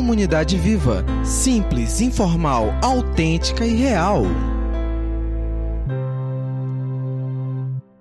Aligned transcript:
Comunidade 0.00 0.56
Viva. 0.56 1.04
Simples, 1.26 2.00
informal, 2.00 2.68
autêntica 2.82 3.66
e 3.66 3.74
real. 3.74 4.22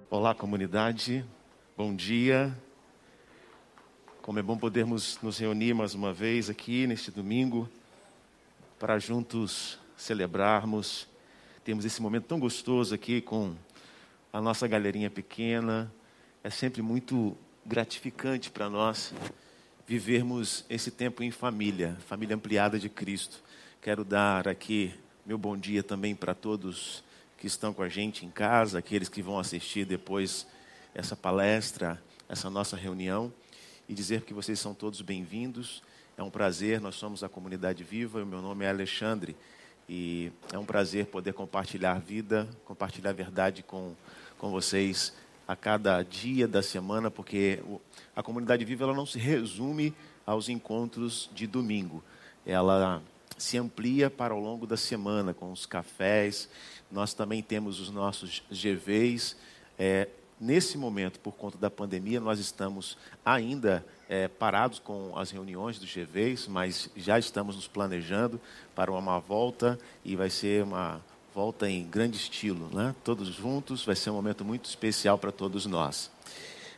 Olá, 0.10 0.34
comunidade. 0.34 1.26
Bom 1.76 1.94
dia. 1.94 2.58
Como 4.22 4.40
é 4.40 4.42
bom 4.42 4.58
podermos 4.58 5.20
nos 5.22 5.38
reunir 5.40 5.74
mais 5.74 5.94
uma 5.94 6.14
vez 6.14 6.50
aqui 6.50 6.88
neste 6.88 7.12
domingo 7.12 7.70
para 8.80 8.98
juntos 8.98 9.78
celebrarmos. 9.98 11.06
Temos 11.66 11.84
esse 11.84 12.02
momento 12.02 12.28
tão 12.28 12.40
gostoso 12.40 12.96
aqui 12.96 13.20
com 13.20 13.54
a 14.32 14.40
nossa 14.40 14.66
galerinha 14.70 15.10
pequena. 15.10 15.94
É 16.46 16.50
sempre 16.50 16.82
muito 16.82 17.36
gratificante 17.66 18.50
para 18.50 18.70
nós 18.70 19.14
vivermos 19.90 20.64
esse 20.70 20.92
tempo 20.92 21.24
em 21.24 21.32
família, 21.32 21.98
família 22.06 22.36
ampliada 22.36 22.78
de 22.78 22.88
Cristo. 22.88 23.42
Quero 23.82 24.06
dar 24.06 24.48
aqui 24.48 24.94
meu 25.26 25.36
bom 25.36 25.58
dia 25.58 25.82
também 25.82 26.14
para 26.14 26.36
todos 26.36 27.04
que 27.40 27.48
estão 27.48 27.74
com 27.74 27.82
a 27.82 27.90
gente 27.90 28.24
em 28.24 28.30
casa, 28.30 28.78
aqueles 28.78 29.10
que 29.10 29.24
vão 29.24 29.40
assistir 29.40 29.86
depois 29.86 30.46
essa 30.94 31.16
palestra, 31.16 32.00
essa 32.30 32.52
nossa 32.52 32.78
reunião, 32.78 33.34
e 33.88 33.96
dizer 33.96 34.22
que 34.22 34.32
vocês 34.32 34.60
são 34.60 34.76
todos 34.76 35.02
bem-vindos. 35.02 35.82
É 36.16 36.22
um 36.22 36.30
prazer, 36.30 36.80
nós 36.80 36.94
somos 36.94 37.24
a 37.24 37.28
Comunidade 37.28 37.84
Viva, 37.84 38.22
o 38.22 38.28
meu 38.28 38.44
nome 38.44 38.66
é 38.66 38.70
Alexandre, 38.70 39.36
e 39.90 40.32
é 40.54 40.60
um 40.60 40.66
prazer 40.66 41.08
poder 41.08 41.34
compartilhar 41.34 41.96
vida, 42.00 42.48
compartilhar 42.64 43.12
verdade 43.12 43.64
com, 43.64 43.96
com 44.38 44.52
vocês 44.52 45.14
a 45.50 45.56
cada 45.56 46.04
dia 46.04 46.48
da 46.48 46.62
semana, 46.62 47.10
porque 47.10 47.60
a 48.16 48.22
comunidade 48.22 48.64
viva 48.64 48.84
ela 48.84 48.94
não 48.94 49.08
se 49.08 49.18
resume 49.18 49.96
aos 50.24 50.48
encontros 50.48 51.28
de 51.34 51.48
domingo. 51.48 52.04
Ela 52.46 53.02
se 53.36 53.58
amplia 53.58 54.12
para 54.12 54.36
o 54.36 54.40
longo 54.40 54.68
da 54.68 54.78
semana 54.78 55.34
com 55.34 55.52
os 55.52 55.66
cafés. 55.66 56.48
Nós 56.92 57.16
também 57.16 57.42
temos 57.42 57.80
os 57.80 57.90
nossos 57.90 58.44
GVs. 58.52 59.36
É, 59.80 60.08
nesse 60.40 60.78
momento, 60.78 61.20
por 61.20 61.32
conta 61.32 61.58
da 61.58 61.72
pandemia, 61.72 62.20
nós 62.20 62.38
estamos 62.38 62.96
ainda 63.26 63.84
é, 64.08 64.28
parados 64.28 64.78
com 64.78 65.18
as 65.18 65.32
reuniões 65.32 65.80
dos 65.80 65.92
GVs, 65.92 66.48
mas 66.48 66.92
já 66.96 67.18
estamos 67.18 67.56
nos 67.56 67.68
planejando 67.68 68.40
para 68.76 68.92
uma 68.92 69.18
volta 69.18 69.80
e 70.06 70.16
vai 70.16 70.30
ser 70.30 70.64
uma 70.64 71.04
volta 71.34 71.70
em 71.70 71.84
grande 71.84 72.18
estilo, 72.18 72.70
né? 72.74 72.96
todos 73.04 73.28
juntos, 73.28 73.86
vai 73.86 73.96
ser 73.96 74.10
um 74.10 74.16
momento 74.16 74.44
muito 74.44 74.66
especial 74.66 75.18
para 75.18 75.32
todos 75.32 75.66
nós. 75.66 76.12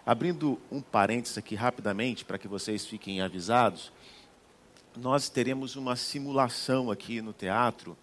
Abrindo 0.05 0.59
um 0.71 0.81
parênteses 0.81 1.37
aqui 1.37 1.55
rapidamente, 1.55 2.25
para 2.25 2.37
que 2.37 2.47
vocês 2.47 2.85
fiquem 2.85 3.21
avisados, 3.21 3.91
nós 4.97 5.29
teremos 5.29 5.75
uma 5.75 5.95
simulação 5.95 6.91
aqui 6.91 7.21
no 7.21 7.33
teatro, 7.33 7.97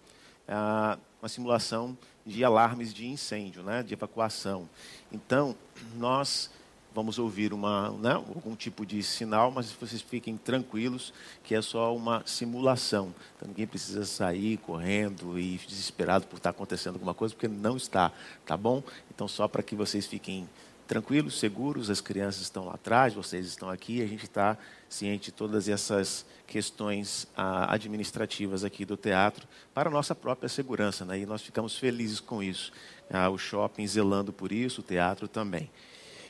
ah, 0.47 0.97
uma 1.21 1.29
simulação 1.29 1.97
de 2.25 2.43
alarmes 2.43 2.93
de 2.93 3.05
incêndio, 3.05 3.61
né? 3.63 3.83
de 3.83 3.93
evacuação. 3.93 4.69
Então, 5.11 5.55
nós 5.95 6.49
vamos 6.93 7.19
ouvir 7.19 7.53
uma, 7.53 7.91
né, 7.91 8.13
algum 8.13 8.55
tipo 8.55 8.85
de 8.85 9.01
sinal, 9.03 9.51
mas 9.51 9.71
vocês 9.71 10.01
fiquem 10.01 10.37
tranquilos 10.37 11.13
que 11.43 11.55
é 11.55 11.61
só 11.61 11.95
uma 11.95 12.23
simulação. 12.25 13.13
Então 13.35 13.47
ninguém 13.47 13.67
precisa 13.67 14.05
sair 14.05 14.57
correndo 14.57 15.39
e 15.39 15.57
desesperado 15.67 16.27
por 16.27 16.37
estar 16.37 16.49
acontecendo 16.49 16.95
alguma 16.95 17.13
coisa, 17.13 17.33
porque 17.33 17.47
não 17.47 17.77
está, 17.77 18.11
tá 18.45 18.57
bom? 18.57 18.83
Então 19.13 19.27
só 19.27 19.47
para 19.47 19.63
que 19.63 19.75
vocês 19.75 20.05
fiquem 20.05 20.47
tranquilos, 20.89 21.39
seguros, 21.39 21.91
as 21.91 22.01
crianças 22.01 22.41
estão 22.41 22.65
lá 22.65 22.73
atrás, 22.73 23.13
vocês 23.13 23.45
estão 23.45 23.69
aqui, 23.69 24.01
a 24.01 24.07
gente 24.07 24.23
está 24.23 24.57
ciente 24.89 25.25
de 25.25 25.31
todas 25.31 25.69
essas 25.69 26.25
questões 26.47 27.27
ah, 27.37 27.71
administrativas 27.71 28.63
aqui 28.63 28.85
do 28.85 28.97
teatro 28.97 29.47
para 29.71 29.87
a 29.87 29.91
nossa 29.91 30.15
própria 30.15 30.49
segurança, 30.49 31.05
né? 31.05 31.19
e 31.19 31.27
nós 31.27 31.43
ficamos 31.43 31.77
felizes 31.77 32.19
com 32.19 32.41
isso. 32.41 32.71
Ah, 33.07 33.29
o 33.29 33.37
shopping 33.37 33.85
zelando 33.85 34.33
por 34.33 34.51
isso, 34.51 34.81
o 34.81 34.83
teatro 34.83 35.27
também. 35.27 35.69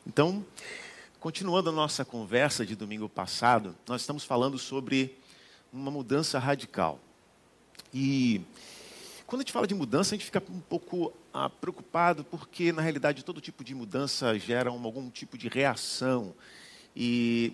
Então, 0.10 0.44
continuando 1.20 1.70
a 1.70 1.72
nossa 1.72 2.04
conversa 2.04 2.66
de 2.66 2.76
domingo 2.76 3.08
passado, 3.08 3.76
nós 3.88 4.02
estamos 4.02 4.24
falando 4.24 4.58
sobre 4.58 5.16
uma 5.72 5.92
mudança 5.92 6.40
radical. 6.40 7.00
E 7.94 8.42
quando 9.28 9.42
a 9.42 9.44
gente 9.44 9.54
fala 9.54 9.68
de 9.68 9.76
mudança, 9.76 10.16
a 10.16 10.18
gente 10.18 10.26
fica 10.26 10.42
um 10.50 10.62
pouco 10.62 11.14
ah, 11.32 11.48
preocupado, 11.48 12.24
porque 12.24 12.72
na 12.72 12.82
realidade 12.82 13.24
todo 13.24 13.40
tipo 13.40 13.64
de 13.64 13.76
mudança 13.76 14.36
gera 14.40 14.72
um, 14.72 14.84
algum 14.84 15.12
tipo 15.12 15.38
de 15.38 15.48
reação. 15.48 16.34
E, 16.96 17.54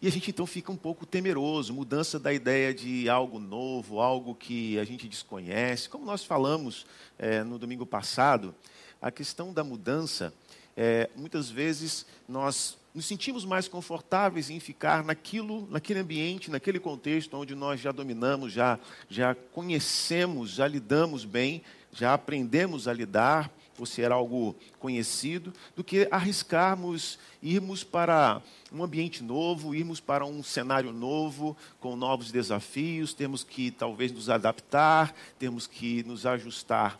e 0.00 0.06
a 0.06 0.10
gente 0.12 0.30
então 0.30 0.46
fica 0.46 0.70
um 0.70 0.76
pouco 0.76 1.04
temeroso 1.04 1.74
mudança 1.74 2.20
da 2.20 2.32
ideia 2.32 2.72
de 2.72 3.08
algo 3.08 3.40
novo, 3.40 4.00
algo 4.00 4.32
que 4.32 4.78
a 4.78 4.84
gente 4.84 5.08
desconhece. 5.08 5.88
Como 5.88 6.04
nós 6.04 6.22
falamos 6.24 6.86
é, 7.18 7.42
no 7.42 7.58
domingo 7.58 7.84
passado, 7.84 8.54
a 9.02 9.10
questão 9.10 9.52
da 9.52 9.64
mudança 9.64 10.32
é, 10.76 11.08
muitas 11.16 11.48
vezes 11.50 12.06
nós 12.28 12.76
nos 12.94 13.06
sentimos 13.06 13.44
mais 13.44 13.66
confortáveis 13.66 14.50
em 14.50 14.60
ficar 14.60 15.02
naquilo, 15.02 15.66
naquele 15.70 16.00
ambiente, 16.00 16.50
naquele 16.50 16.78
contexto 16.78 17.36
onde 17.36 17.54
nós 17.54 17.80
já 17.80 17.90
dominamos, 17.90 18.52
já, 18.52 18.78
já 19.08 19.34
conhecemos, 19.34 20.50
já 20.50 20.68
lidamos 20.68 21.24
bem, 21.24 21.62
já 21.92 22.14
aprendemos 22.14 22.86
a 22.86 22.92
lidar, 22.92 23.50
por 23.76 23.86
ser 23.86 24.12
algo 24.12 24.54
conhecido, 24.78 25.52
do 25.74 25.82
que 25.82 26.06
arriscarmos 26.10 27.18
irmos 27.42 27.82
para 27.82 28.40
um 28.72 28.82
ambiente 28.82 29.22
novo, 29.22 29.74
irmos 29.74 30.00
para 30.00 30.24
um 30.24 30.42
cenário 30.42 30.92
novo, 30.92 31.56
com 31.80 31.96
novos 31.96 32.30
desafios, 32.30 33.12
temos 33.12 33.42
que 33.42 33.70
talvez 33.70 34.12
nos 34.12 34.30
adaptar, 34.30 35.14
temos 35.38 35.66
que 35.66 36.02
nos 36.04 36.24
ajustar. 36.24 36.98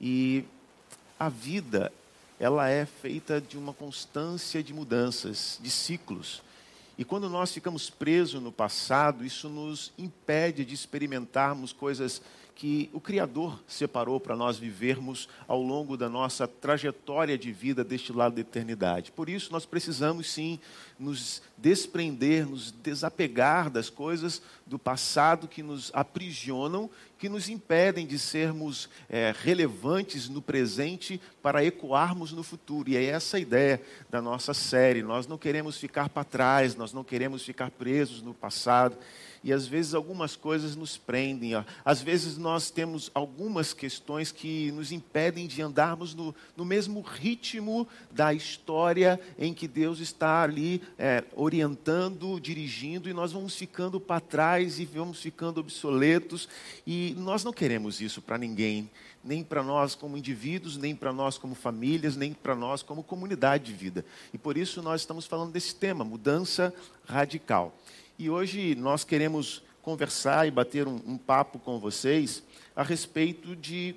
E 0.00 0.44
a 1.18 1.28
vida 1.28 1.92
ela 2.40 2.70
é 2.70 2.86
feita 2.86 3.38
de 3.38 3.58
uma 3.58 3.74
constância 3.74 4.62
de 4.62 4.72
mudanças, 4.72 5.60
de 5.62 5.70
ciclos. 5.70 6.42
E 6.96 7.04
quando 7.04 7.28
nós 7.28 7.52
ficamos 7.52 7.90
presos 7.90 8.42
no 8.42 8.50
passado, 8.50 9.26
isso 9.26 9.46
nos 9.50 9.92
impede 9.98 10.64
de 10.64 10.74
experimentarmos 10.74 11.70
coisas 11.70 12.22
que 12.60 12.90
o 12.92 13.00
Criador 13.00 13.58
separou 13.66 14.20
para 14.20 14.36
nós 14.36 14.58
vivermos 14.58 15.28
ao 15.48 15.62
longo 15.62 15.96
da 15.96 16.10
nossa 16.10 16.46
trajetória 16.46 17.38
de 17.38 17.52
vida 17.52 17.82
deste 17.82 18.12
lado 18.12 18.34
da 18.34 18.42
eternidade. 18.42 19.12
Por 19.12 19.30
isso, 19.30 19.50
nós 19.50 19.64
precisamos 19.64 20.30
sim 20.30 20.58
nos 20.98 21.40
desprender, 21.56 22.46
nos 22.46 22.70
desapegar 22.70 23.70
das 23.70 23.88
coisas 23.88 24.42
do 24.66 24.78
passado 24.78 25.48
que 25.48 25.62
nos 25.62 25.90
aprisionam, 25.94 26.90
que 27.20 27.28
nos 27.28 27.50
impedem 27.50 28.06
de 28.06 28.18
sermos 28.18 28.88
é, 29.06 29.34
relevantes 29.42 30.26
no 30.26 30.40
presente 30.40 31.20
para 31.42 31.62
ecoarmos 31.62 32.32
no 32.32 32.42
futuro. 32.42 32.88
E 32.88 32.96
é 32.96 33.04
essa 33.04 33.36
a 33.36 33.40
ideia 33.40 33.82
da 34.08 34.22
nossa 34.22 34.54
série. 34.54 35.02
Nós 35.02 35.26
não 35.26 35.36
queremos 35.36 35.76
ficar 35.76 36.08
para 36.08 36.24
trás, 36.24 36.74
nós 36.74 36.94
não 36.94 37.04
queremos 37.04 37.44
ficar 37.44 37.70
presos 37.70 38.22
no 38.22 38.32
passado 38.32 38.96
e 39.42 39.52
às 39.52 39.66
vezes 39.66 39.94
algumas 39.94 40.36
coisas 40.36 40.76
nos 40.76 40.96
prendem. 40.96 41.54
Ó. 41.54 41.64
Às 41.84 42.02
vezes 42.02 42.36
nós 42.36 42.70
temos 42.70 43.10
algumas 43.14 43.72
questões 43.72 44.30
que 44.30 44.70
nos 44.72 44.92
impedem 44.92 45.46
de 45.46 45.62
andarmos 45.62 46.14
no, 46.14 46.34
no 46.56 46.64
mesmo 46.64 47.00
ritmo 47.00 47.88
da 48.10 48.34
história 48.34 49.18
em 49.38 49.54
que 49.54 49.66
Deus 49.66 49.98
está 49.98 50.42
ali 50.42 50.82
é, 50.98 51.24
orientando, 51.34 52.38
dirigindo, 52.38 53.08
e 53.08 53.14
nós 53.14 53.32
vamos 53.32 53.54
ficando 53.54 53.98
para 53.98 54.20
trás 54.20 54.78
e 54.78 54.84
vamos 54.84 55.20
ficando 55.20 55.60
obsoletos. 55.60 56.48
E 56.86 57.14
nós 57.18 57.42
não 57.42 57.52
queremos 57.52 58.00
isso 58.00 58.20
para 58.20 58.36
ninguém, 58.36 58.90
nem 59.24 59.42
para 59.42 59.62
nós 59.62 59.94
como 59.94 60.18
indivíduos, 60.18 60.76
nem 60.76 60.94
para 60.94 61.12
nós 61.12 61.38
como 61.38 61.54
famílias, 61.54 62.14
nem 62.14 62.34
para 62.34 62.54
nós 62.54 62.82
como 62.82 63.02
comunidade 63.02 63.64
de 63.64 63.72
vida. 63.72 64.04
E 64.34 64.38
por 64.38 64.58
isso 64.58 64.82
nós 64.82 65.00
estamos 65.00 65.24
falando 65.26 65.52
desse 65.52 65.74
tema, 65.74 66.04
mudança 66.04 66.74
radical. 67.06 67.74
E 68.20 68.28
hoje 68.28 68.74
nós 68.74 69.02
queremos 69.02 69.62
conversar 69.80 70.46
e 70.46 70.50
bater 70.50 70.86
um, 70.86 71.00
um 71.06 71.16
papo 71.16 71.58
com 71.58 71.80
vocês 71.80 72.42
a 72.76 72.82
respeito 72.82 73.56
de 73.56 73.96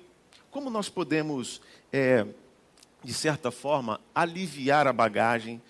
como 0.50 0.70
nós 0.70 0.88
podemos, 0.88 1.60
é, 1.92 2.26
de 3.02 3.12
certa 3.12 3.50
forma, 3.50 4.00
aliviar 4.14 4.86
a 4.86 4.94
bagagem 4.94 5.60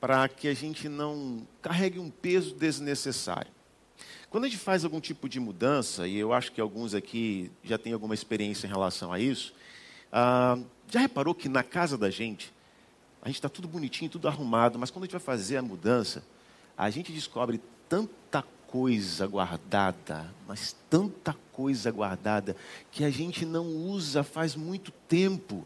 para 0.00 0.28
que 0.28 0.48
a 0.48 0.54
gente 0.54 0.88
não 0.88 1.46
carregue 1.62 2.00
um 2.00 2.10
peso 2.10 2.56
desnecessário. 2.56 3.52
Quando 4.28 4.46
a 4.46 4.48
gente 4.48 4.58
faz 4.58 4.84
algum 4.84 4.98
tipo 4.98 5.28
de 5.28 5.38
mudança, 5.38 6.08
e 6.08 6.16
eu 6.16 6.32
acho 6.32 6.50
que 6.50 6.60
alguns 6.60 6.94
aqui 6.94 7.48
já 7.62 7.78
têm 7.78 7.92
alguma 7.92 8.12
experiência 8.12 8.66
em 8.66 8.70
relação 8.70 9.12
a 9.12 9.20
isso, 9.20 9.54
ah, 10.10 10.58
já 10.90 10.98
reparou 10.98 11.32
que 11.32 11.48
na 11.48 11.62
casa 11.62 11.96
da 11.96 12.10
gente, 12.10 12.52
a 13.22 13.28
gente 13.28 13.36
está 13.36 13.48
tudo 13.48 13.68
bonitinho, 13.68 14.10
tudo 14.10 14.26
arrumado, 14.26 14.80
mas 14.80 14.90
quando 14.90 15.04
a 15.04 15.06
gente 15.06 15.12
vai 15.12 15.20
fazer 15.20 15.58
a 15.58 15.62
mudança, 15.62 16.24
a 16.76 16.90
gente 16.90 17.12
descobre 17.12 17.60
tanta 17.88 18.42
coisa 18.66 19.26
guardada, 19.26 20.28
mas 20.48 20.74
tanta 20.90 21.34
coisa 21.52 21.90
guardada 21.90 22.56
que 22.90 23.04
a 23.04 23.10
gente 23.10 23.46
não 23.46 23.66
usa 23.66 24.24
faz 24.24 24.56
muito 24.56 24.90
tempo. 25.08 25.64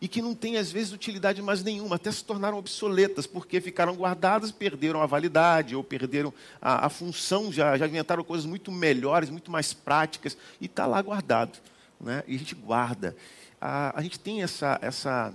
e 0.00 0.08
que 0.08 0.20
não 0.20 0.34
têm, 0.34 0.56
às 0.56 0.72
vezes, 0.72 0.92
utilidade 0.92 1.40
mais 1.40 1.62
nenhuma, 1.62 1.94
até 1.94 2.10
se 2.10 2.24
tornaram 2.24 2.58
obsoletas, 2.58 3.24
porque 3.24 3.60
ficaram 3.60 3.94
guardadas, 3.94 4.50
perderam 4.50 5.00
a 5.00 5.06
validade, 5.06 5.76
ou 5.76 5.84
perderam 5.84 6.34
a, 6.60 6.86
a 6.86 6.88
função, 6.88 7.52
já, 7.52 7.78
já 7.78 7.86
inventaram 7.86 8.24
coisas 8.24 8.44
muito 8.44 8.72
melhores, 8.72 9.30
muito 9.30 9.48
mais 9.48 9.72
práticas, 9.72 10.36
e 10.60 10.66
está 10.66 10.86
lá 10.86 11.00
guardado. 11.00 11.56
Né? 12.00 12.24
E 12.26 12.34
a 12.34 12.38
gente 12.38 12.56
guarda. 12.56 13.14
A, 13.60 13.96
a 13.96 14.02
gente 14.02 14.18
tem 14.18 14.42
essa, 14.42 14.76
essa 14.82 15.32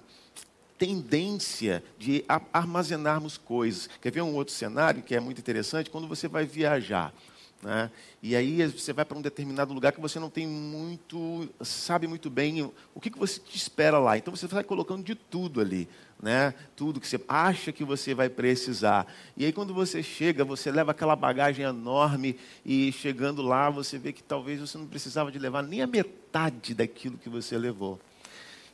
tendência 0.77 1.83
de 1.97 2.23
armazenarmos 2.53 3.37
coisas. 3.37 3.89
Quer 4.01 4.11
ver 4.11 4.21
um 4.21 4.35
outro 4.35 4.53
cenário 4.53 5.01
que 5.01 5.15
é 5.15 5.19
muito 5.19 5.39
interessante? 5.39 5.89
Quando 5.89 6.07
você 6.07 6.27
vai 6.27 6.45
viajar. 6.45 7.13
Né? 7.61 7.89
E 8.21 8.35
aí 8.35 8.65
você 8.67 8.93
vai 8.93 9.03
para 9.03 9.17
um 9.17 9.21
determinado 9.21 9.73
lugar 9.73 9.91
que 9.91 9.99
você 9.99 10.19
não 10.19 10.29
tem 10.29 10.45
muito, 10.45 11.49
sabe 11.61 12.05
muito 12.07 12.29
bem 12.29 12.71
o 12.93 12.99
que, 13.01 13.09
que 13.09 13.17
você 13.17 13.39
te 13.39 13.57
espera 13.57 13.97
lá. 13.97 14.17
Então 14.17 14.35
você 14.35 14.45
vai 14.47 14.63
colocando 14.63 15.03
de 15.03 15.15
tudo 15.15 15.59
ali, 15.59 15.89
né? 16.21 16.53
Tudo 16.75 16.99
que 16.99 17.07
você 17.07 17.19
acha 17.27 17.71
que 17.71 17.83
você 17.83 18.13
vai 18.13 18.29
precisar. 18.29 19.11
E 19.35 19.43
aí 19.43 19.51
quando 19.51 19.73
você 19.73 20.03
chega, 20.03 20.45
você 20.45 20.71
leva 20.71 20.91
aquela 20.91 21.15
bagagem 21.15 21.65
enorme 21.65 22.37
e 22.63 22.91
chegando 22.91 23.41
lá 23.41 23.71
você 23.71 23.97
vê 23.97 24.13
que 24.13 24.21
talvez 24.21 24.59
você 24.59 24.77
não 24.77 24.85
precisava 24.85 25.31
de 25.31 25.39
levar 25.39 25.63
nem 25.63 25.81
a 25.81 25.87
metade 25.87 26.75
daquilo 26.75 27.17
que 27.17 27.29
você 27.29 27.57
levou. 27.57 27.99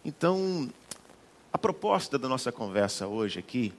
Então, 0.05 0.69
a 1.53 1.57
proposta 1.57 2.17
da 2.17 2.27
nossa 2.27 2.51
conversa 2.51 3.07
hoje 3.07 3.37
aqui 3.37 3.71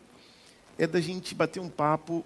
é 0.79 0.87
da 0.87 1.01
gente 1.01 1.35
bater 1.35 1.59
um 1.59 1.69
papo 1.69 2.25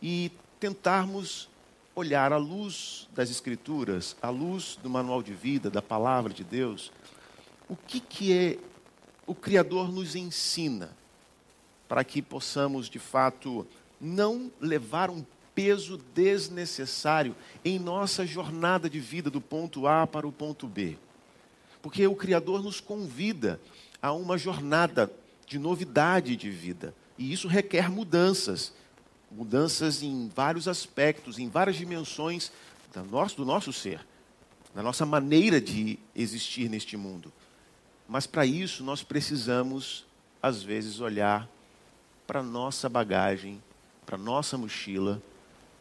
e 0.00 0.30
tentarmos 0.60 1.48
olhar 1.96 2.34
à 2.34 2.36
luz 2.36 3.08
das 3.14 3.30
Escrituras, 3.30 4.14
à 4.20 4.28
luz 4.28 4.78
do 4.82 4.90
manual 4.90 5.22
de 5.22 5.32
vida, 5.32 5.70
da 5.70 5.80
palavra 5.80 6.34
de 6.34 6.44
Deus, 6.44 6.92
o 7.66 7.74
que, 7.74 7.98
que 7.98 8.32
é 8.36 8.58
o 9.26 9.34
Criador 9.34 9.90
nos 9.90 10.14
ensina 10.14 10.90
para 11.88 12.04
que 12.04 12.20
possamos, 12.20 12.90
de 12.90 12.98
fato, 12.98 13.66
não 13.98 14.52
levar 14.60 15.08
um 15.08 15.24
peso 15.54 15.98
desnecessário 16.14 17.34
em 17.64 17.78
nossa 17.78 18.26
jornada 18.26 18.90
de 18.90 19.00
vida 19.00 19.30
do 19.30 19.40
ponto 19.40 19.86
A 19.86 20.06
para 20.06 20.26
o 20.26 20.32
ponto 20.32 20.66
B. 20.66 20.98
Porque 21.84 22.06
o 22.06 22.16
Criador 22.16 22.62
nos 22.62 22.80
convida 22.80 23.60
a 24.00 24.10
uma 24.10 24.38
jornada 24.38 25.12
de 25.46 25.58
novidade 25.58 26.34
de 26.34 26.48
vida. 26.48 26.94
E 27.18 27.30
isso 27.30 27.46
requer 27.46 27.90
mudanças 27.90 28.72
mudanças 29.30 30.02
em 30.02 30.30
vários 30.34 30.66
aspectos, 30.66 31.38
em 31.38 31.50
várias 31.50 31.76
dimensões 31.76 32.50
do 33.36 33.44
nosso, 33.44 33.70
ser, 33.70 34.00
da 34.74 34.82
nossa 34.82 35.04
maneira 35.04 35.60
de 35.60 35.98
existir 36.16 36.70
neste 36.70 36.96
mundo. 36.96 37.30
Mas 38.08 38.26
para 38.26 38.46
isso 38.46 38.82
nós 38.82 39.02
precisamos, 39.02 40.06
às 40.40 40.62
vezes, 40.62 41.00
olhar 41.00 41.46
para 42.26 42.40
a 42.40 42.42
nossa 42.42 42.88
bagagem, 42.88 43.62
para 44.06 44.14
a 44.14 44.18
nossa 44.18 44.56
mochila, 44.56 45.20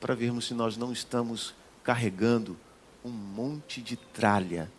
para 0.02 0.16
vermos 0.16 0.48
se 0.48 0.54
nós 0.54 0.76
não 0.76 0.92
estamos 0.92 1.56
carregando 1.82 2.58
um 3.06 3.12
monte 3.12 3.82
de 3.82 3.96
tralha 3.96 4.70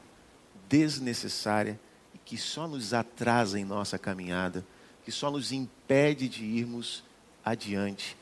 desnecessária 0.69 1.79
e 2.15 2.19
que 2.19 2.37
só 2.37 2.67
nos 2.67 2.93
atrasa 2.93 3.59
em 3.59 3.65
nossa 3.65 3.99
caminhada, 3.99 4.65
que 5.05 5.13
só 5.13 5.31
nos 5.31 5.53
impede 5.53 6.29
de 6.29 6.45
irmos 6.45 7.05
adiante 7.45 8.17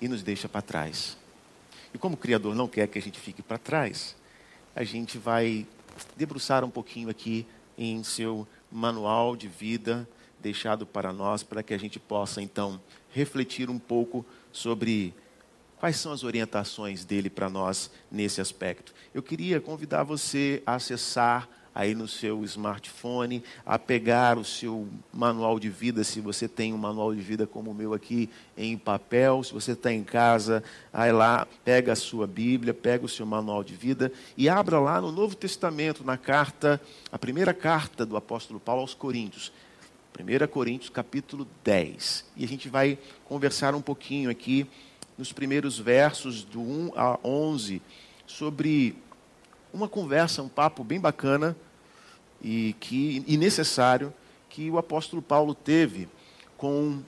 e 0.00 0.08
nos 0.08 0.22
deixa 0.22 0.48
para 0.48 0.62
trás. 0.62 1.16
E 1.92 1.98
como 1.98 2.14
o 2.14 2.18
Criador 2.18 2.54
não 2.54 2.68
quer 2.68 2.86
que 2.88 2.98
a 2.98 3.02
gente 3.02 3.18
fique 3.18 3.42
para 3.42 3.58
trás, 3.58 4.16
a 4.74 4.84
gente 4.84 5.18
vai 5.18 5.66
debruçar 6.16 6.64
um 6.64 6.70
pouquinho 6.70 7.08
aqui 7.10 7.46
em 7.76 8.02
seu 8.04 8.46
manual 8.70 9.34
de 9.36 9.48
vida 9.48 10.08
deixado 10.40 10.86
para 10.86 11.12
nós, 11.12 11.42
para 11.42 11.62
que 11.62 11.74
a 11.74 11.78
gente 11.78 11.98
possa 11.98 12.40
então 12.40 12.80
refletir 13.10 13.68
um 13.68 13.78
pouco 13.78 14.24
sobre 14.52 15.14
quais 15.80 15.96
são 15.96 16.12
as 16.12 16.22
orientações 16.22 17.06
dele 17.06 17.30
para 17.30 17.48
nós 17.48 17.90
nesse 18.12 18.38
aspecto. 18.38 18.94
Eu 19.14 19.22
queria 19.22 19.60
convidar 19.60 20.04
você 20.04 20.62
a 20.66 20.74
acessar 20.74 21.48
aí 21.74 21.94
no 21.94 22.06
seu 22.06 22.44
smartphone, 22.44 23.42
a 23.64 23.78
pegar 23.78 24.36
o 24.36 24.44
seu 24.44 24.86
manual 25.12 25.58
de 25.58 25.70
vida, 25.70 26.04
se 26.04 26.20
você 26.20 26.46
tem 26.46 26.74
um 26.74 26.76
manual 26.76 27.14
de 27.14 27.20
vida 27.22 27.46
como 27.46 27.70
o 27.70 27.74
meu 27.74 27.94
aqui 27.94 28.28
em 28.58 28.76
papel, 28.76 29.42
se 29.42 29.54
você 29.54 29.72
está 29.72 29.90
em 29.90 30.04
casa, 30.04 30.62
aí 30.92 31.12
lá, 31.12 31.46
pega 31.64 31.92
a 31.92 31.96
sua 31.96 32.26
Bíblia, 32.26 32.74
pega 32.74 33.06
o 33.06 33.08
seu 33.08 33.24
manual 33.24 33.64
de 33.64 33.74
vida 33.74 34.12
e 34.36 34.48
abra 34.48 34.78
lá 34.78 35.00
no 35.00 35.10
Novo 35.10 35.34
Testamento, 35.34 36.04
na 36.04 36.18
carta, 36.18 36.78
a 37.10 37.18
primeira 37.18 37.54
carta 37.54 38.04
do 38.04 38.16
apóstolo 38.16 38.60
Paulo 38.60 38.82
aos 38.82 38.92
Coríntios. 38.92 39.50
1 40.18 40.46
Coríntios 40.48 40.90
capítulo 40.90 41.48
10. 41.64 42.26
E 42.36 42.44
a 42.44 42.48
gente 42.48 42.68
vai 42.68 42.98
conversar 43.24 43.74
um 43.74 43.80
pouquinho 43.80 44.28
aqui 44.28 44.68
nos 45.20 45.34
primeiros 45.34 45.78
versos 45.78 46.42
do 46.42 46.62
1 46.62 46.92
a 46.96 47.18
11 47.22 47.82
sobre 48.26 48.96
uma 49.70 49.86
conversa, 49.86 50.42
um 50.42 50.48
papo 50.48 50.82
bem 50.82 50.98
bacana 50.98 51.54
e, 52.42 52.74
que, 52.80 53.22
e 53.26 53.36
necessário 53.36 54.14
que 54.48 54.70
o 54.70 54.78
apóstolo 54.78 55.20
Paulo 55.20 55.54
teve 55.54 56.08
com 56.56 57.02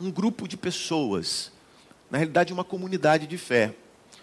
um 0.00 0.12
grupo 0.12 0.46
de 0.46 0.56
pessoas, 0.56 1.50
na 2.08 2.18
realidade 2.18 2.52
uma 2.52 2.62
comunidade 2.62 3.26
de 3.26 3.36
fé. 3.36 3.74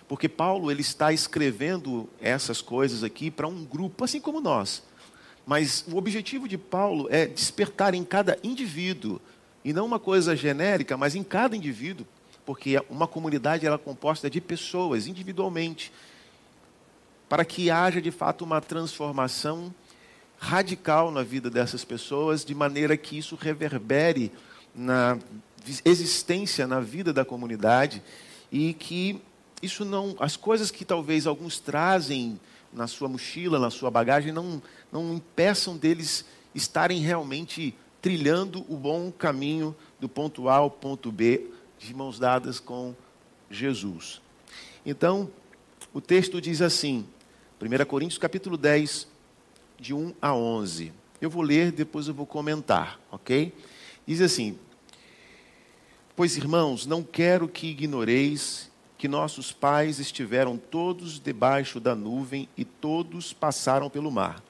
Porque 0.08 0.30
Paulo 0.30 0.72
ele 0.72 0.81
está 0.81 1.12
escrevendo 1.12 2.08
essas 2.22 2.62
coisas 2.62 3.04
aqui 3.04 3.30
para 3.30 3.46
um 3.46 3.66
grupo, 3.66 4.06
assim 4.06 4.22
como 4.22 4.40
nós. 4.40 4.84
Mas 5.46 5.84
o 5.92 5.98
objetivo 5.98 6.48
de 6.48 6.58
Paulo 6.58 7.10
é 7.12 7.25
despertar 7.25 7.94
em 7.94 8.06
cada 8.06 8.40
indivíduo, 8.42 9.19
e 9.66 9.74
não 9.74 9.86
uma 9.86 10.00
coisa 10.00 10.34
genérica, 10.34 10.96
mas 10.96 11.13
em 11.13 11.24
cada 11.24 11.58
indivíduo, 11.58 12.08
porque 12.46 12.82
uma 12.90 13.08
comunidade 13.08 13.66
ela 13.66 13.76
é 13.76 13.80
composta 13.80 14.30
de 14.30 14.42
pessoas 14.42 15.08
individualmente 15.08 15.92
para 17.30 17.46
que 17.46 17.72
haja 17.72 18.02
de 18.02 18.12
fato 18.12 18.44
uma 18.44 18.60
transformação 18.60 19.74
radical 20.38 21.12
na 21.12 21.24
vida 21.24 21.50
dessas 21.50 21.86
pessoas, 21.86 22.44
de 22.44 22.54
maneira 22.54 22.98
que 22.98 23.18
isso 23.18 23.36
reverbere 23.36 24.32
na 24.76 25.18
existência, 25.86 26.66
na 26.66 26.80
vida 26.80 27.14
da 27.14 27.24
comunidade 27.24 28.02
e 28.52 28.74
que 28.74 29.22
isso 29.62 29.86
não, 29.86 30.16
as 30.20 30.36
coisas 30.36 30.72
que 30.72 30.84
talvez 30.84 31.28
alguns 31.28 31.60
trazem 31.60 32.40
na 32.74 32.88
sua 32.88 33.08
mochila, 33.08 33.60
na 33.60 33.70
sua 33.70 33.92
bagagem, 33.92 34.32
não, 34.32 34.62
não 34.92 35.14
impeçam 35.14 35.78
deles 35.78 36.26
estarem 36.56 37.00
realmente 37.00 37.76
trilhando 38.02 38.66
o 38.68 38.76
bom 38.76 39.12
caminho 39.12 39.76
do 40.00 40.10
ponto 40.10 40.50
A 40.50 40.56
ao 40.56 40.72
ponto 40.72 41.12
B, 41.12 41.52
de 41.81 41.94
mãos 41.94 42.19
dadas 42.19 42.60
com 42.60 42.95
Jesus. 43.50 44.22
Então, 44.86 45.30
o 45.94 46.00
texto 46.00 46.39
diz 46.39 46.62
assim: 46.62 47.06
1 47.60 47.86
Coríntios 47.86 48.20
capítulo 48.20 48.56
10, 48.56 49.08
de 49.79 49.94
1 49.94 50.13
a 50.22 50.34
11. 50.34 50.94
Eu 51.20 51.29
vou 51.29 51.41
ler, 51.41 51.72
depois 51.72 52.08
eu 52.08 52.13
vou 52.13 52.25
comentar, 52.25 53.00
ok? 53.12 53.53
Diz 54.06 54.22
assim: 54.22 54.58
Pois 56.15 56.38
irmãos, 56.38 56.86
não 56.86 57.03
quero 57.03 57.48
que 57.48 57.67
ignoreis 57.67 58.70
que 58.98 59.08
nossos 59.08 59.51
pais 59.51 60.00
estiveram 60.00 60.58
todos 60.58 61.20
debaixo 61.20 61.79
da 61.79 61.96
nuvem 61.96 62.48
e 62.56 62.63
todos 62.63 63.34
passaram 63.34 63.89
pelo 63.89 64.12
mar. 64.12 64.44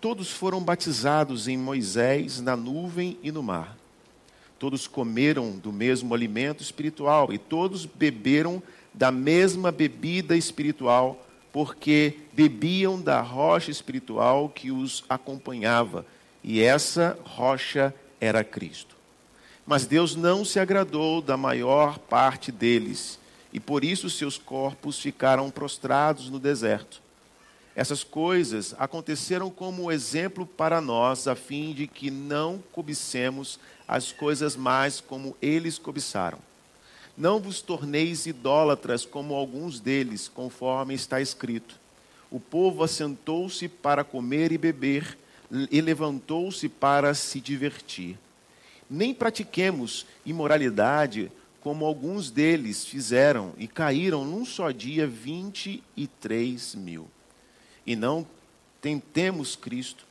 Todos 0.00 0.30
foram 0.30 0.62
batizados 0.62 1.48
em 1.48 1.56
Moisés 1.56 2.40
na 2.40 2.54
nuvem 2.54 3.18
e 3.22 3.32
no 3.32 3.42
mar. 3.42 3.81
Todos 4.62 4.86
comeram 4.86 5.58
do 5.58 5.72
mesmo 5.72 6.14
alimento 6.14 6.62
espiritual 6.62 7.32
e 7.32 7.36
todos 7.36 7.84
beberam 7.84 8.62
da 8.94 9.10
mesma 9.10 9.72
bebida 9.72 10.36
espiritual 10.36 11.26
porque 11.52 12.18
bebiam 12.32 13.00
da 13.00 13.20
rocha 13.20 13.72
espiritual 13.72 14.48
que 14.48 14.70
os 14.70 15.02
acompanhava, 15.08 16.06
e 16.44 16.62
essa 16.62 17.18
rocha 17.24 17.92
era 18.20 18.44
Cristo. 18.44 18.94
Mas 19.66 19.84
Deus 19.84 20.14
não 20.14 20.44
se 20.44 20.60
agradou 20.60 21.20
da 21.20 21.36
maior 21.36 21.98
parte 21.98 22.52
deles, 22.52 23.18
e 23.52 23.58
por 23.58 23.82
isso 23.82 24.08
seus 24.08 24.38
corpos 24.38 24.96
ficaram 25.00 25.50
prostrados 25.50 26.30
no 26.30 26.38
deserto. 26.38 27.02
Essas 27.74 28.04
coisas 28.04 28.76
aconteceram 28.78 29.50
como 29.50 29.90
exemplo 29.90 30.46
para 30.46 30.80
nós, 30.80 31.26
a 31.26 31.34
fim 31.34 31.72
de 31.72 31.88
que 31.88 32.12
não 32.12 32.62
cobicemos 32.70 33.58
as 33.92 34.10
coisas 34.10 34.56
mais 34.56 35.02
como 35.02 35.36
eles 35.42 35.76
cobiçaram. 35.76 36.38
Não 37.14 37.38
vos 37.38 37.60
torneis 37.60 38.24
idólatras 38.24 39.04
como 39.04 39.34
alguns 39.34 39.78
deles, 39.78 40.28
conforme 40.28 40.94
está 40.94 41.20
escrito. 41.20 41.78
O 42.30 42.40
povo 42.40 42.82
assentou-se 42.82 43.68
para 43.68 44.02
comer 44.02 44.50
e 44.50 44.56
beber, 44.56 45.18
e 45.70 45.78
levantou-se 45.82 46.66
para 46.70 47.12
se 47.12 47.38
divertir. 47.38 48.18
Nem 48.88 49.12
pratiquemos 49.12 50.06
imoralidade, 50.24 51.30
como 51.60 51.84
alguns 51.84 52.30
deles 52.30 52.86
fizeram, 52.86 53.52
e 53.58 53.68
caíram 53.68 54.24
num 54.24 54.46
só 54.46 54.70
dia 54.70 55.06
vinte 55.06 55.82
e 55.94 56.06
três 56.06 56.74
mil. 56.74 57.10
E 57.86 57.94
não 57.94 58.26
tentemos 58.80 59.54
Cristo, 59.54 60.06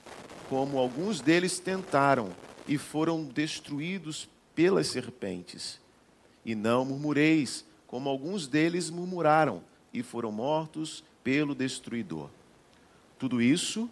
como 0.47 0.77
alguns 0.77 1.19
deles 1.19 1.57
tentaram 1.57 2.29
e 2.67 2.77
foram 2.77 3.23
destruídos 3.23 4.27
pelas 4.55 4.87
serpentes. 4.87 5.79
E 6.45 6.55
não 6.55 6.85
murmureis, 6.85 7.65
como 7.87 8.09
alguns 8.09 8.47
deles 8.47 8.89
murmuraram 8.89 9.63
e 9.93 10.01
foram 10.01 10.31
mortos 10.31 11.03
pelo 11.23 11.53
destruidor. 11.53 12.29
Tudo 13.19 13.41
isso 13.41 13.89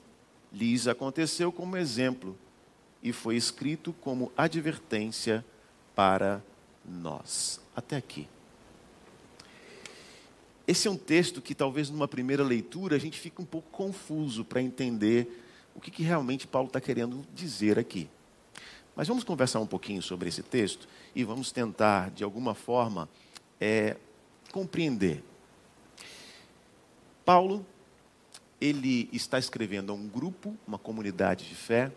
lhes 0.52 0.88
aconteceu 0.88 1.52
como 1.52 1.78
exemplo 1.78 2.36
e 3.04 3.14
foi 3.14 3.36
escrito 3.36 3.94
como 3.94 4.32
advertência 4.36 5.46
para 5.96 6.42
nós. 6.86 7.62
Até 7.76 7.98
aqui. 7.98 8.28
Esse 10.68 10.88
é 10.88 10.92
um 10.92 10.98
texto 10.98 11.42
que 11.42 11.56
talvez 11.56 11.90
numa 11.90 12.08
primeira 12.08 12.44
leitura 12.44 12.96
a 12.96 13.00
gente 13.00 13.20
fique 13.20 13.42
um 13.42 13.46
pouco 13.46 13.70
confuso 13.72 14.46
para 14.46 14.62
entender 14.62 15.44
o 15.74 15.82
que, 15.82 15.90
que 15.90 16.04
realmente 16.04 16.46
Paulo 16.46 16.68
está 16.68 16.80
querendo 16.80 17.26
dizer 17.34 17.80
aqui. 17.80 18.10
Mas 19.00 19.08
vamos 19.08 19.24
conversar 19.24 19.62
um 19.62 19.66
pouquinho 19.66 20.02
sobre 20.02 20.28
esse 20.28 20.44
texto 20.44 20.86
e 21.16 21.24
vamos 21.24 21.54
tentar, 21.54 22.12
de 22.12 22.22
alguma 22.22 22.54
forma, 22.54 23.08
é, 23.58 23.96
compreender. 24.52 25.24
Paulo, 27.24 27.66
ele 28.60 29.08
está 29.14 29.40
escrevendo 29.40 29.94
a 29.94 29.96
um 29.96 30.06
grupo, 30.06 30.54
uma 30.68 30.78
comunidade 30.78 31.48
de 31.48 31.56
fé, 31.56 31.94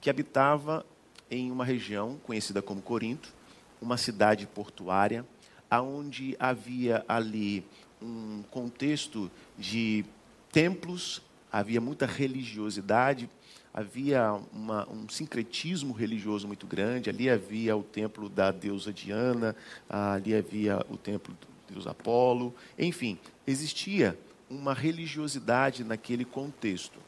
que 0.00 0.08
habitava 0.08 0.86
em 1.28 1.50
uma 1.50 1.64
região 1.64 2.16
conhecida 2.24 2.62
como 2.62 2.80
Corinto, 2.80 3.34
uma 3.82 3.96
cidade 3.96 4.46
portuária, 4.46 5.26
aonde 5.68 6.36
havia 6.38 7.04
ali 7.08 7.66
um 8.00 8.44
contexto 8.52 9.28
de 9.58 10.04
templos, 10.52 11.20
havia 11.50 11.80
muita 11.80 12.06
religiosidade, 12.06 13.28
havia 13.76 14.32
uma, 14.54 14.88
um 14.90 15.06
sincretismo 15.06 15.92
religioso 15.92 16.46
muito 16.46 16.66
grande. 16.66 17.10
Ali 17.10 17.28
havia 17.28 17.76
o 17.76 17.82
templo 17.82 18.30
da 18.30 18.50
deusa 18.50 18.90
Diana, 18.90 19.54
ali 19.86 20.34
havia 20.34 20.78
o 20.88 20.96
templo 20.96 21.34
do 21.34 21.74
deus 21.74 21.86
Apolo. 21.86 22.54
Enfim, 22.78 23.18
existia 23.46 24.18
uma 24.48 24.72
religiosidade 24.72 25.84
naquele 25.84 26.24
contexto. 26.24 26.98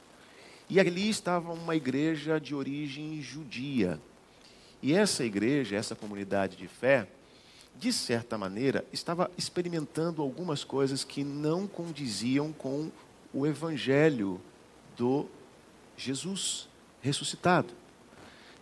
E 0.69 0.79
ali 0.79 1.09
estava 1.09 1.55
uma 1.55 1.75
igreja 1.75 2.39
de 2.39 2.55
origem 2.55 3.23
judia. 3.23 3.99
E 4.83 4.93
essa 4.93 5.25
igreja, 5.25 5.75
essa 5.75 5.97
comunidade 5.97 6.55
de 6.55 6.69
fé, 6.69 7.09
de 7.79 7.91
certa 7.95 8.37
maneira, 8.37 8.85
estava 8.93 9.31
experimentando 9.39 10.21
algumas 10.21 10.65
coisas 10.65 11.03
que 11.03 11.25
não 11.25 11.67
condiziam 11.67 12.53
com 12.53 12.91
o 13.33 13.47
evangelho 13.47 14.39
do 14.97 15.27
Jesus 15.99 16.69
ressuscitado. 17.03 17.75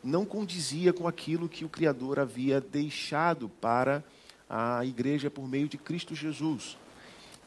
Não 0.03 0.25
condizia 0.25 0.93
com 0.93 1.07
aquilo 1.07 1.49
que 1.49 1.65
o 1.65 1.69
Criador 1.69 2.19
havia 2.19 2.61
deixado 2.61 3.49
para 3.49 4.03
a 4.49 4.85
igreja 4.85 5.31
por 5.31 5.47
meio 5.49 5.69
de 5.69 5.77
Cristo 5.77 6.15
Jesus. 6.15 6.77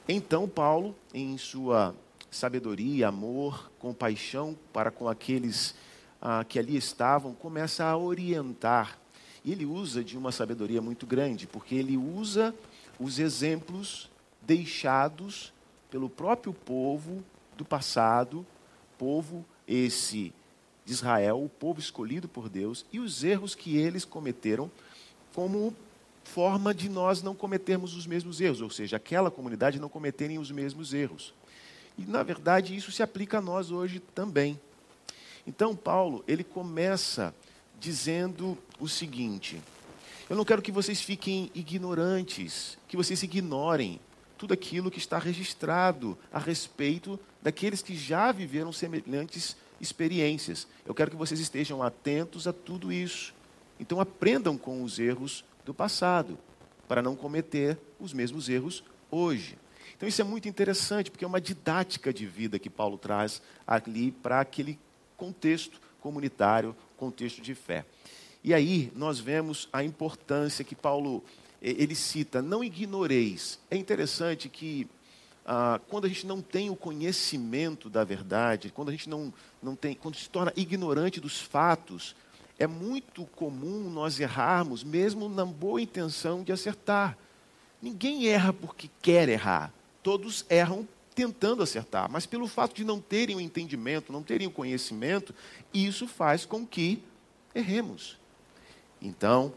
Então, 0.08 0.48
Paulo, 0.48 0.96
em 1.14 1.38
sua 1.38 1.96
sabedoria, 2.32 3.08
amor, 3.08 3.72
compaixão 3.80 4.58
para 4.72 4.92
com 4.92 5.08
aqueles 5.08 5.76
ah, 6.22 6.44
que 6.44 6.60
ali 6.60 6.78
estavam, 6.78 7.34
começa 7.34 7.86
a 7.86 7.98
orientar 7.98 8.98
e 9.44 9.52
ele 9.52 9.66
usa 9.66 10.04
de 10.04 10.18
uma 10.18 10.32
sabedoria 10.32 10.82
muito 10.82 11.06
grande, 11.06 11.48
porque 11.48 11.76
ele 11.76 11.98
usa 11.98 12.54
os 13.00 13.20
exemplos 13.20 14.10
deixados 14.42 15.54
pelo 15.90 16.10
próprio 16.10 16.54
povo 16.54 17.24
do 17.58 17.64
passado, 17.64 18.46
povo 18.98 19.46
esse 19.70 20.34
Israel, 20.86 21.44
o 21.44 21.48
povo 21.48 21.80
escolhido 21.80 22.28
por 22.28 22.50
Deus, 22.50 22.84
e 22.92 23.00
os 23.00 23.24
erros 23.24 23.54
que 23.54 23.78
eles 23.78 24.04
cometeram 24.04 24.72
como 25.36 25.76
forma 26.24 26.74
de 26.74 26.90
nós 26.90 27.22
não 27.22 27.36
cometermos 27.36 27.96
os 27.96 28.08
mesmos 28.08 28.42
erros, 28.42 28.62
ou 28.62 28.70
seja, 28.70 28.98
aquela 28.98 29.30
comunidade 29.30 29.80
não 29.80 29.88
cometerem 29.88 30.40
os 30.40 30.50
mesmos 30.52 30.94
erros. 30.94 31.34
E 31.98 32.04
na 32.04 32.24
verdade 32.24 32.76
isso 32.76 32.92
se 32.92 33.04
aplica 33.04 33.38
a 33.38 33.42
nós 33.42 33.72
hoje 33.72 34.00
também. 34.16 34.60
Então 35.46 35.76
Paulo, 35.76 36.24
ele 36.28 36.44
começa 36.44 37.34
dizendo 37.80 38.58
o 38.80 38.88
seguinte: 38.88 39.62
Eu 40.30 40.36
não 40.36 40.46
quero 40.46 40.62
que 40.62 40.72
vocês 40.72 41.02
fiquem 41.02 41.52
ignorantes, 41.54 42.78
que 42.88 42.98
vocês 42.98 43.22
ignorem 43.22 44.00
tudo 44.40 44.54
aquilo 44.54 44.90
que 44.90 45.00
está 45.00 45.20
registrado 45.20 46.18
a 46.32 46.40
respeito 46.40 47.20
daqueles 47.42 47.82
que 47.82 47.94
já 47.94 48.32
viveram 48.32 48.72
semelhantes 48.72 49.58
experiências. 49.82 50.66
Eu 50.86 50.96
quero 50.96 51.12
que 51.12 51.18
vocês 51.18 51.42
estejam 51.42 51.84
atentos 51.84 52.48
a 52.48 52.54
tudo 52.54 52.92
isso. 52.92 53.36
Então 53.78 54.00
aprendam 54.00 54.58
com 54.58 54.82
os 54.82 54.98
erros 54.98 55.44
do 55.66 55.74
passado, 55.74 56.40
para 56.88 57.02
não 57.02 57.18
cometer 57.18 57.78
os 58.00 58.14
mesmos 58.14 58.48
erros 58.48 58.82
hoje. 59.12 59.58
Então 59.98 60.08
isso 60.08 60.22
é 60.22 60.24
muito 60.24 60.48
interessante, 60.48 61.12
porque 61.12 61.26
é 61.26 61.28
uma 61.28 61.42
didática 61.42 62.14
de 62.14 62.26
vida 62.26 62.58
que 62.58 62.70
Paulo 62.70 62.98
traz 62.98 63.42
ali 63.68 64.10
para 64.10 64.40
aquele 64.40 64.80
contexto 65.18 65.82
comunitário, 66.00 66.74
contexto 66.96 67.42
de 67.42 67.54
fé. 67.54 67.86
E 68.42 68.54
aí 68.54 68.90
nós 68.96 69.20
vemos 69.20 69.68
a 69.74 69.84
importância 69.84 70.64
que 70.64 70.76
Paulo 70.76 71.26
ele 71.62 71.96
cita, 71.96 72.42
não 72.42 72.64
ignoreis. 72.64 73.60
É 73.70 73.76
interessante 73.76 74.48
que 74.50 74.88
ah, 75.46 75.80
quando 75.90 76.06
a 76.06 76.08
gente 76.08 76.28
não 76.28 76.42
tem 76.42 76.70
o 76.70 76.76
conhecimento 76.76 77.90
da 77.90 78.04
verdade, 78.04 78.72
quando 78.72 78.90
a 78.90 78.92
gente 78.92 79.10
não, 79.10 79.34
não 79.62 79.76
tem, 79.76 79.96
quando 79.96 80.16
se 80.16 80.30
torna 80.30 80.54
ignorante 80.56 81.20
dos 81.20 81.42
fatos, 81.42 82.16
é 82.58 82.68
muito 82.68 83.26
comum 83.36 83.90
nós 83.90 84.20
errarmos, 84.20 84.84
mesmo 84.84 85.28
na 85.28 85.46
boa 85.46 85.82
intenção 85.82 86.44
de 86.44 86.52
acertar. 86.52 87.18
Ninguém 87.82 88.28
erra 88.28 88.54
porque 88.54 88.90
quer 89.02 89.30
errar. 89.30 89.74
Todos 90.04 90.46
erram 90.50 90.88
tentando 91.16 91.64
acertar, 91.64 92.10
mas 92.10 92.26
pelo 92.26 92.48
fato 92.48 92.76
de 92.76 92.84
não 92.84 93.02
terem 93.02 93.36
o 93.36 93.42
entendimento, 93.42 94.14
não 94.14 94.24
terem 94.24 94.48
o 94.48 94.52
conhecimento, 94.52 95.34
isso 95.74 96.08
faz 96.08 96.46
com 96.46 96.66
que 96.66 97.02
erremos. 97.54 98.18
Então, 99.02 99.52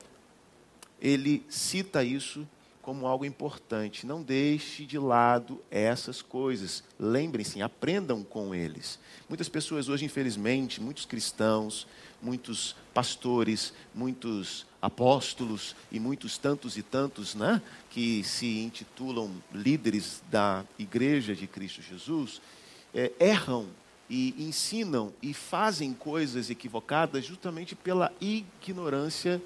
ele 1.03 1.45
cita 1.49 2.05
isso 2.05 2.47
como 2.81 3.07
algo 3.07 3.25
importante. 3.25 4.07
Não 4.07 4.23
deixe 4.23 4.87
de 4.87 4.99
lado 4.99 5.61
essas 5.69 6.23
coisas. 6.23 6.85
Lembrem-se, 6.99 7.61
aprendam 7.61 8.23
com 8.23 8.55
eles. 8.55 9.01
Muitas 9.29 9.49
pessoas 9.49 9.89
hoje, 9.89 10.05
infelizmente, 10.05 10.81
muitos 10.81 11.05
cristãos, 11.05 11.89
muitos 12.23 12.77
pastores, 12.95 13.75
muitos 13.93 14.65
apóstolos 14.81 15.75
e 15.91 15.99
muitos 15.99 16.39
tantos 16.39 16.77
e 16.77 16.83
tantos, 16.83 17.35
né, 17.35 17.61
que 17.91 18.23
se 18.25 18.61
intitulam 18.61 19.31
líderes 19.53 20.23
da 20.31 20.65
igreja 20.79 21.35
de 21.35 21.47
Cristo 21.47 21.83
Jesus, 21.83 22.41
é, 22.95 23.13
erram 23.19 23.67
e 24.11 24.35
ensinam 24.39 25.13
e 25.23 25.33
fazem 25.33 25.95
coisas 25.95 26.51
equivocadas 26.51 27.25
justamente 27.25 27.75
pela 27.75 28.13
ignorância 28.21 29.41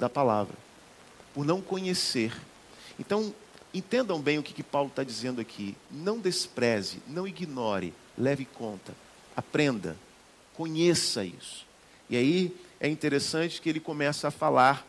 da 0.00 0.08
palavra 0.08 0.56
por 1.32 1.44
não 1.44 1.60
conhecer. 1.60 2.36
Então, 2.98 3.32
entendam 3.72 4.20
bem 4.20 4.38
o 4.38 4.42
que, 4.42 4.52
que 4.52 4.62
Paulo 4.62 4.88
está 4.88 5.04
dizendo 5.04 5.40
aqui. 5.40 5.76
Não 5.90 6.18
despreze, 6.18 7.00
não 7.06 7.26
ignore, 7.26 7.94
leve 8.18 8.44
conta, 8.44 8.94
aprenda, 9.36 9.96
conheça 10.54 11.24
isso. 11.24 11.66
E 12.08 12.16
aí 12.16 12.56
é 12.80 12.88
interessante 12.88 13.60
que 13.60 13.68
ele 13.68 13.80
começa 13.80 14.28
a 14.28 14.32
falar 14.32 14.86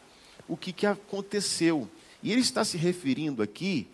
o 0.47 0.57
que, 0.57 0.73
que 0.73 0.85
aconteceu. 0.85 1.87
E 2.23 2.31
ele 2.31 2.41
está 2.41 2.63
se 2.63 2.77
referindo 2.77 3.43
aqui 3.43 3.87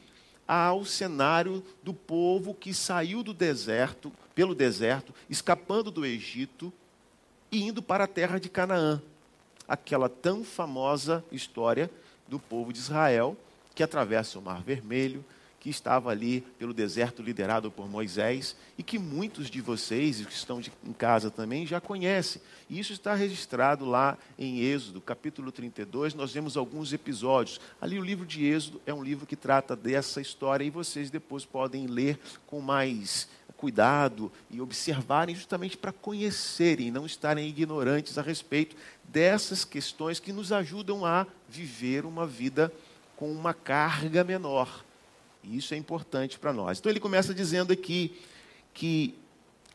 ao 0.48 0.86
cenário 0.86 1.62
do 1.84 1.94
povo 1.94 2.54
que 2.54 2.74
saiu 2.74 3.22
do 3.22 3.34
deserto, 3.34 4.14
pelo 4.34 4.56
deserto, 4.56 5.14
escapando 5.30 5.92
do 5.92 6.06
Egito 6.06 6.72
e 7.52 7.64
indo 7.64 7.82
para 7.82 8.06
a 8.06 8.08
terra 8.08 8.40
de 8.40 8.48
Canaã. 8.48 9.02
Aquela 9.68 10.08
tão 10.08 10.44
famosa 10.44 11.24
história 11.32 11.90
do 12.28 12.40
povo 12.40 12.72
de 12.72 12.80
Israel, 12.80 13.36
que 13.76 13.84
atravessa 13.84 14.40
o 14.40 14.42
Mar 14.42 14.62
Vermelho, 14.62 15.24
que 15.60 15.70
estava 15.70 16.12
ali 16.12 16.42
pelo 16.58 16.74
deserto 16.74 17.22
liderado 17.22 17.70
por 17.70 17.90
Moisés 17.90 18.56
e 18.78 18.84
que 18.84 18.98
muitos 18.98 19.50
de 19.50 19.60
vocês 19.60 20.26
que 20.26 20.32
estão 20.32 20.62
de, 20.62 20.72
em 20.86 20.94
casa 20.94 21.30
também 21.30 21.66
já 21.66 21.82
conhecem. 21.82 22.42
E 22.70 22.80
isso 22.80 22.94
está 22.94 23.14
registrado 23.14 23.84
lá 23.84 24.18
em 24.38 24.60
Êxodo, 24.62 25.02
capítulo 25.02 25.52
32. 25.52 26.14
Nós 26.14 26.32
vemos 26.32 26.56
alguns 26.56 26.94
episódios. 26.94 27.60
Ali 27.82 28.00
o 28.00 28.04
livro 28.04 28.26
de 28.26 28.46
Êxodo 28.46 28.82
é 28.86 28.94
um 28.94 29.04
livro 29.04 29.26
que 29.26 29.36
trata 29.36 29.76
dessa 29.76 30.22
história 30.22 30.64
e 30.64 30.70
vocês 30.70 31.10
depois 31.10 31.44
podem 31.44 31.88
ler 31.88 32.20
com 32.46 32.62
mais 32.62 33.28
cuidado 33.58 34.32
e 34.50 34.62
observarem 34.62 35.36
justamente 35.36 35.76
para 35.76 35.92
conhecerem, 35.92 36.92
não 36.92 37.06
estarem 37.06 37.50
ignorantes 37.50 38.18
a 38.18 38.22
respeito 38.22 38.76
dessas 39.04 39.66
questões 39.66 40.20
que 40.20 40.32
nos 40.32 40.52
ajudam 40.52 41.06
a 41.06 41.26
viver 41.50 42.06
uma 42.06 42.26
vida 42.26 42.72
com 43.16 43.32
uma 43.32 43.54
carga 43.54 44.24
menor. 44.24 44.86
E 45.44 45.58
isso 45.58 45.74
é 45.74 45.78
importante 45.78 46.38
para 46.38 46.54
nós. 46.54 46.78
Então 46.78 46.92
ele 46.92 47.00
começa 47.00 47.34
dizendo 47.34 47.74
aqui 47.74 48.16
que 48.74 49.16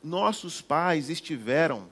nossos 0.03 0.61
pais 0.61 1.11
estiveram 1.11 1.89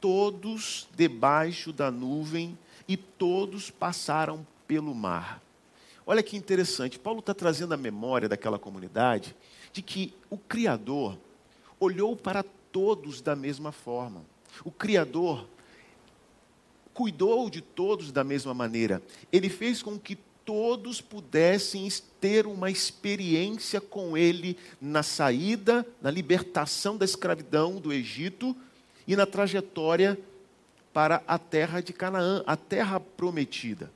todos 0.00 0.88
debaixo 0.94 1.72
da 1.72 1.90
nuvem 1.90 2.56
e 2.88 2.96
todos 2.96 3.70
passaram 3.70 4.46
pelo 4.66 4.94
mar. 4.94 5.42
Olha 6.06 6.22
que 6.22 6.36
interessante, 6.36 6.98
Paulo 6.98 7.20
está 7.20 7.34
trazendo 7.34 7.74
a 7.74 7.76
memória 7.76 8.28
daquela 8.28 8.58
comunidade 8.58 9.34
de 9.72 9.82
que 9.82 10.14
o 10.28 10.36
Criador 10.36 11.16
olhou 11.78 12.16
para 12.16 12.42
todos 12.72 13.20
da 13.20 13.34
mesma 13.34 13.72
forma. 13.72 14.24
O 14.64 14.70
Criador 14.70 15.46
cuidou 16.92 17.48
de 17.48 17.60
todos 17.60 18.12
da 18.12 18.22
mesma 18.22 18.52
maneira. 18.52 19.02
Ele 19.32 19.48
fez 19.48 19.82
com 19.82 19.98
que 19.98 20.18
todos 20.44 21.00
pudessem 21.00 21.88
ter 22.20 22.46
uma 22.46 22.70
experiência 22.70 23.80
com 23.80 24.16
Ele 24.16 24.56
na 24.80 25.02
saída, 25.02 25.86
na 26.02 26.10
libertação 26.10 26.96
da 26.96 27.04
escravidão 27.04 27.76
do 27.76 27.92
Egito 27.92 28.56
e 29.06 29.14
na 29.16 29.26
trajetória 29.26 30.18
para 30.92 31.22
a 31.26 31.38
terra 31.38 31.80
de 31.80 31.92
Canaã, 31.92 32.42
a 32.46 32.56
terra 32.56 32.98
prometida. 32.98 33.90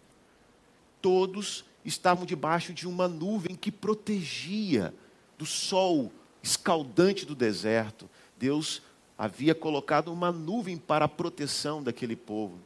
Todos 1.03 1.65
estavam 1.85 2.25
debaixo 2.25 2.73
de 2.73 2.87
uma 2.87 3.09
nuvem 3.09 3.57
que 3.57 3.71
protegia 3.71 4.95
do 5.39 5.47
sol 5.47 6.13
escaldante 6.43 7.25
do 7.25 7.35
deserto. 7.35 8.09
Deus 8.39 8.83
havia 9.17 9.55
colocado 9.55 10.13
uma 10.13 10.31
nuvem 10.31 10.77
para 10.77 11.05
a 11.05 11.09
proteção 11.09 11.83
daquele 11.83 12.17
povo 12.17 12.59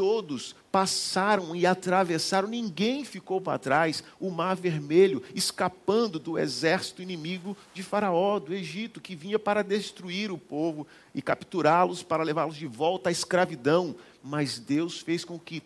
todos 0.00 0.56
passaram 0.72 1.54
e 1.54 1.66
atravessaram, 1.66 2.48
ninguém 2.48 3.04
ficou 3.04 3.38
para 3.38 3.58
trás, 3.58 4.02
o 4.18 4.30
Mar 4.30 4.56
Vermelho, 4.56 5.22
escapando 5.34 6.18
do 6.18 6.38
exército 6.38 7.02
inimigo 7.02 7.54
de 7.74 7.82
Faraó, 7.82 8.38
do 8.38 8.54
Egito, 8.54 8.98
que 8.98 9.14
vinha 9.14 9.38
para 9.38 9.62
destruir 9.62 10.32
o 10.32 10.38
povo 10.38 10.86
e 11.14 11.20
capturá-los 11.20 12.02
para 12.02 12.22
levá-los 12.22 12.56
de 12.56 12.66
volta 12.66 13.10
à 13.10 13.12
escravidão. 13.12 13.94
Mas 14.24 14.58
Deus 14.58 15.00
fez 15.00 15.22
com 15.22 15.38
que 15.38 15.62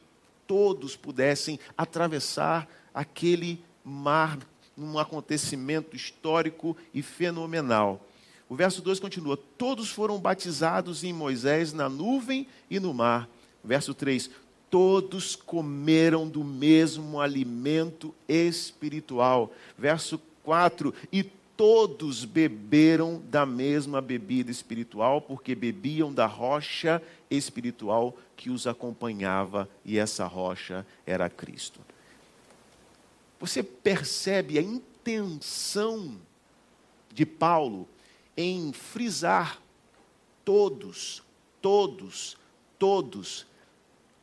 todos 0.49 0.97
pudessem 0.97 1.61
atravessar 1.79 2.69
aquele 2.93 3.63
mar 3.85 4.37
num 4.77 4.99
acontecimento 4.99 5.95
histórico 5.95 6.77
e 6.93 7.03
fenomenal. 7.03 8.05
O 8.49 8.55
verso 8.55 8.83
2 8.83 9.01
continua: 9.01 9.37
Todos 9.59 9.91
foram 9.91 10.19
batizados 10.19 11.05
em 11.05 11.13
Moisés 11.13 11.73
na 11.73 11.89
nuvem 11.89 12.47
e 12.71 12.79
no 12.79 12.93
mar 12.93 13.29
Verso 13.65 13.95
3: 13.95 14.31
Todos 14.69 15.35
comeram 15.35 16.29
do 16.29 16.45
mesmo 16.45 17.19
alimento 17.19 18.15
espiritual. 18.29 19.53
Verso 19.79 20.21
4: 20.43 20.93
E 21.11 21.23
todos 21.57 22.25
beberam 22.25 23.23
da 23.31 23.47
mesma 23.47 24.03
bebida 24.03 24.51
espiritual, 24.51 25.23
porque 25.23 25.55
bebiam 25.55 26.13
da 26.13 26.27
rocha 26.27 27.01
espiritual 27.31 28.15
que 28.37 28.51
os 28.51 28.67
acompanhava, 28.67 29.69
e 29.85 29.99
essa 29.99 30.27
rocha 30.27 30.87
era 31.07 31.31
Cristo. 31.31 31.81
Você 33.39 33.63
percebe 33.63 34.59
a 34.59 34.63
intenção 34.63 36.19
de 37.13 37.27
Paulo 37.27 37.89
em 38.37 38.73
frisar 38.73 39.61
todos, 40.45 41.23
todos, 41.61 42.37
todos 42.79 43.47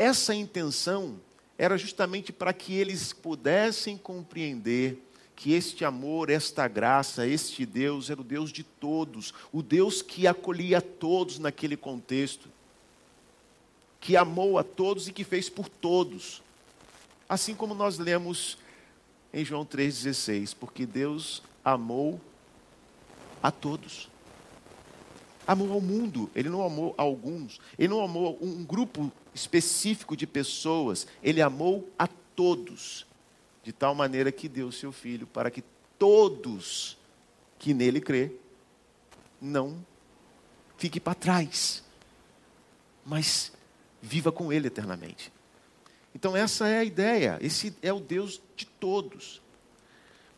essa 0.02 0.34
intenção 0.34 1.22
era 1.60 1.78
justamente 1.78 2.34
para 2.34 2.52
que 2.52 2.74
eles 2.74 3.14
pudessem 3.14 4.00
compreender 4.00 4.98
que 5.36 5.54
este 5.54 5.86
amor, 5.86 6.32
esta 6.32 6.68
graça, 6.68 7.28
este 7.28 7.68
Deus 7.68 8.10
era 8.10 8.20
o 8.20 8.24
Deus 8.24 8.52
de 8.52 8.64
todos, 8.64 9.32
o 9.54 9.62
Deus 9.62 10.02
que 10.02 10.26
acolhia 10.26 10.82
todos 10.82 11.38
naquele 11.38 11.78
contexto, 11.78 12.50
que 14.00 14.18
amou 14.18 14.58
a 14.58 14.64
todos 14.64 15.08
e 15.08 15.14
que 15.14 15.24
fez 15.24 15.52
por 15.52 15.70
todos. 15.70 16.42
Assim 17.30 17.54
como 17.54 17.76
nós 17.76 18.00
lemos 18.00 18.58
em 19.34 19.46
João 19.46 19.66
3,16, 19.66 20.56
porque 20.60 20.86
Deus 20.86 21.42
amou 21.64 22.20
a 23.42 23.52
todos. 23.52 24.10
Amou 25.48 25.72
ao 25.74 25.82
mundo, 25.82 26.30
ele 26.36 26.50
não 26.50 26.64
amou 26.64 26.94
alguns, 26.98 27.60
ele 27.78 27.90
não 27.90 28.04
amou 28.04 28.38
um 28.42 28.64
grupo 28.64 29.12
específico 29.34 30.16
de 30.16 30.28
pessoas, 30.28 31.08
ele 31.24 31.42
amou 31.42 31.90
a 31.98 32.08
todos, 32.08 33.06
de 33.64 33.72
tal 33.72 33.96
maneira 33.96 34.32
que 34.32 34.48
deu 34.48 34.72
seu 34.72 34.92
filho 34.92 35.26
para 35.26 35.50
que 35.50 35.64
todos 35.98 36.98
que 37.58 37.74
nele 37.74 38.00
crê 38.00 38.32
não 39.40 39.84
fique 40.78 41.00
para 41.00 41.16
trás, 41.16 41.84
mas 43.06 43.52
viva 44.02 44.32
com 44.32 44.52
ele 44.52 44.68
eternamente. 44.68 45.32
Então 46.14 46.36
essa 46.36 46.68
é 46.68 46.80
a 46.80 46.84
ideia, 46.84 47.38
esse 47.42 47.76
é 47.82 47.92
o 47.92 48.00
Deus 48.00 48.42
de 48.62 48.66
todos. 48.66 49.42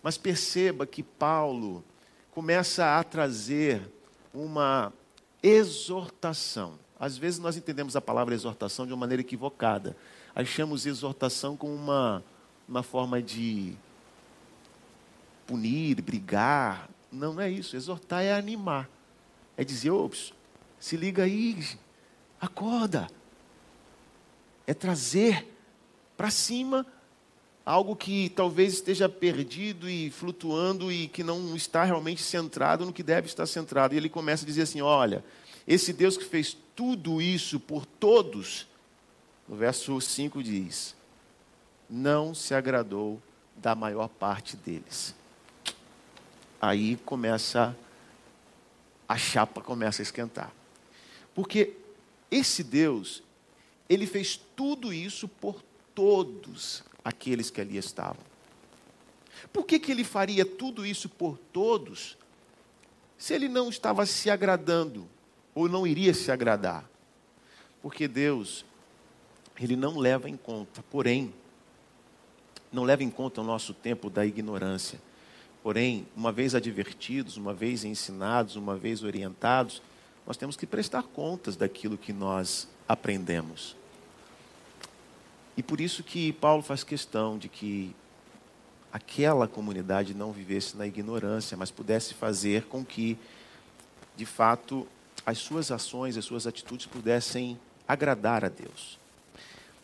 Mas 0.02 0.18
perceba 0.18 0.86
que 0.86 1.02
Paulo 1.02 1.84
começa 2.32 3.00
a 3.00 3.04
trazer 3.04 3.82
uma 4.34 4.92
exortação 5.42 6.78
às 7.04 7.18
vezes 7.18 7.38
nós 7.38 7.58
entendemos 7.58 7.98
a 7.98 8.02
palavra 8.02 8.34
exortação 8.34 8.88
de 8.88 8.94
uma 8.94 9.00
maneira 9.02 9.20
equivocada. 9.20 9.94
Achamos 10.34 10.86
exortação 10.86 11.58
como 11.58 11.76
uma, 11.76 12.24
uma 12.66 12.82
forma 12.82 13.22
de 13.22 13.76
punir, 15.46 16.02
brigar. 16.02 16.90
Não, 17.12 17.34
não 17.34 17.42
é 17.42 17.50
isso. 17.50 17.76
Exortar 17.76 18.24
é 18.24 18.34
animar. 18.34 18.90
É 19.58 19.66
dizer, 19.66 19.92
ops, 19.92 20.34
se 20.80 20.96
liga 20.96 21.24
aí, 21.24 21.62
acorda. 22.40 23.10
É 24.66 24.74
trazer 24.74 25.46
para 26.16 26.32
cima 26.32 26.86
algo 27.66 27.96
que 27.96 28.30
talvez 28.30 28.74
esteja 28.74 29.08
perdido 29.08 29.90
e 29.90 30.10
flutuando 30.10 30.92
e 30.92 31.08
que 31.08 31.24
não 31.24 31.56
está 31.56 31.84
realmente 31.84 32.22
centrado 32.22 32.86
no 32.86 32.94
que 32.94 33.04
deve 33.04 33.28
estar 33.28 33.46
centrado. 33.46 33.94
E 33.94 33.98
ele 33.98 34.10
começa 34.10 34.44
a 34.44 34.48
dizer 34.48 34.64
assim: 34.64 34.82
olha, 34.82 35.24
esse 35.68 35.94
Deus 35.94 36.18
que 36.18 36.26
fez 36.26 36.58
tudo 36.76 37.22
isso 37.22 37.60
por 37.60 37.86
todos, 37.86 38.68
no 39.48 39.56
verso 39.56 40.00
5 40.00 40.44
diz: 40.44 40.96
não 41.90 42.34
se 42.34 42.54
agradou 42.54 43.22
da 43.56 43.76
maior 43.76 44.08
parte 44.08 44.58
deles. 44.58 45.16
Aí 46.62 46.96
começa 46.98 47.76
a 49.08 49.18
chapa 49.18 49.62
começa 49.62 50.02
a 50.02 50.04
esquentar. 50.04 50.52
Porque 51.36 51.74
esse 52.32 52.64
Deus, 52.64 53.22
ele 53.88 54.08
fez 54.08 54.40
tudo 54.56 54.94
isso 54.94 55.28
por 55.28 55.62
todos 55.94 56.84
aqueles 57.04 57.50
que 57.50 57.62
ali 57.62 57.78
estavam. 57.78 58.24
Por 59.52 59.66
que, 59.66 59.80
que 59.80 59.92
ele 59.92 60.04
faria 60.04 60.46
tudo 60.46 60.86
isso 60.86 61.10
por 61.10 61.38
todos, 61.52 62.18
se 63.18 63.34
ele 63.34 63.48
não 63.48 63.70
estava 63.70 64.06
se 64.06 64.30
agradando 64.30 65.08
ou 65.56 65.70
não 65.70 65.86
iria 65.86 66.14
se 66.14 66.32
agradar. 66.32 66.90
Porque 67.82 68.08
Deus, 68.08 68.66
Ele 69.60 69.76
não 69.76 69.98
leva 69.98 70.30
em 70.30 70.38
conta, 70.38 70.84
porém, 70.90 71.34
não 72.72 72.84
leva 72.84 73.04
em 73.04 73.10
conta 73.10 73.42
o 73.42 73.44
nosso 73.44 73.74
tempo 73.74 74.10
da 74.10 74.26
ignorância. 74.26 75.00
Porém, 75.62 76.08
uma 76.16 76.32
vez 76.32 76.56
advertidos, 76.56 77.38
uma 77.38 77.54
vez 77.54 77.84
ensinados, 77.84 78.56
uma 78.56 78.76
vez 78.76 79.04
orientados, 79.04 79.82
nós 80.26 80.38
temos 80.38 80.56
que 80.56 80.66
prestar 80.66 81.04
contas 81.04 81.56
daquilo 81.56 81.98
que 81.98 82.12
nós 82.12 82.68
aprendemos. 82.88 83.76
E 85.56 85.62
por 85.62 85.80
isso 85.80 86.04
que 86.04 86.34
Paulo 86.34 86.64
faz 86.64 86.84
questão 86.84 87.38
de 87.38 87.48
que 87.48 87.96
aquela 88.92 89.48
comunidade 89.48 90.14
não 90.14 90.32
vivesse 90.32 90.78
na 90.78 90.86
ignorância, 90.86 91.58
mas 91.58 91.72
pudesse 91.72 92.14
fazer 92.14 92.64
com 92.66 92.86
que, 92.86 93.18
de 94.16 94.26
fato, 94.26 94.88
as 95.26 95.38
suas 95.38 95.72
ações, 95.72 96.18
as 96.18 96.26
suas 96.26 96.46
atitudes 96.46 96.86
pudessem 96.86 97.60
agradar 97.88 98.44
a 98.46 98.50
Deus. 98.50 99.00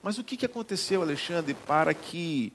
Mas 0.02 0.18
o 0.18 0.24
que 0.24 0.46
aconteceu, 0.46 1.02
Alexandre, 1.02 1.54
para 1.54 1.94
que 1.94 2.54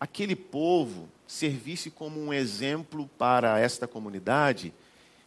aquele 0.00 0.34
povo 0.36 1.08
servisse 1.26 1.90
como 1.90 2.20
um 2.20 2.32
exemplo 2.32 3.08
para 3.18 3.58
esta 3.58 3.86
comunidade, 3.86 4.72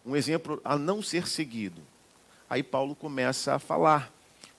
um 0.06 0.16
exemplo 0.16 0.62
a 0.64 0.78
não 0.78 1.02
ser 1.02 1.28
seguido? 1.28 1.82
Aí 2.50 2.64
Paulo 2.64 2.96
começa 2.96 3.54
a 3.54 3.60
falar, 3.60 4.12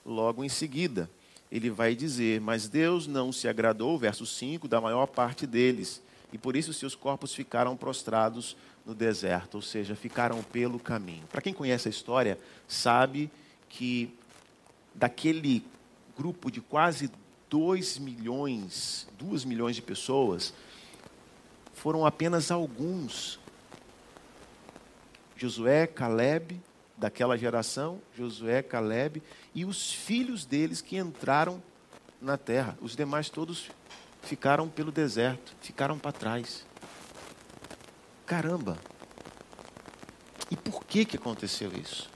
logo 0.05 0.43
em 0.43 0.49
seguida. 0.49 1.09
Ele 1.51 1.69
vai 1.69 1.95
dizer: 1.95 2.39
Mas 2.39 2.69
Deus 2.69 3.07
não 3.07 3.31
se 3.31 3.47
agradou, 3.47 3.97
verso 3.97 4.25
5, 4.25 4.67
da 4.67 4.79
maior 4.79 5.07
parte 5.07 5.45
deles, 5.45 6.01
e 6.31 6.37
por 6.37 6.55
isso 6.55 6.73
seus 6.73 6.95
corpos 6.95 7.33
ficaram 7.33 7.75
prostrados 7.75 8.55
no 8.85 8.95
deserto, 8.95 9.55
ou 9.55 9.61
seja, 9.61 9.95
ficaram 9.95 10.41
pelo 10.43 10.79
caminho. 10.79 11.27
Para 11.27 11.41
quem 11.41 11.53
conhece 11.53 11.87
a 11.87 11.91
história, 11.91 12.39
sabe 12.67 13.29
que 13.69 14.13
daquele 14.95 15.63
grupo 16.17 16.49
de 16.49 16.61
quase 16.61 17.11
2 17.49 17.99
milhões, 17.99 19.07
2 19.19 19.43
milhões 19.43 19.75
de 19.75 19.81
pessoas, 19.81 20.53
foram 21.73 22.05
apenas 22.05 22.49
alguns. 22.49 23.39
Josué, 25.35 25.87
Caleb, 25.87 26.61
daquela 27.01 27.35
geração, 27.35 27.99
Josué, 28.15 28.61
Caleb 28.61 29.23
e 29.55 29.65
os 29.65 29.91
filhos 29.91 30.45
deles 30.45 30.81
que 30.81 30.97
entraram 30.97 31.61
na 32.21 32.37
terra. 32.37 32.77
Os 32.79 32.95
demais 32.95 33.27
todos 33.27 33.71
ficaram 34.21 34.69
pelo 34.69 34.91
deserto, 34.91 35.55
ficaram 35.61 35.97
para 35.97 36.11
trás. 36.11 36.63
Caramba! 38.23 38.77
E 40.51 40.55
por 40.55 40.85
que, 40.85 41.03
que 41.03 41.17
aconteceu 41.17 41.71
isso? 41.73 42.07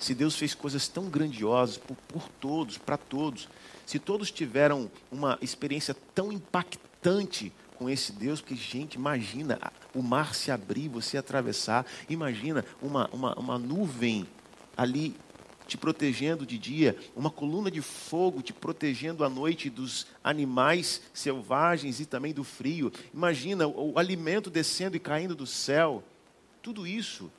Se 0.00 0.16
Deus 0.16 0.34
fez 0.34 0.52
coisas 0.52 0.88
tão 0.88 1.08
grandiosas 1.08 1.78
por, 1.78 1.96
por 2.08 2.28
todos, 2.40 2.76
para 2.76 2.96
todos, 2.96 3.48
se 3.86 4.00
todos 4.00 4.32
tiveram 4.32 4.90
uma 5.12 5.38
experiência 5.40 5.94
tão 6.12 6.32
impactante 6.32 7.52
com 7.76 7.88
esse 7.88 8.12
Deus, 8.12 8.40
porque, 8.40 8.56
gente, 8.56 8.94
imagina 8.94 9.58
o 9.94 10.02
mar 10.02 10.34
se 10.34 10.50
abrir, 10.50 10.88
você 10.88 11.16
atravessar, 11.16 11.86
imagina 12.08 12.64
uma, 12.82 13.08
uma, 13.12 13.34
uma 13.38 13.58
nuvem 13.58 14.26
ali 14.76 15.14
te 15.66 15.76
protegendo 15.76 16.46
de 16.46 16.58
dia, 16.58 16.96
uma 17.14 17.30
coluna 17.30 17.70
de 17.70 17.82
fogo 17.82 18.40
te 18.40 18.52
protegendo 18.52 19.24
à 19.24 19.28
noite 19.28 19.68
dos 19.68 20.06
animais 20.22 21.02
selvagens 21.12 21.98
e 21.98 22.06
também 22.06 22.32
do 22.32 22.44
frio. 22.44 22.92
Imagina 23.12 23.66
o, 23.66 23.94
o 23.94 23.98
alimento 23.98 24.48
descendo 24.48 24.96
e 24.96 25.00
caindo 25.00 25.34
do 25.34 25.46
céu. 25.46 26.04
Tudo 26.62 26.86
isso 26.86 27.30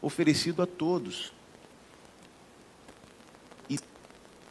oferecido 0.00 0.62
a 0.62 0.66
todos. 0.66 1.32
E 3.68 3.78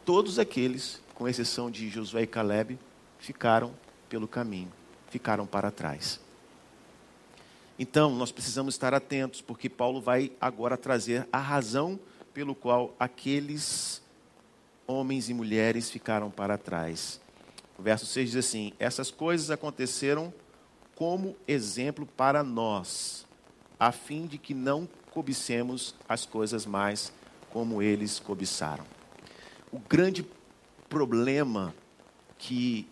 todos 0.03 0.37
aqueles, 0.37 1.01
com 1.15 1.27
exceção 1.27 1.71
de 1.71 1.89
Josué 1.89 2.23
e 2.23 2.27
Caleb, 2.27 2.77
ficaram 3.17 3.73
pelo 4.09 4.27
caminho 4.27 4.78
ficaram 5.09 5.45
para 5.45 5.71
trás. 5.71 6.19
Então, 7.77 8.13
nós 8.13 8.31
precisamos 8.31 8.73
estar 8.73 8.93
atentos, 8.93 9.41
porque 9.41 9.69
Paulo 9.69 10.01
vai 10.01 10.31
agora 10.39 10.77
trazer 10.77 11.27
a 11.31 11.37
razão 11.37 11.99
pelo 12.33 12.53
qual 12.53 12.93
aqueles 12.99 14.01
homens 14.85 15.29
e 15.29 15.33
mulheres 15.33 15.89
ficaram 15.89 16.29
para 16.29 16.57
trás. 16.57 17.21
O 17.77 17.81
verso 17.81 18.05
6 18.05 18.31
diz 18.31 18.45
assim: 18.45 18.73
Essas 18.77 19.09
coisas 19.09 19.49
aconteceram 19.49 20.33
como 20.93 21.37
exemplo 21.47 22.05
para 22.05 22.43
nós, 22.43 23.25
a 23.79 23.91
fim 23.91 24.27
de 24.27 24.37
que 24.37 24.53
não 24.53 24.87
cobicemos 25.11 25.95
as 26.07 26.25
coisas 26.25 26.65
mais 26.65 27.13
como 27.49 27.81
eles 27.81 28.19
cobiçaram. 28.19 28.85
O 29.71 29.79
grande 29.79 30.27
problema 30.89 31.73
que 32.37 32.87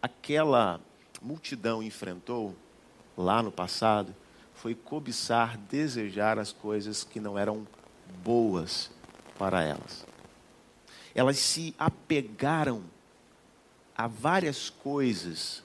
aquela 0.00 0.80
multidão 1.22 1.82
enfrentou 1.82 2.54
lá 3.16 3.42
no 3.42 3.50
passado 3.50 4.14
foi 4.54 4.74
cobiçar, 4.74 5.58
desejar 5.58 6.38
as 6.38 6.50
coisas 6.50 7.04
que 7.04 7.20
não 7.20 7.38
eram 7.38 7.66
boas 8.24 8.90
para 9.38 9.62
elas. 9.62 10.06
Elas 11.14 11.36
se 11.38 11.74
apegaram 11.78 12.82
a 13.96 14.06
várias 14.06 14.68
coisas 14.70 15.62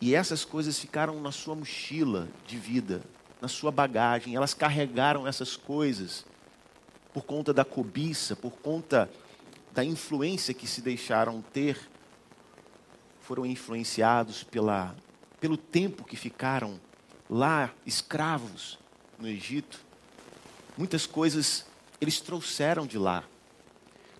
e 0.00 0.14
essas 0.14 0.44
coisas 0.44 0.78
ficaram 0.78 1.20
na 1.20 1.32
sua 1.32 1.54
mochila 1.54 2.28
de 2.46 2.58
vida, 2.58 3.02
na 3.40 3.48
sua 3.48 3.70
bagagem. 3.70 4.34
Elas 4.34 4.54
carregaram 4.54 5.26
essas 5.26 5.56
coisas 5.56 6.26
por 7.12 7.24
conta 7.24 7.54
da 7.54 7.64
cobiça, 7.64 8.34
por 8.34 8.52
conta 8.52 9.08
da 9.72 9.84
influência 9.84 10.52
que 10.52 10.66
se 10.66 10.80
deixaram 10.80 11.40
ter 11.40 11.78
foram 13.24 13.46
influenciados 13.46 14.44
pela, 14.44 14.94
pelo 15.40 15.56
tempo 15.56 16.04
que 16.04 16.14
ficaram 16.14 16.78
lá 17.28 17.72
escravos 17.86 18.78
no 19.18 19.26
Egito. 19.26 19.80
Muitas 20.76 21.06
coisas 21.06 21.64
eles 22.00 22.20
trouxeram 22.20 22.86
de 22.86 22.98
lá. 22.98 23.24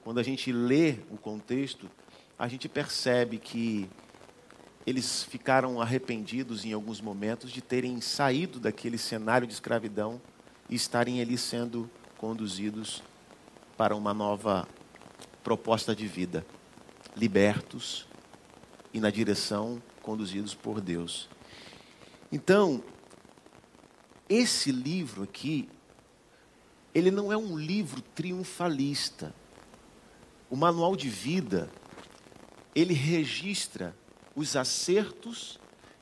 Quando 0.02 0.20
a 0.20 0.22
gente 0.22 0.50
lê 0.50 0.96
o 1.10 1.18
contexto, 1.18 1.90
a 2.38 2.48
gente 2.48 2.66
percebe 2.66 3.36
que 3.36 3.88
eles 4.86 5.22
ficaram 5.22 5.82
arrependidos 5.82 6.64
em 6.64 6.72
alguns 6.72 7.00
momentos 7.00 7.50
de 7.50 7.60
terem 7.60 8.00
saído 8.00 8.58
daquele 8.58 8.96
cenário 8.96 9.46
de 9.46 9.52
escravidão 9.52 10.20
e 10.68 10.74
estarem 10.74 11.20
ali 11.20 11.36
sendo 11.36 11.90
conduzidos 12.16 13.02
para 13.76 13.94
uma 13.94 14.14
nova 14.14 14.66
proposta 15.42 15.94
de 15.94 16.06
vida, 16.06 16.46
libertos, 17.14 18.06
e 18.94 19.00
na 19.00 19.10
direção 19.10 19.82
conduzidos 20.00 20.54
por 20.54 20.80
Deus. 20.80 21.28
Então, 22.30 22.82
esse 24.28 24.70
livro 24.70 25.24
aqui, 25.24 25.68
ele 26.94 27.10
não 27.10 27.32
é 27.32 27.36
um 27.36 27.58
livro 27.58 28.00
triunfalista. 28.00 29.34
O 30.48 30.56
manual 30.56 30.94
de 30.94 31.08
vida, 31.08 31.68
ele 32.72 32.94
registra 32.94 33.96
os 34.36 34.54
acertos 34.54 35.58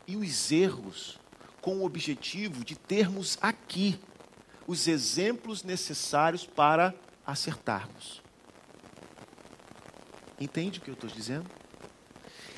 e 0.06 0.14
os 0.16 0.52
erros 0.52 1.18
com 1.62 1.78
o 1.78 1.84
objetivo 1.84 2.62
de 2.62 2.76
termos 2.76 3.38
aqui 3.40 3.98
os 4.66 4.86
exemplos 4.86 5.62
necessários 5.64 6.44
para 6.44 6.94
acertarmos. 7.26 8.22
Entende 10.38 10.78
o 10.78 10.82
que 10.82 10.90
eu 10.90 10.94
estou 10.94 11.08
dizendo? 11.08 11.61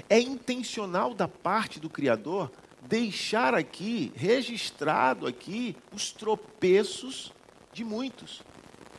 É 0.09 0.19
intencional 0.19 1.15
da 1.15 1.27
parte 1.27 1.81
do 1.81 1.89
Criador 1.89 2.51
deixar 2.83 3.55
aqui, 3.55 4.13
registrado 4.15 5.27
aqui, 5.27 5.77
os 5.93 6.13
tropeços 6.13 7.33
de 7.73 7.85
muitos. 7.85 8.43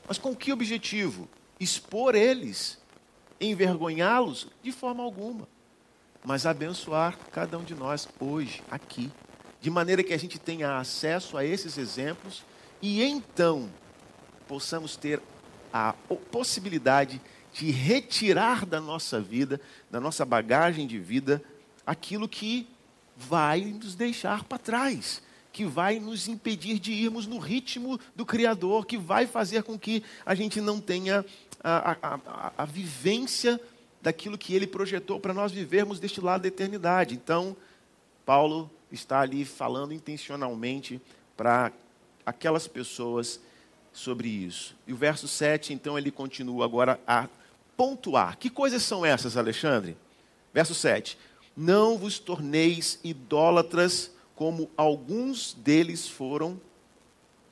Mas 0.07 0.17
com 0.17 0.35
que 0.35 0.51
objetivo? 0.51 1.27
Expor 1.59 2.15
eles, 2.15 2.79
envergonhá-los? 3.39 4.47
De 4.61 4.71
forma 4.71 5.03
alguma. 5.03 5.47
Mas 6.23 6.45
abençoar 6.45 7.17
cada 7.31 7.57
um 7.57 7.63
de 7.63 7.75
nós 7.75 8.07
hoje, 8.19 8.63
aqui. 8.69 9.11
De 9.61 9.69
maneira 9.69 10.03
que 10.03 10.13
a 10.13 10.17
gente 10.17 10.39
tenha 10.39 10.77
acesso 10.77 11.37
a 11.37 11.45
esses 11.45 11.77
exemplos 11.77 12.43
e 12.81 13.03
então 13.03 13.69
possamos 14.47 14.95
ter 14.95 15.21
a 15.71 15.93
possibilidade 16.31 17.19
de 17.19 17.21
de 17.55 17.71
retirar 17.71 18.65
da 18.65 18.81
nossa 18.81 19.21
vida, 19.21 19.61
da 19.89 19.97
nossa 20.01 20.25
bagagem 20.25 20.85
de 20.85 20.99
vida, 20.99 21.41
aquilo 21.87 22.27
que 22.27 22.67
vai 23.15 23.61
nos 23.61 23.95
deixar 23.95 24.43
para 24.43 24.57
trás, 24.57 25.23
que 25.53 25.63
vai 25.63 25.97
nos 25.97 26.27
impedir 26.27 26.79
de 26.79 26.91
irmos 26.91 27.25
no 27.25 27.39
ritmo 27.39 27.97
do 28.13 28.25
Criador, 28.25 28.85
que 28.85 28.97
vai 28.97 29.25
fazer 29.25 29.63
com 29.63 29.79
que 29.79 30.03
a 30.25 30.35
gente 30.35 30.59
não 30.59 30.81
tenha 30.81 31.25
a, 31.63 31.91
a, 31.91 32.19
a, 32.25 32.53
a 32.57 32.65
vivência 32.65 33.57
daquilo 34.01 34.37
que 34.37 34.53
ele 34.53 34.67
projetou 34.67 35.17
para 35.17 35.33
nós 35.33 35.53
vivermos 35.53 35.97
deste 35.97 36.19
lado 36.19 36.41
da 36.41 36.49
eternidade. 36.49 37.15
Então, 37.15 37.55
Paulo 38.25 38.69
está 38.91 39.21
ali 39.21 39.45
falando 39.45 39.93
intencionalmente 39.93 41.01
para 41.37 41.71
aquelas 42.25 42.67
pessoas 42.67 43.39
sobre 43.93 44.27
isso. 44.27 44.75
E 44.85 44.91
o 44.91 44.97
verso 44.97 45.25
7, 45.25 45.73
então, 45.73 45.97
ele 45.97 46.11
continua 46.11 46.65
agora 46.65 46.99
a 47.07 47.29
pontuar. 47.75 48.37
Que 48.37 48.49
coisas 48.49 48.83
são 48.83 49.05
essas, 49.05 49.37
Alexandre? 49.37 49.97
Verso 50.53 50.73
7. 50.73 51.17
Não 51.55 51.97
vos 51.97 52.19
torneis 52.19 52.99
idólatras 53.03 54.11
como 54.35 54.69
alguns 54.75 55.53
deles 55.53 56.07
foram, 56.07 56.59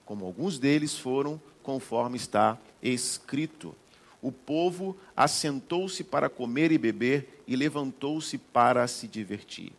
como 0.05 0.25
alguns 0.25 0.59
deles 0.59 0.97
foram, 0.97 1.41
conforme 1.61 2.17
está 2.17 2.57
escrito. 2.81 3.75
O 4.21 4.31
povo 4.31 4.97
assentou-se 5.15 6.03
para 6.03 6.29
comer 6.29 6.71
e 6.71 6.77
beber 6.77 7.43
e 7.47 7.55
levantou-se 7.55 8.37
para 8.37 8.87
se 8.87 9.07
divertir. 9.07 9.71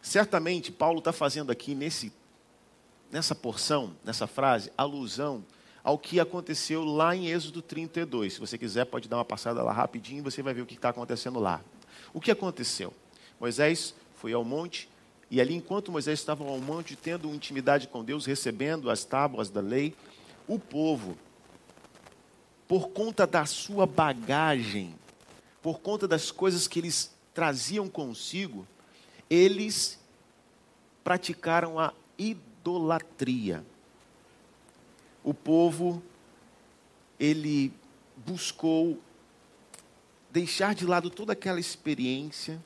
Certamente, 0.00 0.72
Paulo 0.72 0.98
está 0.98 1.12
fazendo 1.12 1.52
aqui 1.52 1.74
nesse, 1.74 2.12
nessa 3.10 3.34
porção, 3.34 3.94
nessa 4.04 4.26
frase, 4.26 4.72
alusão 4.76 5.44
ao 5.82 5.98
que 5.98 6.20
aconteceu 6.20 6.84
lá 6.84 7.14
em 7.14 7.28
Êxodo 7.28 7.60
32. 7.60 8.34
Se 8.34 8.40
você 8.40 8.56
quiser, 8.56 8.84
pode 8.86 9.08
dar 9.08 9.16
uma 9.16 9.24
passada 9.24 9.62
lá 9.62 9.72
rapidinho 9.72 10.18
e 10.18 10.22
você 10.22 10.42
vai 10.42 10.54
ver 10.54 10.62
o 10.62 10.66
que 10.66 10.74
está 10.74 10.90
acontecendo 10.90 11.40
lá. 11.40 11.60
O 12.14 12.20
que 12.20 12.30
aconteceu? 12.30 12.92
Moisés 13.40 13.94
foi 14.14 14.32
ao 14.32 14.44
monte, 14.44 14.88
e 15.30 15.40
ali, 15.40 15.54
enquanto 15.54 15.90
Moisés 15.90 16.18
estava 16.18 16.44
ao 16.44 16.58
monte, 16.58 16.94
tendo 16.94 17.34
intimidade 17.34 17.88
com 17.88 18.04
Deus, 18.04 18.26
recebendo 18.26 18.90
as 18.90 19.02
tábuas 19.02 19.50
da 19.50 19.60
lei, 19.60 19.96
o 20.46 20.58
povo, 20.58 21.16
por 22.68 22.90
conta 22.90 23.26
da 23.26 23.44
sua 23.46 23.86
bagagem, 23.86 24.94
por 25.60 25.80
conta 25.80 26.06
das 26.06 26.30
coisas 26.30 26.68
que 26.68 26.78
eles 26.78 27.14
traziam 27.34 27.88
consigo, 27.88 28.66
eles 29.28 29.98
praticaram 31.02 31.80
a 31.80 31.92
idolatria 32.18 33.64
o 35.24 35.32
povo 35.32 36.02
ele 37.18 37.72
buscou 38.16 39.00
deixar 40.30 40.74
de 40.74 40.86
lado 40.86 41.10
toda 41.10 41.32
aquela 41.32 41.60
experiência 41.60 42.60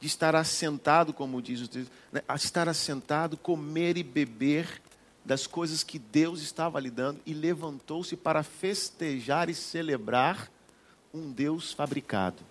de 0.00 0.06
estar 0.06 0.34
assentado, 0.34 1.12
como 1.12 1.40
diz 1.40 1.60
o 1.60 1.68
texto, 1.68 1.90
né? 2.12 2.22
estar 2.34 2.68
assentado, 2.68 3.36
comer 3.36 3.96
e 3.96 4.02
beber 4.02 4.82
das 5.24 5.46
coisas 5.46 5.84
que 5.84 5.98
Deus 5.98 6.42
estava 6.42 6.80
lhe 6.80 6.90
dando 6.90 7.20
e 7.24 7.32
levantou-se 7.32 8.16
para 8.16 8.42
festejar 8.42 9.48
e 9.48 9.54
celebrar 9.54 10.50
um 11.14 11.30
Deus 11.30 11.72
fabricado. 11.72 12.42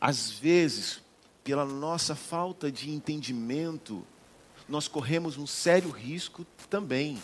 Às 0.00 0.32
vezes, 0.32 1.00
pela 1.44 1.64
nossa 1.64 2.16
falta 2.16 2.72
de 2.72 2.90
entendimento, 2.90 4.04
nós 4.72 4.88
corremos 4.88 5.36
um 5.36 5.46
sério 5.46 5.90
risco 5.90 6.46
também 6.70 7.22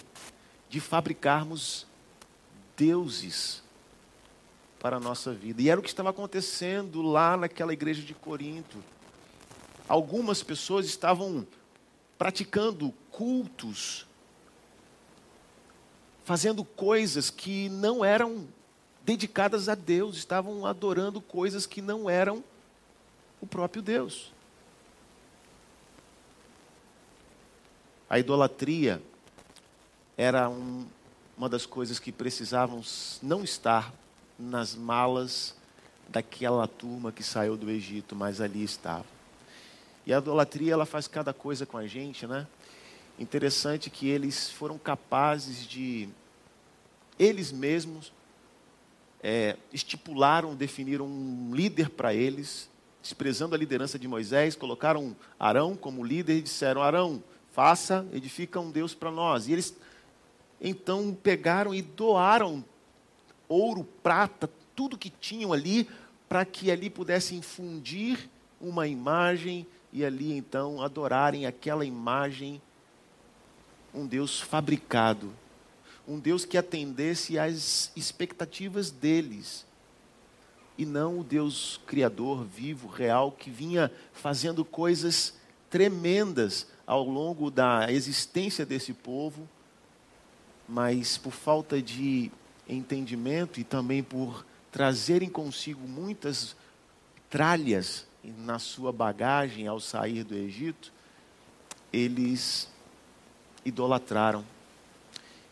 de 0.68 0.80
fabricarmos 0.80 1.86
deuses 2.76 3.62
para 4.78 4.98
a 4.98 5.00
nossa 5.00 5.32
vida. 5.32 5.62
E 5.62 5.70
era 5.70 5.80
o 5.80 5.82
que 5.82 5.88
estava 5.88 6.10
acontecendo 6.10 7.00
lá 7.00 7.38
naquela 7.38 7.72
igreja 7.72 8.02
de 8.02 8.12
Corinto. 8.12 8.84
Algumas 9.88 10.42
pessoas 10.42 10.84
estavam 10.84 11.46
praticando 12.18 12.92
cultos, 13.10 14.06
fazendo 16.24 16.62
coisas 16.62 17.30
que 17.30 17.70
não 17.70 18.04
eram 18.04 18.46
dedicadas 19.06 19.70
a 19.70 19.74
Deus, 19.74 20.18
estavam 20.18 20.66
adorando 20.66 21.18
coisas 21.18 21.64
que 21.64 21.80
não 21.80 22.10
eram 22.10 22.44
o 23.40 23.46
próprio 23.46 23.80
Deus. 23.80 24.36
A 28.08 28.18
idolatria 28.18 29.02
era 30.16 30.48
um, 30.48 30.86
uma 31.36 31.48
das 31.48 31.66
coisas 31.66 31.98
que 31.98 32.10
precisavam 32.10 32.82
não 33.22 33.44
estar 33.44 33.92
nas 34.38 34.74
malas 34.74 35.54
daquela 36.08 36.66
turma 36.66 37.12
que 37.12 37.22
saiu 37.22 37.56
do 37.56 37.70
Egito, 37.70 38.16
mas 38.16 38.40
ali 38.40 38.64
estava. 38.64 39.04
E 40.06 40.12
a 40.12 40.18
idolatria 40.18 40.72
ela 40.72 40.86
faz 40.86 41.06
cada 41.06 41.34
coisa 41.34 41.66
com 41.66 41.76
a 41.76 41.86
gente, 41.86 42.26
né? 42.26 42.46
Interessante 43.18 43.90
que 43.90 44.08
eles 44.08 44.48
foram 44.50 44.78
capazes 44.78 45.66
de 45.66 46.08
eles 47.18 47.52
mesmos 47.52 48.12
é, 49.22 49.56
estipularam, 49.72 50.54
definiram 50.54 51.06
um 51.06 51.50
líder 51.52 51.90
para 51.90 52.14
eles, 52.14 52.70
desprezando 53.02 53.54
a 53.54 53.58
liderança 53.58 53.98
de 53.98 54.08
Moisés, 54.08 54.54
colocaram 54.54 55.16
Arão 55.38 55.76
como 55.76 56.04
líder 56.04 56.38
e 56.38 56.42
disseram: 56.42 56.82
Arão, 56.82 57.22
faça, 57.52 58.06
edifica 58.12 58.60
um 58.60 58.70
Deus 58.70 58.94
para 58.94 59.10
nós. 59.10 59.48
E 59.48 59.52
eles 59.52 59.74
então 60.60 61.16
pegaram 61.22 61.74
e 61.74 61.82
doaram 61.82 62.64
ouro, 63.48 63.84
prata, 64.02 64.50
tudo 64.74 64.98
que 64.98 65.10
tinham 65.10 65.52
ali, 65.52 65.88
para 66.28 66.44
que 66.44 66.70
ali 66.70 66.90
pudessem 66.90 67.40
fundir 67.40 68.28
uma 68.60 68.86
imagem 68.86 69.66
e 69.92 70.04
ali 70.04 70.32
então 70.32 70.82
adorarem 70.82 71.46
aquela 71.46 71.84
imagem, 71.84 72.60
um 73.94 74.06
Deus 74.06 74.40
fabricado, 74.40 75.32
um 76.06 76.18
Deus 76.18 76.44
que 76.44 76.58
atendesse 76.58 77.38
às 77.38 77.90
expectativas 77.96 78.90
deles 78.90 79.66
e 80.78 80.86
não 80.86 81.18
o 81.18 81.24
Deus 81.24 81.80
criador, 81.86 82.44
vivo, 82.44 82.86
real, 82.86 83.32
que 83.32 83.50
vinha 83.50 83.90
fazendo 84.12 84.64
coisas 84.64 85.34
tremendas 85.68 86.68
ao 86.88 87.04
longo 87.04 87.50
da 87.50 87.92
existência 87.92 88.64
desse 88.64 88.94
povo, 88.94 89.46
mas 90.66 91.18
por 91.18 91.32
falta 91.32 91.82
de 91.82 92.32
entendimento 92.66 93.60
e 93.60 93.64
também 93.64 94.02
por 94.02 94.46
trazerem 94.72 95.28
consigo 95.28 95.86
muitas 95.86 96.56
tralhas 97.28 98.06
na 98.38 98.58
sua 98.58 98.90
bagagem 98.90 99.66
ao 99.66 99.78
sair 99.78 100.24
do 100.24 100.34
Egito, 100.34 100.90
eles 101.92 102.70
idolatraram. 103.66 104.42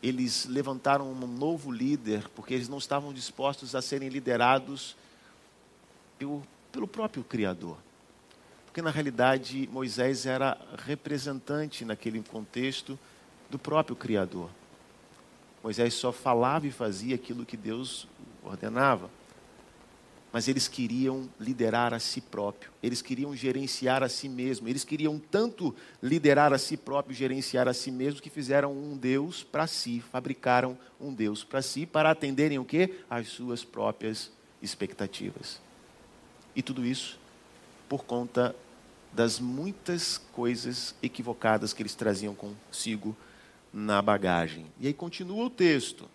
Eles 0.02 0.46
levantaram 0.46 1.12
um 1.12 1.26
novo 1.26 1.70
líder, 1.70 2.30
porque 2.34 2.54
eles 2.54 2.68
não 2.68 2.78
estavam 2.78 3.12
dispostos 3.12 3.74
a 3.74 3.82
serem 3.82 4.08
liderados 4.08 4.96
pelo, 6.18 6.42
pelo 6.72 6.88
próprio 6.88 7.22
Criador. 7.22 7.76
Porque 8.76 8.84
na 8.84 8.90
realidade 8.90 9.66
Moisés 9.72 10.26
era 10.26 10.58
representante 10.84 11.82
naquele 11.82 12.20
contexto 12.20 12.98
do 13.48 13.58
próprio 13.58 13.96
Criador. 13.96 14.50
Moisés 15.62 15.94
só 15.94 16.12
falava 16.12 16.66
e 16.66 16.70
fazia 16.70 17.14
aquilo 17.14 17.46
que 17.46 17.56
Deus 17.56 18.06
ordenava. 18.44 19.08
Mas 20.30 20.46
eles 20.46 20.68
queriam 20.68 21.26
liderar 21.40 21.94
a 21.94 21.98
si 21.98 22.20
próprio, 22.20 22.70
eles 22.82 23.00
queriam 23.00 23.34
gerenciar 23.34 24.02
a 24.02 24.10
si 24.10 24.28
mesmo, 24.28 24.68
eles 24.68 24.84
queriam 24.84 25.18
tanto 25.18 25.74
liderar 26.02 26.52
a 26.52 26.58
si 26.58 26.76
próprio, 26.76 27.16
gerenciar 27.16 27.66
a 27.68 27.72
si 27.72 27.90
mesmo, 27.90 28.20
que 28.20 28.28
fizeram 28.28 28.74
um 28.74 28.94
Deus 28.94 29.42
para 29.42 29.66
si, 29.66 30.00
fabricaram 30.12 30.76
um 31.00 31.14
Deus 31.14 31.42
para 31.42 31.62
si, 31.62 31.86
para 31.86 32.10
atenderem 32.10 32.58
o 32.58 32.64
quê? 32.66 32.98
As 33.08 33.28
suas 33.28 33.64
próprias 33.64 34.30
expectativas. 34.60 35.62
E 36.54 36.60
tudo 36.60 36.84
isso 36.84 37.18
por 37.88 38.04
conta 38.04 38.54
das 39.12 39.40
muitas 39.40 40.18
coisas 40.32 40.94
equivocadas 41.02 41.72
que 41.72 41.82
eles 41.82 41.94
traziam 41.94 42.34
consigo 42.34 43.16
na 43.72 44.00
bagagem. 44.00 44.66
E 44.80 44.86
aí 44.86 44.94
continua 44.94 45.44
o 45.44 45.50
texto. 45.50 46.08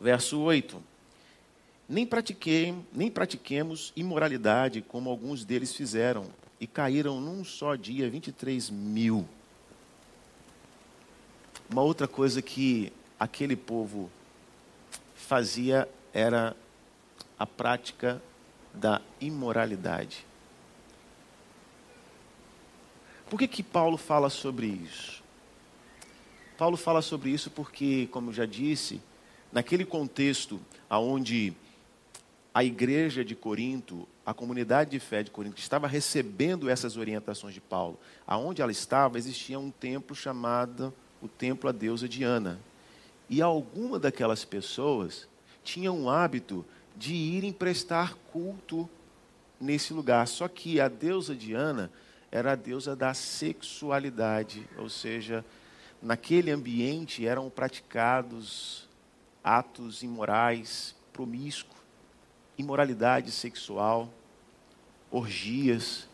Verso 0.00 0.38
8. 0.40 0.82
Nem, 1.88 2.06
pratiquei, 2.06 2.74
nem 2.92 3.10
pratiquemos 3.10 3.92
imoralidade 3.94 4.80
como 4.82 5.10
alguns 5.10 5.44
deles 5.44 5.74
fizeram, 5.74 6.26
e 6.60 6.66
caíram 6.66 7.20
num 7.20 7.44
só 7.44 7.74
dia 7.74 8.08
23 8.08 8.70
mil. 8.70 9.28
Uma 11.70 11.82
outra 11.82 12.08
coisa 12.08 12.40
que 12.40 12.92
aquele 13.18 13.56
povo 13.56 14.10
fazia 15.14 15.88
era 16.12 16.56
a 17.38 17.46
prática 17.46 18.22
da 18.72 19.00
imoralidade. 19.20 20.24
Por 23.28 23.38
que, 23.38 23.48
que 23.48 23.62
Paulo 23.62 23.96
fala 23.96 24.28
sobre 24.30 24.66
isso? 24.66 25.22
Paulo 26.56 26.76
fala 26.76 27.02
sobre 27.02 27.30
isso 27.30 27.50
porque, 27.50 28.08
como 28.12 28.32
já 28.32 28.46
disse, 28.46 29.00
naquele 29.52 29.84
contexto 29.84 30.60
onde 30.90 31.52
a 32.52 32.62
igreja 32.62 33.24
de 33.24 33.34
Corinto, 33.34 34.06
a 34.24 34.32
comunidade 34.32 34.92
de 34.92 35.00
fé 35.00 35.24
de 35.24 35.30
Corinto, 35.30 35.58
estava 35.58 35.88
recebendo 35.88 36.70
essas 36.70 36.96
orientações 36.96 37.52
de 37.52 37.60
Paulo, 37.60 37.98
aonde 38.24 38.62
ela 38.62 38.70
estava, 38.70 39.18
existia 39.18 39.58
um 39.58 39.72
templo 39.72 40.14
chamado 40.14 40.94
o 41.20 41.26
templo 41.26 41.68
à 41.68 41.72
deusa 41.72 42.08
Diana. 42.08 42.60
E 43.28 43.42
alguma 43.42 43.98
daquelas 43.98 44.44
pessoas 44.44 45.26
tinham 45.64 45.98
um 45.98 46.10
hábito 46.10 46.64
de 46.96 47.14
irem 47.14 47.52
prestar 47.52 48.14
culto 48.30 48.88
nesse 49.60 49.92
lugar. 49.92 50.28
Só 50.28 50.46
que 50.46 50.78
a 50.78 50.86
deusa 50.86 51.34
Diana 51.34 51.90
era 52.34 52.50
a 52.50 52.56
deusa 52.56 52.96
da 52.96 53.14
sexualidade, 53.14 54.68
ou 54.76 54.88
seja, 54.88 55.44
naquele 56.02 56.50
ambiente 56.50 57.24
eram 57.24 57.48
praticados 57.48 58.88
atos 59.42 60.02
imorais, 60.02 60.96
promíscuos, 61.12 61.78
imoralidade 62.58 63.30
sexual, 63.30 64.12
orgias. 65.12 66.08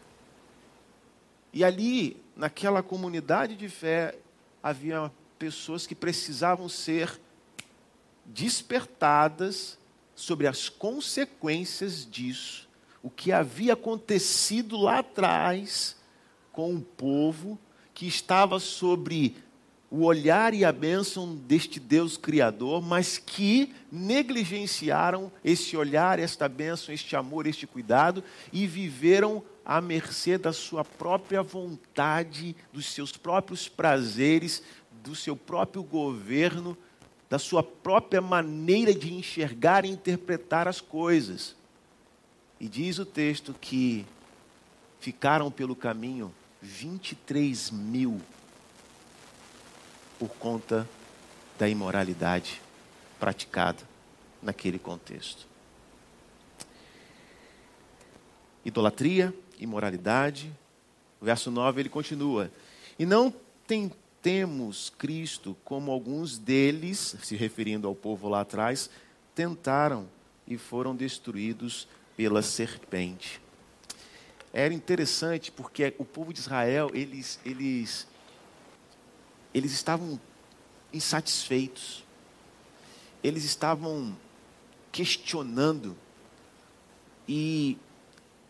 E 1.55 1.65
ali, 1.65 2.23
naquela 2.37 2.83
comunidade 2.83 3.57
de 3.57 3.71
fé, 3.71 4.19
havia 4.63 5.11
pessoas 5.39 5.87
que 5.87 5.95
precisavam 5.95 6.69
ser 6.69 7.19
despertadas 8.27 9.79
sobre 10.15 10.47
as 10.47 10.69
consequências 10.69 12.05
disso, 12.05 12.69
o 13.03 13.09
que 13.09 13.33
havia 13.33 13.73
acontecido 13.73 14.77
lá 14.77 14.99
atrás 14.99 15.99
com 16.53 16.75
o 16.75 16.81
povo 16.81 17.59
que 17.95 18.07
estava 18.07 18.59
sobre 18.59 19.37
o 19.91 20.05
olhar 20.05 20.55
e 20.55 20.65
a 20.65 20.71
bênção 20.71 21.35
deste 21.35 21.81
Deus 21.81 22.17
Criador, 22.17 22.81
mas 22.81 23.19
que 23.19 23.75
negligenciaram 23.91 25.33
esse 25.45 25.77
olhar, 25.77 26.19
esta 26.19 26.49
bênção, 26.49 26.95
este 26.95 27.17
amor, 27.17 27.47
este 27.47 27.67
cuidado 27.67 28.23
e 28.53 28.67
viveram 28.67 29.43
à 29.65 29.81
mercê 29.81 30.39
da 30.39 30.53
sua 30.53 30.85
própria 30.85 31.43
vontade, 31.43 32.55
dos 32.73 32.87
seus 32.87 33.17
próprios 33.17 33.69
prazeres, 33.69 34.63
do 35.03 35.17
seu 35.17 35.35
próprio 35.35 35.83
governo 35.83 36.77
da 37.31 37.39
sua 37.39 37.63
própria 37.63 38.21
maneira 38.21 38.93
de 38.93 39.15
enxergar 39.15 39.85
e 39.85 39.89
interpretar 39.89 40.67
as 40.67 40.81
coisas. 40.81 41.55
E 42.59 42.69
diz 42.69 42.99
o 42.99 43.07
texto 43.07 43.55
que 43.59 44.05
ficaram 44.99 45.49
pelo 45.49 45.77
caminho 45.77 46.35
23 46.63 47.71
mil 47.71 48.21
por 50.19 50.29
conta 50.31 50.89
da 51.59 51.69
imoralidade 51.69 52.61
praticada 53.19 53.83
naquele 54.43 54.79
contexto. 54.79 55.47
Idolatria, 58.65 59.35
imoralidade, 59.59 60.53
O 61.21 61.25
verso 61.25 61.51
9 61.51 61.81
ele 61.83 61.89
continua: 61.89 62.51
E 62.99 63.05
não 63.05 63.33
tentemos 63.67 64.91
Cristo 64.91 65.57
como 65.65 65.91
alguns 65.91 66.39
deles, 66.39 67.17
se 67.23 67.37
referindo 67.37 67.87
ao 67.87 67.95
povo 67.95 68.29
lá 68.29 68.41
atrás, 68.41 68.89
tentaram 69.35 70.09
e 70.47 70.57
foram 70.57 70.97
destruídos 70.97 71.87
pela 72.17 72.43
serpente. 72.43 73.41
Era 74.53 74.75
interessante 74.75 75.53
porque 75.53 75.95
o 75.99 76.05
povo 76.05 76.33
de 76.33 76.41
Israel, 76.41 76.91
eles, 76.93 77.39
eles, 77.45 78.07
eles 79.55 79.73
estavam 79.73 80.21
insatisfeitos. 80.93 82.05
Eles 83.23 83.45
estavam 83.45 84.17
questionando 84.91 85.97
e, 87.29 87.79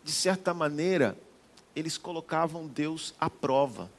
de 0.03 0.13
certa 0.13 0.55
maneira, 0.55 1.17
eles 1.77 1.99
colocavam 1.99 2.67
Deus 2.67 3.15
à 3.21 3.29
prova. 3.29 3.91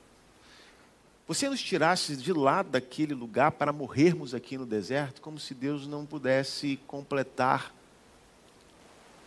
Você 1.27 1.47
nos 1.47 1.61
tirasse 1.61 2.17
de 2.17 2.33
lá 2.33 2.63
daquele 2.63 3.13
lugar 3.13 3.51
para 3.51 3.71
morrermos 3.71 4.33
aqui 4.33 4.57
no 4.57 4.65
deserto, 4.65 5.21
como 5.21 5.39
se 5.39 5.53
Deus 5.53 5.87
não 5.87 6.05
pudesse 6.05 6.77
completar 6.87 7.73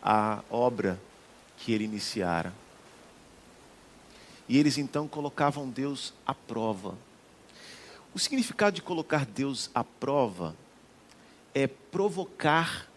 a 0.03 0.43
obra 0.51 1.01
que 1.57 1.73
ele 1.73 1.85
iniciara. 1.85 2.53
E 4.49 4.59
eles 4.59 4.79
então 4.79 5.09
colocavam 5.09 5.69
Deus 5.69 6.13
à 6.27 6.35
prova. 6.35 6.97
O 8.15 8.19
significado 8.19 8.77
de 8.77 8.83
colocar 8.83 9.25
Deus 9.25 9.71
à 9.75 9.83
prova 9.83 10.55
é 11.55 11.67
provocar 11.67 12.89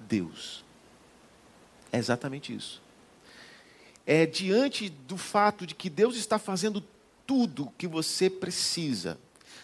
Deus. 0.00 0.64
É 1.92 1.98
exatamente 1.98 2.54
isso. 2.54 2.82
É 4.06 4.24
diante 4.24 4.88
do 4.88 5.16
fato 5.16 5.66
de 5.66 5.74
que 5.74 5.90
Deus 5.90 6.16
está 6.16 6.38
fazendo 6.38 6.82
tudo 7.26 7.64
o 7.64 7.70
que 7.72 7.86
você 7.86 8.30
precisa. 8.30 9.18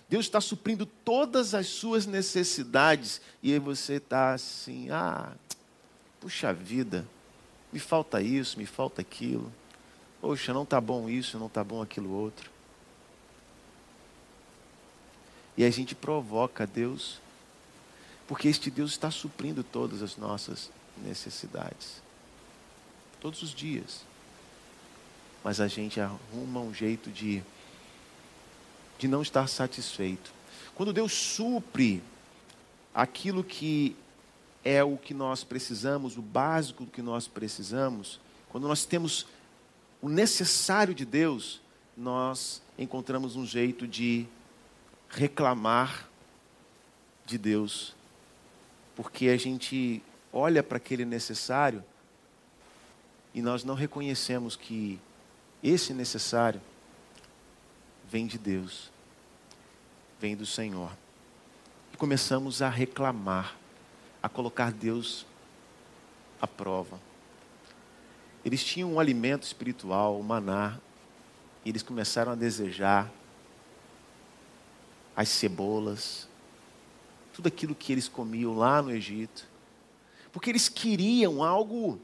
Deus 0.08 0.26
está 0.26 0.40
suprindo 0.40 0.84
todas 0.84 1.54
as 1.54 1.68
suas 1.68 2.06
necessidades 2.06 3.20
e 3.42 3.52
aí 3.52 3.58
você 3.58 3.94
está 3.94 4.34
assim, 4.34 4.90
ah, 4.90 5.32
puxa 6.20 6.52
vida, 6.52 7.06
me 7.72 7.78
falta 7.78 8.20
isso, 8.20 8.58
me 8.58 8.66
falta 8.66 9.00
aquilo. 9.00 9.50
Poxa, 10.22 10.54
não 10.54 10.62
está 10.62 10.80
bom 10.80 11.10
isso, 11.10 11.36
não 11.36 11.48
está 11.48 11.64
bom 11.64 11.82
aquilo 11.82 12.12
outro. 12.12 12.48
E 15.56 15.64
a 15.64 15.70
gente 15.70 15.96
provoca 15.96 16.64
Deus, 16.64 17.18
porque 18.28 18.46
este 18.46 18.70
Deus 18.70 18.92
está 18.92 19.10
suprindo 19.10 19.64
todas 19.64 20.00
as 20.00 20.16
nossas 20.16 20.70
necessidades. 20.96 22.00
Todos 23.20 23.42
os 23.42 23.52
dias. 23.52 24.02
Mas 25.42 25.60
a 25.60 25.66
gente 25.66 26.00
arruma 26.00 26.60
um 26.60 26.72
jeito 26.72 27.10
de, 27.10 27.42
de 29.00 29.08
não 29.08 29.22
estar 29.22 29.48
satisfeito. 29.48 30.32
Quando 30.76 30.92
Deus 30.92 31.12
supre 31.12 32.00
aquilo 32.94 33.42
que 33.42 33.96
é 34.64 34.84
o 34.84 34.96
que 34.96 35.14
nós 35.14 35.42
precisamos, 35.42 36.16
o 36.16 36.22
básico 36.22 36.86
que 36.86 37.02
nós 37.02 37.26
precisamos, 37.26 38.20
quando 38.48 38.68
nós 38.68 38.84
temos 38.84 39.26
o 40.02 40.08
necessário 40.08 40.92
de 40.92 41.04
Deus, 41.04 41.62
nós 41.96 42.60
encontramos 42.76 43.36
um 43.36 43.46
jeito 43.46 43.86
de 43.86 44.26
reclamar 45.08 46.08
de 47.24 47.38
Deus, 47.38 47.94
porque 48.96 49.28
a 49.28 49.36
gente 49.36 50.02
olha 50.32 50.60
para 50.60 50.78
aquele 50.78 51.04
necessário 51.04 51.84
e 53.32 53.40
nós 53.40 53.62
não 53.62 53.76
reconhecemos 53.76 54.56
que 54.56 54.98
esse 55.62 55.94
necessário 55.94 56.60
vem 58.10 58.26
de 58.26 58.38
Deus, 58.38 58.90
vem 60.18 60.34
do 60.34 60.44
Senhor. 60.44 60.90
E 61.92 61.96
começamos 61.96 62.60
a 62.60 62.68
reclamar, 62.68 63.56
a 64.20 64.28
colocar 64.28 64.72
Deus 64.72 65.24
à 66.40 66.46
prova. 66.48 67.11
Eles 68.44 68.62
tinham 68.64 68.94
um 68.94 69.00
alimento 69.00 69.44
espiritual, 69.44 70.18
o 70.18 70.24
maná, 70.24 70.78
e 71.64 71.68
eles 71.68 71.82
começaram 71.82 72.32
a 72.32 72.34
desejar 72.34 73.10
as 75.14 75.28
cebolas, 75.28 76.28
tudo 77.32 77.46
aquilo 77.46 77.74
que 77.74 77.92
eles 77.92 78.08
comiam 78.08 78.56
lá 78.56 78.82
no 78.82 78.90
Egito, 78.90 79.46
porque 80.32 80.50
eles 80.50 80.68
queriam 80.68 81.44
algo, 81.44 82.00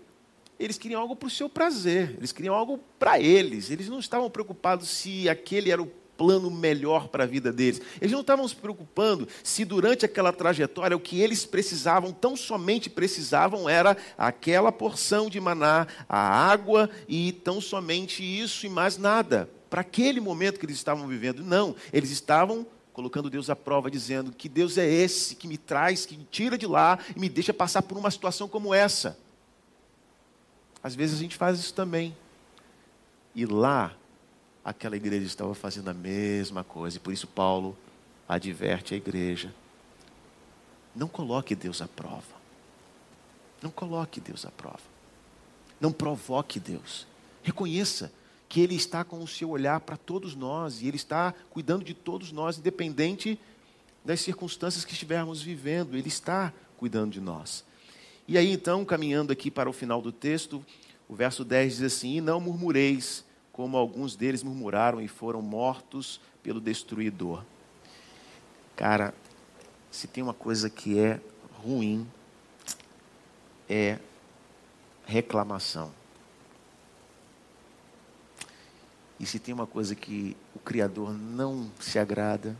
eles 0.58 0.78
queriam 0.78 1.00
algo 1.00 1.16
para 1.16 1.26
o 1.26 1.30
seu 1.30 1.48
prazer, 1.48 2.14
eles 2.18 2.32
queriam 2.32 2.54
algo 2.54 2.78
para 2.98 3.18
eles, 3.18 3.70
eles 3.70 3.88
não 3.88 3.98
estavam 3.98 4.30
preocupados 4.30 4.88
se 4.88 5.28
aquele 5.28 5.70
era 5.70 5.82
o 5.82 5.90
plano 6.18 6.50
melhor 6.50 7.08
para 7.08 7.22
a 7.22 7.26
vida 7.26 7.52
deles. 7.52 7.80
Eles 8.00 8.12
não 8.12 8.20
estavam 8.20 8.46
se 8.46 8.56
preocupando 8.56 9.26
se 9.42 9.64
durante 9.64 10.04
aquela 10.04 10.32
trajetória 10.32 10.96
o 10.96 11.00
que 11.00 11.20
eles 11.20 11.46
precisavam, 11.46 12.12
tão 12.12 12.36
somente 12.36 12.90
precisavam, 12.90 13.68
era 13.68 13.96
aquela 14.18 14.72
porção 14.72 15.30
de 15.30 15.40
maná, 15.40 15.86
a 16.08 16.18
água 16.18 16.90
e 17.08 17.32
tão 17.32 17.60
somente 17.60 18.22
isso 18.22 18.66
e 18.66 18.68
mais 18.68 18.98
nada. 18.98 19.48
Para 19.70 19.82
aquele 19.82 20.20
momento 20.20 20.58
que 20.58 20.66
eles 20.66 20.76
estavam 20.76 21.06
vivendo. 21.06 21.44
Não, 21.44 21.76
eles 21.92 22.10
estavam 22.10 22.66
colocando 22.92 23.30
Deus 23.30 23.48
à 23.48 23.54
prova, 23.54 23.88
dizendo 23.88 24.32
que 24.32 24.48
Deus 24.48 24.76
é 24.76 24.84
esse 24.84 25.36
que 25.36 25.46
me 25.46 25.56
traz, 25.56 26.04
que 26.04 26.16
me 26.16 26.26
tira 26.28 26.58
de 26.58 26.66
lá 26.66 26.98
e 27.14 27.20
me 27.20 27.28
deixa 27.28 27.54
passar 27.54 27.82
por 27.82 27.96
uma 27.96 28.10
situação 28.10 28.48
como 28.48 28.74
essa. 28.74 29.16
Às 30.82 30.96
vezes 30.96 31.16
a 31.16 31.22
gente 31.22 31.36
faz 31.36 31.60
isso 31.60 31.72
também. 31.72 32.16
E 33.36 33.46
lá, 33.46 33.94
aquela 34.68 34.96
igreja 34.96 35.26
estava 35.26 35.54
fazendo 35.54 35.88
a 35.88 35.94
mesma 35.94 36.62
coisa, 36.62 36.98
e 36.98 37.00
por 37.00 37.12
isso 37.12 37.26
Paulo 37.26 37.76
adverte 38.28 38.94
a 38.94 38.96
igreja: 38.96 39.52
não 40.94 41.08
coloque 41.08 41.54
Deus 41.54 41.80
à 41.80 41.88
prova. 41.88 42.38
Não 43.62 43.70
coloque 43.70 44.20
Deus 44.20 44.44
à 44.44 44.50
prova. 44.50 44.82
Não 45.80 45.90
provoque 45.90 46.60
Deus. 46.60 47.06
Reconheça 47.42 48.12
que 48.48 48.60
Ele 48.60 48.74
está 48.74 49.04
com 49.04 49.22
o 49.22 49.26
seu 49.26 49.50
olhar 49.50 49.80
para 49.80 49.96
todos 49.96 50.34
nós 50.34 50.80
e 50.80 50.86
Ele 50.86 50.96
está 50.96 51.34
cuidando 51.50 51.84
de 51.84 51.94
todos 51.94 52.30
nós, 52.30 52.58
independente 52.58 53.38
das 54.04 54.20
circunstâncias 54.20 54.84
que 54.84 54.92
estivermos 54.92 55.42
vivendo, 55.42 55.96
Ele 55.96 56.08
está 56.08 56.52
cuidando 56.76 57.12
de 57.12 57.20
nós. 57.20 57.64
E 58.26 58.36
aí, 58.36 58.52
então, 58.52 58.84
caminhando 58.84 59.32
aqui 59.32 59.50
para 59.50 59.68
o 59.68 59.72
final 59.72 60.02
do 60.02 60.12
texto, 60.12 60.64
o 61.08 61.14
verso 61.14 61.44
10 61.44 61.76
diz 61.76 61.82
assim: 61.82 62.16
E 62.16 62.20
não 62.20 62.40
murmureis, 62.40 63.24
como 63.58 63.76
alguns 63.76 64.14
deles 64.14 64.44
murmuraram 64.44 65.00
e 65.00 65.08
foram 65.08 65.42
mortos 65.42 66.20
pelo 66.44 66.60
destruidor. 66.60 67.42
Cara, 68.76 69.12
se 69.90 70.06
tem 70.06 70.22
uma 70.22 70.32
coisa 70.32 70.70
que 70.70 70.96
é 70.96 71.20
ruim, 71.60 72.06
é 73.68 73.98
reclamação. 75.04 75.90
E 79.18 79.26
se 79.26 79.40
tem 79.40 79.52
uma 79.52 79.66
coisa 79.66 79.96
que 79.96 80.36
o 80.54 80.60
Criador 80.60 81.12
não 81.12 81.68
se 81.80 81.98
agrada, 81.98 82.56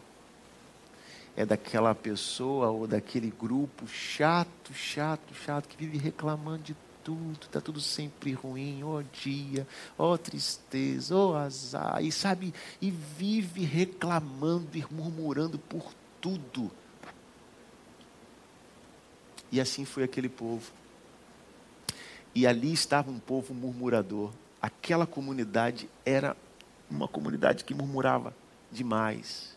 é 1.37 1.47
daquela 1.47 1.95
pessoa 1.95 2.71
ou 2.71 2.89
daquele 2.89 3.31
grupo 3.31 3.87
chato, 3.87 4.75
chato, 4.75 5.33
chato, 5.33 5.69
que 5.69 5.77
vive 5.77 5.97
reclamando 5.97 6.65
de 6.65 6.88
tudo, 7.09 7.47
está 7.47 7.59
tudo 7.59 7.81
sempre 7.81 8.33
ruim, 8.33 8.83
ó 8.85 8.99
oh 8.99 9.03
dia, 9.03 9.67
ó 9.97 10.13
oh 10.13 10.19
tristeza, 10.19 11.17
ó 11.17 11.31
oh 11.31 11.37
azar, 11.37 12.05
e 12.05 12.13
sabe, 12.13 12.53
e 12.83 12.91
vive 12.91 13.65
reclamando 13.65 14.77
e 14.77 14.85
murmurando 14.91 15.59
por 15.59 15.95
tudo. 16.21 16.71
E 19.51 19.59
assim 19.59 19.87
foi 19.87 20.03
aquele 20.03 20.29
povo. 20.29 20.71
E 22.35 22.47
ali 22.47 22.75
estava 22.75 23.11
um 23.11 23.19
povo 23.19 23.55
murmurador. 23.55 24.31
Aquela 24.61 25.07
comunidade 25.07 25.89
era 26.05 26.37
uma 26.91 27.09
comunidade 27.09 27.65
que 27.65 27.73
murmurava 27.73 28.37
demais. 28.71 29.57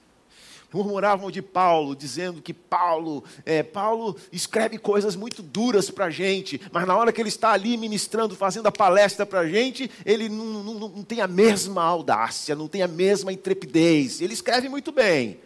Murmuravam 0.74 1.30
de 1.30 1.42
Paulo, 1.42 1.96
dizendo 1.96 2.42
que 2.42 2.54
Paulo, 2.54 3.24
é, 3.46 3.62
Paulo 3.62 4.16
escreve 4.32 4.78
coisas 4.78 5.16
muito 5.16 5.42
duras 5.42 5.90
para 5.90 6.06
a 6.06 6.10
gente, 6.10 6.62
mas 6.72 6.88
na 6.88 6.96
hora 6.96 7.12
que 7.12 7.22
ele 7.22 7.30
está 7.30 7.52
ali 7.52 7.76
ministrando, 7.76 8.36
fazendo 8.36 8.68
a 8.68 8.72
palestra 8.72 9.26
para 9.26 9.42
a 9.42 9.48
gente, 9.48 9.92
ele 10.06 10.30
não, 10.30 10.46
não, 10.64 10.74
não 10.90 11.04
tem 11.04 11.22
a 11.22 11.28
mesma 11.28 11.84
audácia, 11.84 12.56
não 12.56 12.68
tem 12.68 12.82
a 12.82 12.88
mesma 12.88 13.34
intrepidez. 13.34 14.22
Ele 14.22 14.34
escreve 14.34 14.70
muito 14.70 14.92
bem, 14.92 15.40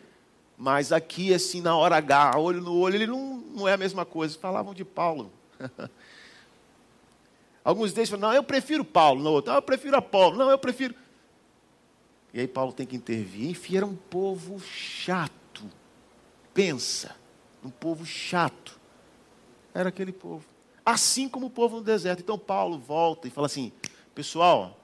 mas 0.58 0.92
aqui, 0.92 1.34
assim, 1.34 1.62
na 1.62 1.76
hora 1.76 1.98
H, 1.98 2.38
olho 2.38 2.62
no 2.62 2.76
olho, 2.76 2.96
ele 2.96 3.08
não, 3.08 3.44
não 3.56 3.68
é 3.68 3.74
a 3.74 3.78
mesma 3.78 4.06
coisa. 4.06 4.38
Falavam 4.38 4.74
de 4.74 4.86
Paulo. 4.86 5.32
Alguns 7.66 7.94
deles 7.94 8.12
falam, 8.12 8.30
não, 8.30 8.36
eu 8.36 8.44
prefiro 8.44 8.86
Paulo. 8.86 9.24
No 9.24 9.32
outro, 9.32 9.50
não, 9.50 9.58
eu 9.58 9.62
prefiro 9.64 9.98
Apolo. 9.98 10.38
Não, 10.38 10.52
eu 10.52 10.58
prefiro. 10.58 10.94
E 12.36 12.42
aí 12.42 12.48
Paulo 12.50 12.74
tem 12.74 12.86
que 12.86 12.98
intervir. 12.98 13.50
Enfim, 13.50 13.78
era 13.78 13.86
um 13.86 13.96
povo 13.96 14.60
chato. 14.60 15.64
Pensa, 16.54 17.16
um 17.64 17.70
povo 17.70 18.06
chato. 18.06 18.78
Era 19.74 19.88
aquele 19.88 20.12
povo. 20.12 20.44
Assim 20.86 21.30
como 21.30 21.48
o 21.48 21.50
povo 21.50 21.78
no 21.78 21.82
deserto. 21.82 22.20
Então 22.20 22.38
Paulo 22.38 22.78
volta 22.78 23.26
e 23.26 23.32
fala 23.32 23.48
assim: 23.48 23.72
pessoal, 24.14 24.78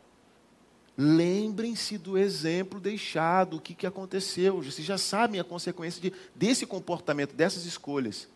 lembrem-se 0.98 1.98
do 1.98 2.18
exemplo 2.18 2.80
deixado, 2.80 3.58
o 3.58 3.62
que, 3.62 3.76
que 3.76 3.86
aconteceu. 3.86 4.62
Vocês 4.62 4.88
já 4.88 4.98
sabem 4.98 5.38
a 5.38 5.44
consequência 5.44 6.02
de, 6.02 6.14
desse 6.34 6.66
comportamento, 6.66 7.36
dessas 7.36 7.66
escolhas. 7.66 8.30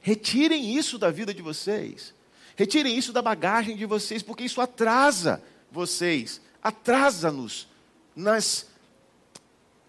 Retirem 0.00 0.74
isso 0.74 0.98
da 0.98 1.10
vida 1.10 1.34
de 1.34 1.42
vocês. 1.42 2.14
Retirem 2.56 2.96
isso 2.96 3.12
da 3.12 3.20
bagagem 3.20 3.76
de 3.76 3.84
vocês, 3.84 4.22
porque 4.22 4.44
isso 4.44 4.62
atrasa 4.62 5.42
vocês, 5.70 6.40
atrasa-nos 6.62 7.70
nas 8.14 8.70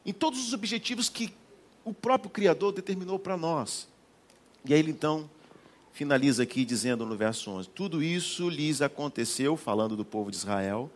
em 0.05 0.13
todos 0.13 0.47
os 0.47 0.53
objetivos 0.53 1.09
que 1.09 1.33
o 1.85 1.93
próprio 1.93 2.29
Criador 2.29 2.73
determinou 2.73 3.17
para 3.17 3.37
nós. 3.37 3.87
E 4.65 4.73
aí 4.73 4.79
ele 4.79 4.91
então 4.91 5.29
finaliza 5.91 6.43
aqui 6.43 6.65
dizendo 6.65 7.05
no 7.05 7.15
verso 7.15 7.51
11: 7.51 7.69
Tudo 7.69 8.03
isso 8.03 8.49
lhes 8.49 8.81
aconteceu, 8.81 9.55
falando 9.55 9.95
do 9.95 10.05
povo 10.05 10.31
de 10.31 10.37
Israel, 10.37 10.89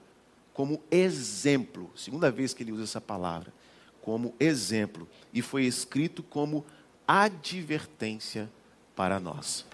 como 0.53 0.82
exemplo. 0.89 1.89
Segunda 1.95 2.32
vez 2.32 2.53
que 2.53 2.63
ele 2.63 2.71
usa 2.71 2.84
essa 2.84 3.01
palavra, 3.01 3.53
como 4.01 4.34
exemplo. 4.39 5.07
E 5.34 5.41
foi 5.41 5.65
escrito 5.65 6.23
como 6.23 6.65
advertência 7.07 8.49
para 8.95 9.19
nós. 9.19 9.65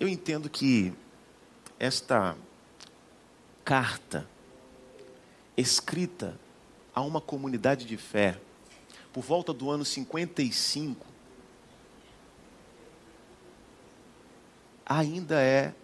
Eu 0.00 0.08
entendo 0.08 0.48
que 0.48 0.92
esta 1.78 2.36
carta 3.68 4.26
escrita 5.54 6.40
a 6.94 7.02
uma 7.02 7.20
comunidade 7.20 7.84
de 7.84 7.98
fé 7.98 8.40
por 9.12 9.22
volta 9.22 9.52
do 9.52 9.70
ano 9.70 9.84
55 9.84 11.06
ainda 14.86 15.42
é 15.42 15.74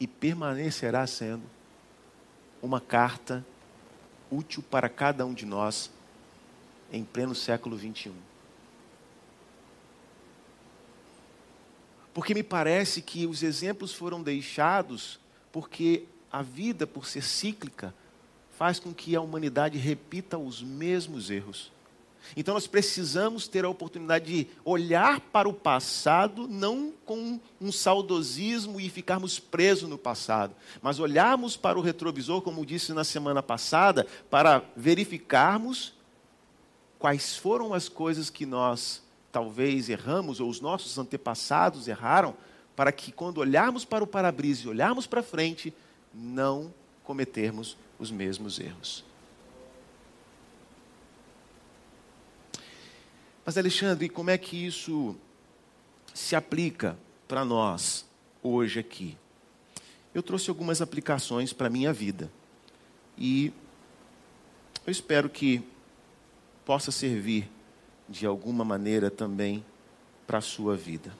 e 0.00 0.08
permanecerá 0.08 1.06
sendo 1.06 1.44
uma 2.60 2.80
carta 2.80 3.46
útil 4.28 4.60
para 4.68 4.88
cada 4.88 5.24
um 5.24 5.32
de 5.32 5.46
nós 5.46 5.92
em 6.90 7.04
pleno 7.04 7.32
século 7.32 7.76
21. 7.76 8.12
Porque 12.12 12.34
me 12.34 12.42
parece 12.42 13.00
que 13.00 13.24
os 13.24 13.44
exemplos 13.44 13.94
foram 13.94 14.20
deixados 14.20 15.20
porque 15.52 16.08
a 16.34 16.42
vida, 16.42 16.84
por 16.84 17.06
ser 17.06 17.22
cíclica, 17.22 17.94
faz 18.58 18.80
com 18.80 18.92
que 18.92 19.14
a 19.14 19.20
humanidade 19.20 19.78
repita 19.78 20.36
os 20.36 20.60
mesmos 20.60 21.30
erros. 21.30 21.70
Então 22.36 22.54
nós 22.54 22.66
precisamos 22.66 23.46
ter 23.46 23.64
a 23.64 23.68
oportunidade 23.68 24.24
de 24.26 24.48
olhar 24.64 25.20
para 25.20 25.48
o 25.48 25.52
passado, 25.52 26.48
não 26.48 26.92
com 27.06 27.38
um 27.60 27.70
saudosismo 27.70 28.80
e 28.80 28.90
ficarmos 28.90 29.38
presos 29.38 29.88
no 29.88 29.96
passado, 29.96 30.56
mas 30.82 30.98
olharmos 30.98 31.56
para 31.56 31.78
o 31.78 31.82
retrovisor, 31.82 32.42
como 32.42 32.66
disse 32.66 32.92
na 32.92 33.04
semana 33.04 33.40
passada, 33.40 34.04
para 34.28 34.64
verificarmos 34.76 35.94
quais 36.98 37.36
foram 37.36 37.72
as 37.72 37.88
coisas 37.88 38.28
que 38.28 38.44
nós 38.44 39.04
talvez 39.30 39.88
erramos, 39.88 40.40
ou 40.40 40.48
os 40.48 40.60
nossos 40.60 40.98
antepassados 40.98 41.86
erraram, 41.86 42.34
para 42.74 42.90
que 42.90 43.12
quando 43.12 43.38
olharmos 43.38 43.84
para 43.84 44.02
o 44.02 44.06
para-brisa 44.06 44.64
e 44.64 44.68
olharmos 44.68 45.06
para 45.06 45.22
frente, 45.22 45.72
não 46.14 46.72
cometermos 47.02 47.76
os 47.98 48.10
mesmos 48.10 48.58
erros. 48.58 49.04
Mas, 53.44 53.58
Alexandre, 53.58 54.08
como 54.08 54.30
é 54.30 54.38
que 54.38 54.66
isso 54.66 55.14
se 56.14 56.34
aplica 56.34 56.96
para 57.28 57.44
nós 57.44 58.06
hoje 58.42 58.80
aqui? 58.80 59.18
Eu 60.14 60.22
trouxe 60.22 60.48
algumas 60.48 60.80
aplicações 60.80 61.52
para 61.52 61.66
a 61.66 61.70
minha 61.70 61.92
vida. 61.92 62.30
E 63.18 63.52
eu 64.86 64.90
espero 64.90 65.28
que 65.28 65.62
possa 66.64 66.90
servir 66.90 67.50
de 68.08 68.24
alguma 68.24 68.64
maneira 68.64 69.10
também 69.10 69.64
para 70.26 70.38
a 70.38 70.42
sua 70.42 70.76
vida. 70.76 71.14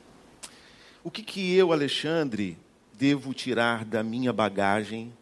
O 1.03 1.11
que, 1.11 1.23
que 1.23 1.55
eu, 1.55 1.73
Alexandre, 1.73 2.57
devo 2.99 3.35
tirar 3.35 3.85
da 3.85 4.03
minha 4.03 4.33
bagagem 4.33 5.13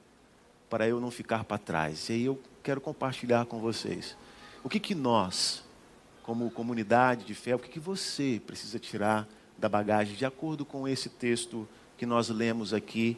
para 0.69 0.89
eu 0.89 1.01
não 1.01 1.11
ficar 1.11 1.45
para 1.45 1.59
trás? 1.59 2.09
E 2.09 2.13
aí 2.13 2.25
eu 2.25 2.41
quero 2.63 2.81
compartilhar 2.81 3.47
com 3.47 3.61
vocês. 3.61 4.17
O 4.63 4.69
que, 4.69 4.79
que 4.79 4.95
nós, 4.95 5.65
como 6.23 6.51
comunidade 6.51 7.25
de 7.25 7.35
fé, 7.35 7.55
o 7.55 7.59
que, 7.59 7.69
que 7.69 7.81
você 7.81 8.41
precisa 8.47 8.79
tirar 8.79 9.29
da 9.59 9.69
bagagem 9.69 10.15
de 10.15 10.25
acordo 10.25 10.65
com 10.65 10.87
esse 10.87 11.09
texto 11.09 11.69
que 11.97 12.07
nós 12.07 12.29
lemos 12.29 12.73
aqui 12.73 13.17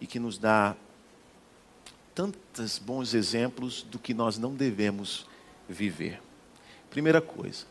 e 0.00 0.06
que 0.06 0.18
nos 0.18 0.38
dá 0.38 0.76
tantos 2.14 2.78
bons 2.78 3.14
exemplos 3.14 3.82
do 3.82 3.98
que 3.98 4.12
nós 4.12 4.38
não 4.38 4.54
devemos 4.54 5.26
viver. 5.68 6.20
Primeira 6.90 7.20
coisa, 7.20 7.66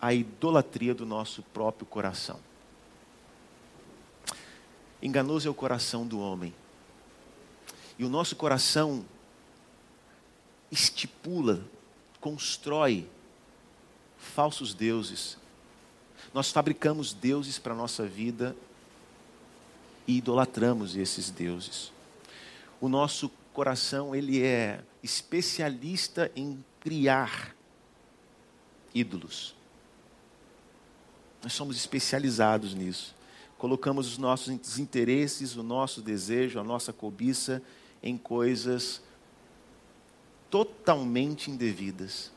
a 0.00 0.12
idolatria 0.12 0.94
do 0.94 1.06
nosso 1.06 1.42
próprio 1.42 1.86
coração. 1.86 2.38
Enganoso 5.02 5.48
é 5.48 5.50
o 5.50 5.54
coração 5.54 6.06
do 6.06 6.18
homem. 6.18 6.54
E 7.98 8.04
o 8.04 8.08
nosso 8.08 8.36
coração 8.36 9.04
estipula, 10.70 11.62
constrói 12.20 13.08
falsos 14.18 14.74
deuses. 14.74 15.38
Nós 16.34 16.50
fabricamos 16.50 17.12
deuses 17.12 17.58
para 17.58 17.72
a 17.72 17.76
nossa 17.76 18.06
vida 18.06 18.56
e 20.06 20.18
idolatramos 20.18 20.96
esses 20.96 21.30
deuses. 21.30 21.92
O 22.80 22.88
nosso 22.88 23.30
coração, 23.52 24.14
ele 24.14 24.42
é 24.42 24.82
especialista 25.02 26.30
em 26.36 26.62
criar 26.80 27.54
ídolos. 28.94 29.54
Nós 31.42 31.52
somos 31.52 31.76
especializados 31.76 32.74
nisso. 32.74 33.15
Colocamos 33.58 34.06
os 34.06 34.18
nossos 34.18 34.78
interesses, 34.78 35.56
o 35.56 35.62
nosso 35.62 36.02
desejo, 36.02 36.60
a 36.60 36.64
nossa 36.64 36.92
cobiça 36.92 37.62
em 38.02 38.16
coisas 38.18 39.02
totalmente 40.50 41.50
indevidas. 41.50 42.30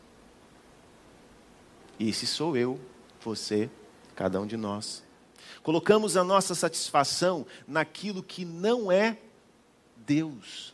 E 2.00 2.10
esse 2.10 2.26
sou 2.26 2.56
eu, 2.56 2.80
você, 3.22 3.70
cada 4.16 4.40
um 4.40 4.48
de 4.48 4.56
nós. 4.56 5.04
Colocamos 5.62 6.16
a 6.16 6.24
nossa 6.24 6.56
satisfação 6.56 7.46
naquilo 7.68 8.24
que 8.24 8.46
não 8.46 8.92
é 8.92 9.18
Deus. 9.98 10.74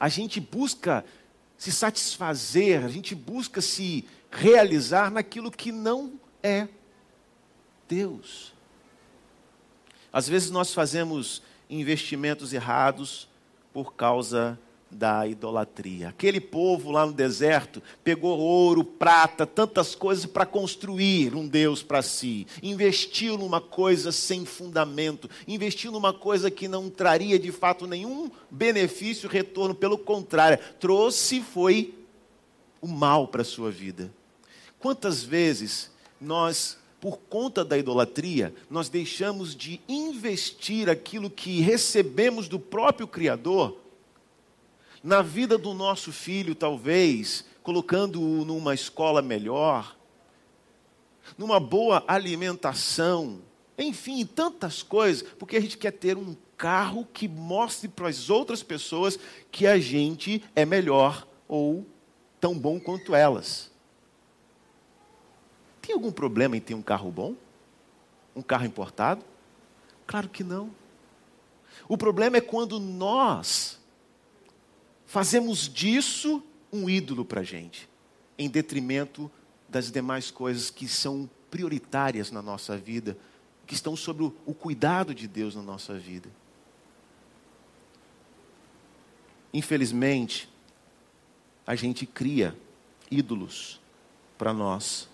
A 0.00 0.08
gente 0.08 0.40
busca 0.40 1.04
se 1.58 1.72
satisfazer, 1.72 2.84
a 2.84 2.88
gente 2.88 3.14
busca 3.14 3.60
se 3.60 4.06
realizar 4.30 5.10
naquilo 5.10 5.50
que 5.50 5.72
não 5.72 6.12
é 6.42 6.68
Deus. 7.88 8.52
Às 10.12 10.28
vezes 10.28 10.50
nós 10.50 10.74
fazemos 10.74 11.42
investimentos 11.70 12.52
errados 12.52 13.28
por 13.72 13.94
causa 13.94 14.58
da 14.90 15.26
idolatria. 15.26 16.08
Aquele 16.08 16.40
povo 16.40 16.90
lá 16.90 17.04
no 17.04 17.12
deserto 17.12 17.82
pegou 18.02 18.38
ouro, 18.38 18.82
prata, 18.82 19.46
tantas 19.46 19.94
coisas 19.94 20.24
para 20.24 20.46
construir 20.46 21.34
um 21.34 21.46
Deus 21.46 21.82
para 21.82 22.00
si. 22.00 22.46
Investiu 22.62 23.36
numa 23.36 23.60
coisa 23.60 24.10
sem 24.10 24.44
fundamento, 24.46 25.28
investiu 25.46 25.92
numa 25.92 26.12
coisa 26.12 26.50
que 26.50 26.66
não 26.66 26.88
traria 26.88 27.38
de 27.38 27.52
fato 27.52 27.86
nenhum 27.86 28.30
benefício, 28.50 29.28
retorno, 29.28 29.74
pelo 29.74 29.98
contrário, 29.98 30.58
trouxe 30.80 31.42
foi 31.42 31.94
o 32.80 32.86
mal 32.86 33.28
para 33.28 33.42
a 33.42 33.44
sua 33.44 33.70
vida. 33.70 34.10
Quantas 34.78 35.22
vezes 35.22 35.90
nós 36.20 36.78
por 37.00 37.18
conta 37.18 37.64
da 37.64 37.78
idolatria, 37.78 38.54
nós 38.68 38.88
deixamos 38.88 39.54
de 39.54 39.80
investir 39.88 40.88
aquilo 40.88 41.30
que 41.30 41.60
recebemos 41.60 42.48
do 42.48 42.58
próprio 42.58 43.06
Criador 43.06 43.78
na 45.02 45.22
vida 45.22 45.56
do 45.56 45.72
nosso 45.74 46.12
filho, 46.12 46.54
talvez, 46.54 47.44
colocando-o 47.62 48.44
numa 48.44 48.74
escola 48.74 49.22
melhor, 49.22 49.96
numa 51.36 51.60
boa 51.60 52.02
alimentação, 52.08 53.40
enfim, 53.76 54.26
tantas 54.26 54.82
coisas, 54.82 55.22
porque 55.38 55.56
a 55.56 55.60
gente 55.60 55.78
quer 55.78 55.92
ter 55.92 56.16
um 56.16 56.34
carro 56.56 57.06
que 57.12 57.28
mostre 57.28 57.88
para 57.88 58.08
as 58.08 58.28
outras 58.28 58.62
pessoas 58.62 59.18
que 59.52 59.66
a 59.66 59.78
gente 59.78 60.42
é 60.56 60.66
melhor 60.66 61.26
ou 61.46 61.86
tão 62.40 62.58
bom 62.58 62.80
quanto 62.80 63.14
elas. 63.14 63.70
Tem 65.88 65.94
algum 65.94 66.12
problema 66.12 66.54
em 66.54 66.60
ter 66.60 66.74
um 66.74 66.82
carro 66.82 67.10
bom? 67.10 67.34
Um 68.36 68.42
carro 68.42 68.66
importado? 68.66 69.24
Claro 70.06 70.28
que 70.28 70.44
não. 70.44 70.70
O 71.88 71.96
problema 71.96 72.36
é 72.36 72.42
quando 72.42 72.78
nós 72.78 73.80
fazemos 75.06 75.66
disso 75.66 76.42
um 76.70 76.90
ídolo 76.90 77.24
para 77.24 77.40
a 77.40 77.42
gente, 77.42 77.88
em 78.36 78.50
detrimento 78.50 79.30
das 79.66 79.90
demais 79.90 80.30
coisas 80.30 80.68
que 80.68 80.86
são 80.86 81.26
prioritárias 81.50 82.30
na 82.30 82.42
nossa 82.42 82.76
vida, 82.76 83.16
que 83.66 83.72
estão 83.72 83.96
sob 83.96 84.24
o, 84.24 84.36
o 84.44 84.52
cuidado 84.52 85.14
de 85.14 85.26
Deus 85.26 85.54
na 85.54 85.62
nossa 85.62 85.94
vida. 85.94 86.28
Infelizmente, 89.54 90.50
a 91.66 91.74
gente 91.74 92.04
cria 92.04 92.54
ídolos 93.10 93.80
para 94.36 94.52
nós. 94.52 95.08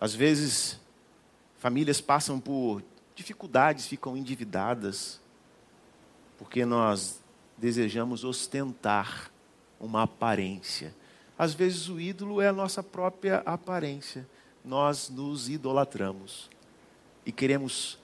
Às 0.00 0.14
vezes, 0.14 0.78
famílias 1.58 2.00
passam 2.00 2.38
por 2.38 2.82
dificuldades, 3.14 3.86
ficam 3.86 4.16
endividadas, 4.16 5.20
porque 6.38 6.64
nós 6.64 7.20
desejamos 7.56 8.22
ostentar 8.22 9.30
uma 9.80 10.04
aparência. 10.04 10.94
Às 11.36 11.54
vezes, 11.54 11.88
o 11.88 12.00
ídolo 12.00 12.40
é 12.40 12.48
a 12.48 12.52
nossa 12.52 12.82
própria 12.82 13.38
aparência. 13.44 14.28
Nós 14.64 15.08
nos 15.08 15.48
idolatramos 15.48 16.48
e 17.26 17.32
queremos 17.32 17.98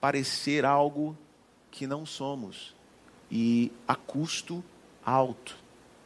parecer 0.00 0.64
algo 0.64 1.16
que 1.70 1.86
não 1.86 2.04
somos 2.04 2.74
e 3.30 3.72
a 3.86 3.94
custo 3.94 4.64
alto. 5.04 5.56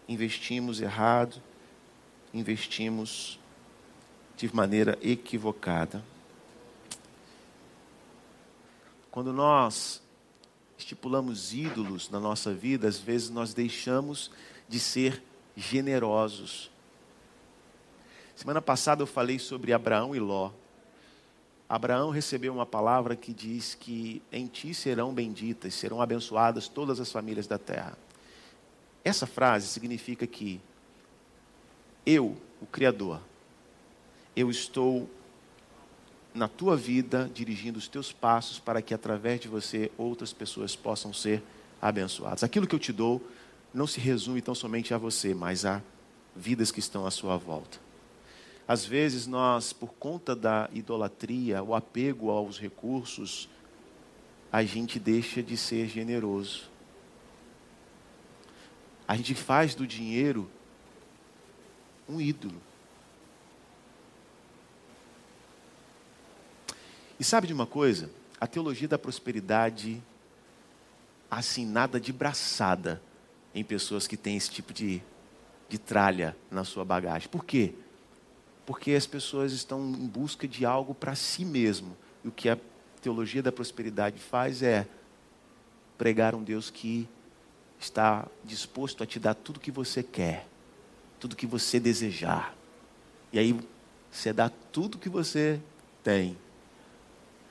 Investimos 0.09 0.81
errado, 0.81 1.41
investimos 2.33 3.39
de 4.37 4.55
maneira 4.55 4.99
equivocada. 5.03 6.05
Quando 9.11 9.33
nós 9.33 10.03
estipulamos 10.79 11.53
ídolos 11.53 12.11
na 12.11 12.19
nossa 12.19 12.53
vida, 12.53 12.89
às 12.89 12.99
vezes 12.99 13.31
nós 13.31 13.55
deixamos 13.55 14.31
de 14.69 14.81
ser 14.81 15.23
generosos. 15.57 16.71
Semana 18.35 18.61
passada 18.61 19.03
eu 19.03 19.07
falei 19.07 19.39
sobre 19.39 19.73
Abraão 19.73 20.17
e 20.17 20.19
Ló. 20.19 20.51
Abraão 21.69 22.11
recebeu 22.11 22.53
uma 22.53 22.67
palavra 22.67 23.15
que 23.15 23.33
diz 23.33 23.75
que 23.75 24.23
em 24.33 24.47
ti 24.47 24.75
serão 24.75 25.15
benditas, 25.15 25.75
serão 25.75 26.03
abençoadas 26.03 26.69
todas 26.69 27.01
as 27.01 27.11
famílias 27.13 27.47
da 27.47 27.59
terra. 27.59 27.97
Essa 29.05 29.27
frase 29.27 29.69
significa 29.69 30.27
que 30.27 30.61
eu, 32.05 32.37
o 32.61 32.67
Criador, 32.67 33.21
eu 34.35 34.51
estou 34.51 35.09
na 36.35 36.49
tua 36.49 36.77
vida 36.77 37.31
dirigindo 37.33 37.79
os 37.79 37.89
teus 37.89 38.13
passos 38.13 38.59
para 38.59 38.81
que 38.81 38.95
através 38.95 39.41
de 39.41 39.49
você 39.49 39.91
outras 39.99 40.33
pessoas 40.33 40.75
possam 40.75 41.13
ser 41.13 41.43
abençoadas. 41.81 42.43
Aquilo 42.43 42.67
que 42.67 42.75
eu 42.75 42.79
te 42.79 42.93
dou 42.93 43.21
não 43.73 43.87
se 43.87 44.01
resume 44.01 44.41
tão 44.41 44.55
somente 44.55 44.95
a 44.95 44.99
você, 44.99 45.35
mas 45.35 45.65
a 45.65 45.83
vidas 46.35 46.71
que 46.71 46.81
estão 46.81 47.07
à 47.07 47.11
sua 47.11 47.37
volta. 47.37 47.79
Às 48.67 48.85
vezes 48.85 49.27
nós, 49.27 49.73
por 49.73 49.93
conta 49.95 50.35
da 50.35 50.71
idolatria, 50.73 51.63
o 51.63 51.75
apego 51.75 52.31
aos 52.31 52.59
recursos, 52.59 53.49
a 54.51 54.63
gente 54.63 54.99
deixa 54.99 55.43
de 55.43 55.57
ser 55.57 55.89
generoso. 55.89 56.71
A 59.07 59.17
gente 59.17 59.35
faz 59.35 59.75
do 59.75 59.87
dinheiro 59.87 60.49
um 62.09 62.21
ídolo. 62.21 62.61
E 67.23 67.25
sabe 67.25 67.47
de 67.47 67.53
uma 67.53 67.67
coisa? 67.67 68.11
A 68.41 68.49
teologia 68.49 68.89
da 68.89 68.99
prosperidade, 68.99 70.03
assim, 71.31 71.65
nada 71.65 72.01
de 72.01 72.13
braçada 72.13 73.01
em 73.55 73.63
pessoas 73.63 74.09
que 74.09 74.17
têm 74.17 74.37
esse 74.37 74.51
tipo 74.51 74.73
de, 74.73 75.01
de 75.69 75.79
tralha 75.79 76.37
na 76.51 76.65
sua 76.65 76.85
bagagem. 76.85 77.29
Por 77.29 77.45
quê? 77.45 77.75
porque 78.67 78.93
as 78.93 79.07
pessoas 79.07 79.53
estão 79.53 79.81
em 79.81 80.07
busca 80.07 80.49
de 80.49 80.65
algo 80.65 80.95
para 80.95 81.15
si 81.15 81.45
mesmo. 81.45 81.97
E 82.25 82.29
o 82.29 82.33
que 82.33 82.49
a 82.49 82.59
teologia 83.01 83.41
da 83.43 83.53
prosperidade 83.53 84.19
faz 84.19 84.61
é 84.61 84.89
pregar 85.99 86.35
um 86.35 86.43
Deus 86.43 86.71
que 86.71 87.09
está 87.79 88.27
disposto 88.45 89.05
a 89.05 89.07
te 89.07 89.21
dar 89.21 89.35
tudo 89.35 89.61
que 89.61 89.71
você 89.71 90.03
quer, 90.03 90.49
tudo 91.21 91.37
que 91.37 91.47
você 91.47 91.79
desejar. 91.79 92.53
E 93.33 93.39
aí 93.39 93.57
você 94.11 94.33
dá 94.33 94.49
tudo 94.49 94.99
que 94.99 95.09
você 95.09 95.61
tem. 96.03 96.37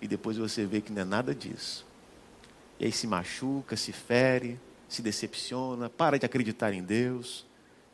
E 0.01 0.07
depois 0.07 0.37
você 0.37 0.65
vê 0.65 0.81
que 0.81 0.91
não 0.91 1.01
é 1.01 1.05
nada 1.05 1.33
disso. 1.33 1.85
E 2.79 2.85
aí 2.85 2.91
se 2.91 3.05
machuca, 3.05 3.77
se 3.77 3.91
fere, 3.91 4.59
se 4.89 5.01
decepciona, 5.01 5.89
para 5.89 6.17
de 6.17 6.25
acreditar 6.25 6.73
em 6.73 6.83
Deus. 6.83 7.45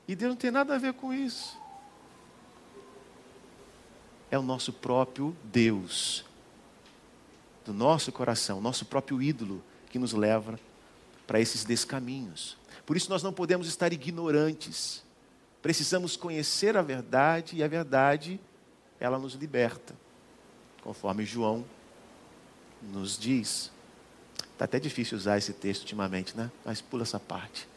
E 0.08 0.16
Deus 0.16 0.30
não 0.30 0.38
tem 0.38 0.51
nada 0.51 0.76
a 0.76 0.78
ver 0.78 0.93
com 0.93 1.14
isso 1.14 1.58
é 4.30 4.38
o 4.38 4.41
nosso 4.41 4.74
próprio 4.74 5.36
Deus, 5.43 6.26
do 7.66 7.74
nosso 7.74 8.12
coração, 8.12 8.62
nosso 8.62 8.86
próprio 8.86 9.22
ídolo, 9.22 9.64
que 9.89 9.99
nos 9.99 10.14
leva 10.14 10.60
para 11.26 11.39
esses 11.39 11.64
descaminhos. 11.64 12.58
Por 12.86 12.95
isso 12.97 13.10
nós 13.10 13.24
não 13.24 13.34
podemos 13.34 13.68
estar 13.68 13.91
ignorantes. 13.91 15.03
Precisamos 15.62 16.16
conhecer 16.16 16.78
a 16.78 16.82
verdade 16.82 17.55
e 17.55 17.64
a 17.64 17.68
verdade, 17.68 18.39
ela 18.99 19.18
nos 19.18 19.34
liberta, 19.34 19.95
conforme 20.82 21.26
João 21.26 21.66
nos 22.82 23.17
diz. 23.17 23.71
Está 24.53 24.65
até 24.65 24.80
difícil 24.80 25.17
usar 25.17 25.38
esse 25.38 25.53
texto 25.53 25.82
ultimamente, 25.82 26.36
né? 26.36 26.51
Mas 26.65 26.82
pula 26.82 27.03
essa 27.03 27.19
parte. 27.19 27.67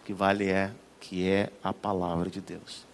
O 0.00 0.06
que 0.06 0.14
vale 0.14 0.48
é 0.48 0.72
que 0.98 1.28
é 1.28 1.50
a 1.62 1.72
palavra 1.72 2.30
de 2.30 2.40
Deus. 2.40 2.90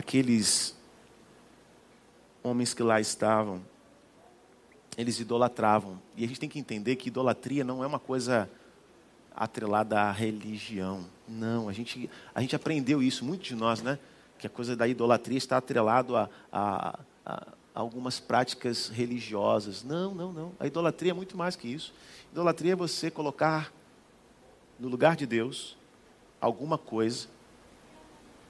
aqueles 0.00 0.74
homens 2.42 2.72
que 2.72 2.82
lá 2.82 3.00
estavam, 3.00 3.62
eles 4.96 5.20
idolatravam. 5.20 6.00
E 6.16 6.24
a 6.24 6.28
gente 6.28 6.40
tem 6.40 6.48
que 6.48 6.58
entender 6.58 6.96
que 6.96 7.08
idolatria 7.08 7.62
não 7.62 7.84
é 7.84 7.86
uma 7.86 7.98
coisa 7.98 8.50
atrelada 9.34 10.00
à 10.00 10.10
religião. 10.10 11.06
Não, 11.28 11.68
a 11.68 11.72
gente, 11.72 12.10
a 12.34 12.40
gente 12.40 12.56
aprendeu 12.56 13.02
isso, 13.02 13.24
muitos 13.24 13.48
de 13.48 13.54
nós, 13.54 13.82
né? 13.82 13.98
Que 14.40 14.46
a 14.46 14.50
coisa 14.50 14.74
da 14.74 14.88
idolatria 14.88 15.38
está 15.38 15.58
atrelado 15.58 16.16
a, 16.16 16.28
a, 16.50 16.98
a 17.24 17.46
algumas 17.74 18.18
práticas 18.18 18.88
religiosas. 18.88 19.84
Não, 19.84 20.14
não, 20.14 20.32
não. 20.32 20.52
A 20.58 20.66
idolatria 20.66 21.12
é 21.12 21.14
muito 21.14 21.36
mais 21.36 21.54
que 21.54 21.68
isso. 21.68 21.94
Idolatria 22.32 22.72
é 22.72 22.76
você 22.76 23.10
colocar 23.10 23.72
no 24.78 24.88
lugar 24.88 25.14
de 25.14 25.26
Deus 25.26 25.76
alguma 26.40 26.78
coisa 26.78 27.28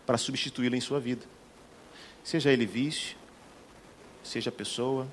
para 0.06 0.16
substituí-lo 0.16 0.76
em 0.76 0.80
sua 0.80 1.00
vida. 1.00 1.26
Seja 2.22 2.52
ele 2.52 2.66
vício, 2.66 3.16
seja 4.22 4.52
pessoa, 4.52 5.08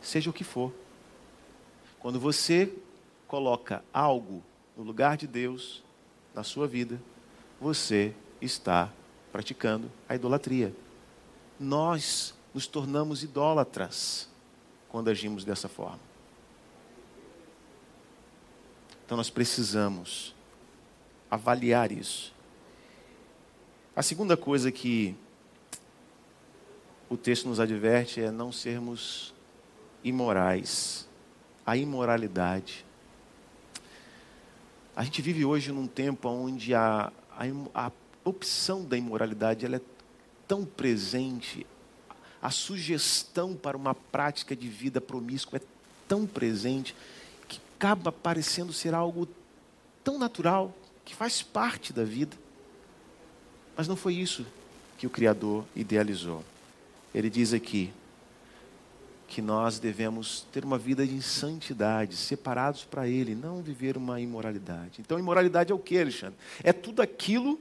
seja 0.00 0.30
o 0.30 0.32
que 0.32 0.44
for. 0.44 0.72
Quando 1.98 2.20
você 2.20 2.72
coloca 3.26 3.84
algo 3.92 4.42
no 4.76 4.84
lugar 4.84 5.16
de 5.16 5.26
Deus 5.26 5.82
na 6.34 6.44
sua 6.44 6.68
vida, 6.68 7.00
você 7.60 8.14
está 8.40 8.92
praticando 9.32 9.90
a 10.08 10.14
idolatria. 10.14 10.74
Nós 11.58 12.34
nos 12.52 12.66
tornamos 12.66 13.22
idólatras 13.22 14.28
quando 14.88 15.08
agimos 15.08 15.42
dessa 15.44 15.68
forma. 15.68 16.00
Então 19.06 19.16
nós 19.16 19.30
precisamos 19.30 20.34
avaliar 21.30 21.90
isso. 21.90 22.34
A 23.96 24.02
segunda 24.02 24.36
coisa 24.36 24.70
que 24.70 25.14
o 27.08 27.16
texto 27.16 27.48
nos 27.48 27.60
adverte 27.60 28.20
é 28.20 28.30
não 28.30 28.52
sermos 28.52 29.34
imorais. 30.04 31.08
A 31.64 31.76
imoralidade. 31.76 32.84
A 34.96 35.04
gente 35.04 35.22
vive 35.22 35.44
hoje 35.44 35.72
num 35.72 35.86
tempo 35.86 36.28
onde 36.28 36.74
a, 36.74 37.12
a, 37.30 37.86
a 37.86 37.90
opção 38.24 38.84
da 38.84 38.96
imoralidade 38.96 39.64
ela 39.64 39.76
é 39.76 39.80
tão 40.46 40.64
presente, 40.64 41.66
a 42.40 42.50
sugestão 42.50 43.54
para 43.54 43.76
uma 43.76 43.94
prática 43.94 44.54
de 44.54 44.68
vida 44.68 45.00
promíscua 45.00 45.58
é 45.58 45.62
tão 46.08 46.26
presente, 46.26 46.94
que 47.48 47.60
acaba 47.76 48.10
parecendo 48.10 48.72
ser 48.72 48.94
algo 48.94 49.28
tão 50.02 50.18
natural, 50.18 50.74
que 51.04 51.14
faz 51.14 51.42
parte 51.42 51.92
da 51.92 52.04
vida. 52.04 52.36
Mas 53.76 53.88
não 53.88 53.96
foi 53.96 54.14
isso 54.14 54.44
que 54.98 55.06
o 55.06 55.10
Criador 55.10 55.64
idealizou. 55.74 56.44
Ele 57.14 57.30
diz 57.30 57.52
aqui 57.52 57.92
que 59.28 59.40
nós 59.40 59.78
devemos 59.78 60.46
ter 60.52 60.64
uma 60.64 60.76
vida 60.76 61.06
de 61.06 61.22
santidade, 61.22 62.16
separados 62.16 62.84
para 62.84 63.08
Ele, 63.08 63.34
não 63.34 63.62
viver 63.62 63.96
uma 63.96 64.20
imoralidade. 64.20 65.00
Então, 65.00 65.18
imoralidade 65.18 65.72
é 65.72 65.74
o 65.74 65.78
que, 65.78 65.98
Alexandre? 65.98 66.36
É 66.62 66.72
tudo 66.72 67.00
aquilo 67.00 67.58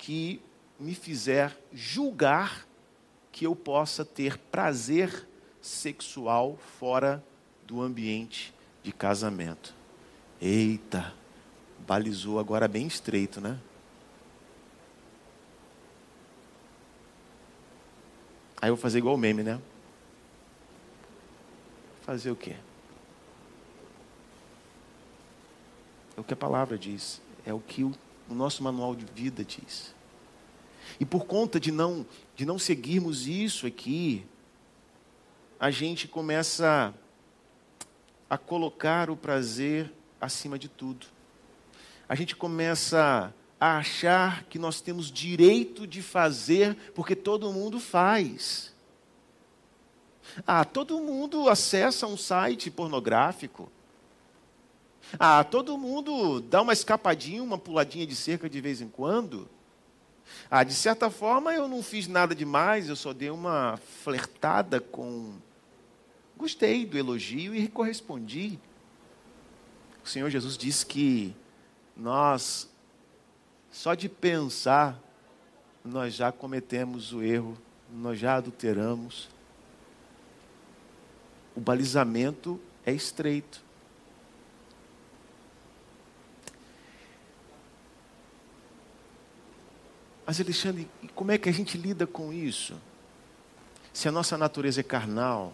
que 0.00 0.40
me 0.78 0.94
fizer 0.94 1.54
julgar 1.70 2.66
que 3.30 3.46
eu 3.46 3.54
possa 3.54 4.02
ter 4.02 4.38
prazer 4.38 5.28
sexual 5.60 6.56
fora 6.78 7.22
do 7.66 7.82
ambiente 7.82 8.54
de 8.82 8.92
casamento. 8.92 9.74
Eita, 10.40 11.12
balizou 11.86 12.38
agora 12.38 12.66
bem 12.66 12.86
estreito, 12.86 13.42
né? 13.42 13.60
Aí 18.62 18.70
eu 18.70 18.76
vou 18.76 18.82
fazer 18.82 18.98
igual 18.98 19.16
o 19.16 19.18
meme, 19.18 19.42
né? 19.42 19.60
Fazer 22.00 22.30
o 22.30 22.36
quê? 22.36 22.56
É 26.16 26.20
o 26.20 26.24
que 26.24 26.32
a 26.32 26.36
palavra 26.36 26.78
diz, 26.78 27.20
é 27.44 27.52
o 27.52 27.60
que 27.60 27.84
o 27.84 27.92
o 28.30 28.34
nosso 28.34 28.62
manual 28.62 28.94
de 28.94 29.04
vida 29.04 29.44
diz. 29.44 29.92
E 30.98 31.04
por 31.04 31.26
conta 31.26 31.58
de 31.58 31.72
não, 31.72 32.06
de 32.36 32.46
não 32.46 32.58
seguirmos 32.58 33.26
isso 33.26 33.66
aqui, 33.66 34.24
a 35.58 35.70
gente 35.70 36.06
começa 36.06 36.94
a 38.28 38.38
colocar 38.38 39.10
o 39.10 39.16
prazer 39.16 39.92
acima 40.20 40.58
de 40.58 40.68
tudo. 40.68 41.06
A 42.08 42.14
gente 42.14 42.36
começa 42.36 43.34
a 43.58 43.78
achar 43.78 44.44
que 44.44 44.58
nós 44.58 44.80
temos 44.80 45.10
direito 45.10 45.86
de 45.86 46.00
fazer 46.00 46.76
porque 46.94 47.16
todo 47.16 47.52
mundo 47.52 47.80
faz. 47.80 48.72
Ah, 50.46 50.64
todo 50.64 51.00
mundo 51.00 51.48
acessa 51.48 52.06
um 52.06 52.16
site 52.16 52.70
pornográfico. 52.70 53.70
Ah, 55.18 55.42
todo 55.44 55.76
mundo 55.76 56.40
dá 56.40 56.62
uma 56.62 56.72
escapadinha, 56.72 57.42
uma 57.42 57.58
puladinha 57.58 58.06
de 58.06 58.14
cerca 58.14 58.48
de 58.48 58.60
vez 58.60 58.80
em 58.80 58.88
quando. 58.88 59.48
Ah, 60.50 60.62
de 60.62 60.74
certa 60.74 61.10
forma 61.10 61.52
eu 61.52 61.68
não 61.68 61.82
fiz 61.82 62.06
nada 62.06 62.34
demais, 62.34 62.88
eu 62.88 62.96
só 62.96 63.12
dei 63.12 63.30
uma 63.30 63.78
flertada 64.02 64.80
com. 64.80 65.34
Gostei 66.36 66.86
do 66.86 66.96
elogio 66.96 67.54
e 67.54 67.68
correspondi. 67.68 68.58
O 70.04 70.08
Senhor 70.08 70.30
Jesus 70.30 70.56
disse 70.56 70.86
que 70.86 71.34
nós 71.96 72.68
só 73.70 73.94
de 73.94 74.08
pensar, 74.08 74.98
nós 75.84 76.14
já 76.14 76.32
cometemos 76.32 77.12
o 77.12 77.22
erro, 77.22 77.56
nós 77.92 78.18
já 78.18 78.36
adulteramos. 78.36 79.28
O 81.54 81.60
balizamento 81.60 82.60
é 82.84 82.92
estreito. 82.92 83.62
Mas, 90.30 90.40
Alexandre, 90.40 90.88
como 91.16 91.32
é 91.32 91.38
que 91.38 91.48
a 91.48 91.52
gente 91.52 91.76
lida 91.76 92.06
com 92.06 92.32
isso? 92.32 92.80
Se 93.92 94.06
a 94.06 94.12
nossa 94.12 94.38
natureza 94.38 94.78
é 94.78 94.84
carnal, 94.84 95.52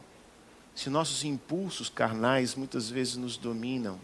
se 0.75 0.91
nossos 0.91 1.25
impulsos 1.25 1.89
carnais 1.89 2.55
muitas 2.55 2.91
vezes 2.91 3.17
nos 3.17 3.39
dominam, 3.39 3.99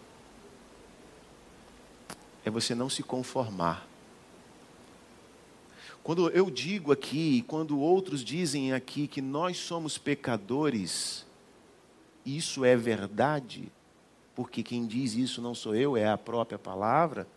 é 2.43 2.49
você 2.49 2.75
não 2.75 2.89
se 2.89 3.03
conformar. 3.03 3.87
Quando 6.03 6.31
eu 6.31 6.51
digo 6.51 6.91
aqui, 6.91 7.45
quando 7.47 7.79
outros 7.79 8.25
dizem 8.25 8.73
aqui 8.73 9.07
que 9.07 9.21
nós 9.21 9.59
somos 9.59 9.99
pecadores, 9.99 11.27
isso 12.25 12.65
é 12.65 12.75
verdade, 12.79 13.71
porque 14.35 14.63
quem 14.63 14.87
diz 14.87 15.13
isso 15.13 15.43
não 15.43 15.55
sou 15.55 15.75
eu, 15.75 15.99
é 15.99 16.09
a 16.09 16.17
própria 16.17 16.59
palavra. 16.59 17.29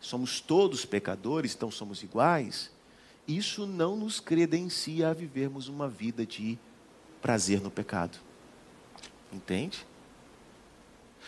Somos 0.00 0.40
todos 0.40 0.84
pecadores, 0.84 1.54
então 1.54 1.70
somos 1.70 2.02
iguais. 2.02 2.70
Isso 3.28 3.66
não 3.66 3.96
nos 3.96 4.18
credencia 4.18 5.08
a 5.08 5.14
vivermos 5.14 5.68
uma 5.68 5.88
vida 5.88 6.24
de 6.24 6.58
prazer 7.20 7.60
no 7.60 7.70
pecado. 7.70 8.18
Entende? 9.32 9.86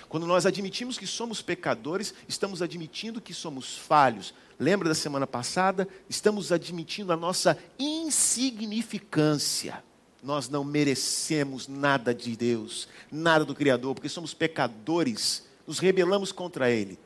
Quando 0.08 0.26
nós 0.26 0.46
admitimos 0.46 0.98
que 0.98 1.06
somos 1.06 1.42
pecadores, 1.42 2.14
estamos 2.26 2.62
admitindo 2.62 3.20
que 3.20 3.34
somos 3.34 3.76
falhos. 3.76 4.34
Lembra 4.58 4.88
da 4.88 4.94
semana 4.94 5.26
passada? 5.26 5.86
Estamos 6.08 6.50
admitindo 6.50 7.12
a 7.12 7.16
nossa 7.16 7.58
insignificância. 7.78 9.84
Nós 10.22 10.48
não 10.48 10.64
merecemos 10.64 11.68
nada 11.68 12.14
de 12.14 12.36
Deus, 12.36 12.88
nada 13.10 13.44
do 13.44 13.54
Criador, 13.54 13.94
porque 13.94 14.08
somos 14.08 14.32
pecadores, 14.32 15.46
nos 15.66 15.78
rebelamos 15.78 16.30
contra 16.30 16.70
Ele. 16.70 16.98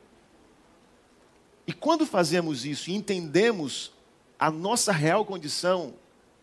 E 1.67 1.73
quando 1.73 2.05
fazemos 2.05 2.65
isso 2.65 2.89
e 2.89 2.95
entendemos 2.95 3.91
a 4.39 4.49
nossa 4.49 4.91
real 4.91 5.25
condição, 5.25 5.93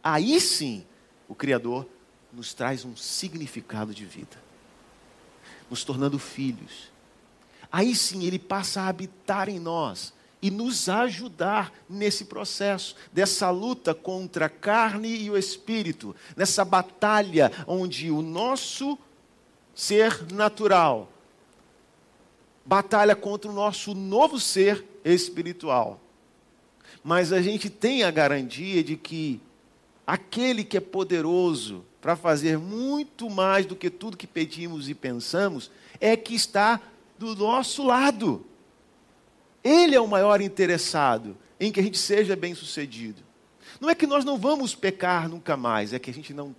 aí 0.03 0.39
sim 0.41 0.85
o 1.27 1.35
Criador 1.35 1.89
nos 2.31 2.53
traz 2.53 2.85
um 2.85 2.95
significado 2.95 3.95
de 3.95 4.05
vida 4.05 4.45
nos 5.69 5.85
tornando 5.85 6.19
filhos. 6.19 6.93
Aí 7.71 7.95
sim 7.95 8.25
ele 8.25 8.39
passa 8.39 8.83
a 8.83 8.89
habitar 8.89 9.49
em 9.49 9.59
nós 9.59 10.13
e 10.41 10.51
nos 10.51 10.89
ajudar 10.89 11.73
nesse 11.89 12.27
processo, 12.27 12.95
dessa 13.13 13.51
luta 13.51 13.95
contra 13.95 14.47
a 14.47 14.51
carne 14.51 15.17
e 15.17 15.31
o 15.31 15.37
espírito, 15.37 16.15
nessa 16.37 16.65
batalha 16.65 17.51
onde 17.67 18.11
o 18.11 18.21
nosso 18.21 18.99
ser 19.75 20.33
natural 20.33 21.11
batalha 22.65 23.15
contra 23.15 23.51
o 23.51 23.55
nosso 23.55 23.95
novo 23.95 24.41
ser 24.41 24.85
espiritual. 25.05 26.01
Mas 27.03 27.33
a 27.33 27.43
gente 27.43 27.69
tem 27.69 28.03
a 28.03 28.11
garantia 28.11 28.83
de 28.83 28.97
que 28.97 29.41
aquele 30.07 30.65
que 30.65 30.77
é 30.77 30.81
poderoso 30.81 31.85
para 32.01 32.17
fazer 32.17 32.59
muito 32.59 33.31
mais 33.31 33.65
do 33.65 33.75
que 33.75 33.89
tudo 33.89 34.17
que 34.17 34.27
pedimos 34.27 34.91
e 34.91 34.95
pensamos, 34.95 35.71
é 35.99 36.15
que 36.17 36.35
está 36.35 36.79
do 37.19 37.35
nosso 37.35 37.83
lado. 37.83 38.45
Ele 39.63 39.95
é 39.95 40.01
o 40.01 40.07
maior 40.07 40.43
interessado 40.43 41.35
em 41.59 41.73
que 41.73 41.81
a 41.81 41.83
gente 41.83 41.97
seja 41.97 42.37
bem-sucedido. 42.37 43.23
Não 43.81 43.89
é 43.89 43.95
que 43.95 44.07
nós 44.07 44.23
não 44.23 44.37
vamos 44.37 44.75
pecar 44.75 45.31
nunca 45.31 45.57
mais, 45.57 45.95
é 45.95 45.99
que 45.99 46.11
a 46.11 46.15
gente 46.15 46.35
não 46.35 46.55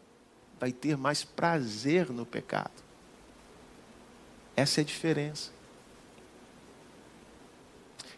vai 0.60 0.72
ter 0.72 0.98
mais 0.98 1.24
prazer 1.24 2.10
no 2.10 2.26
pecado. 2.26 2.84
Essa 4.56 4.82
é 4.82 4.84
a 4.84 4.86
diferença. 4.86 5.52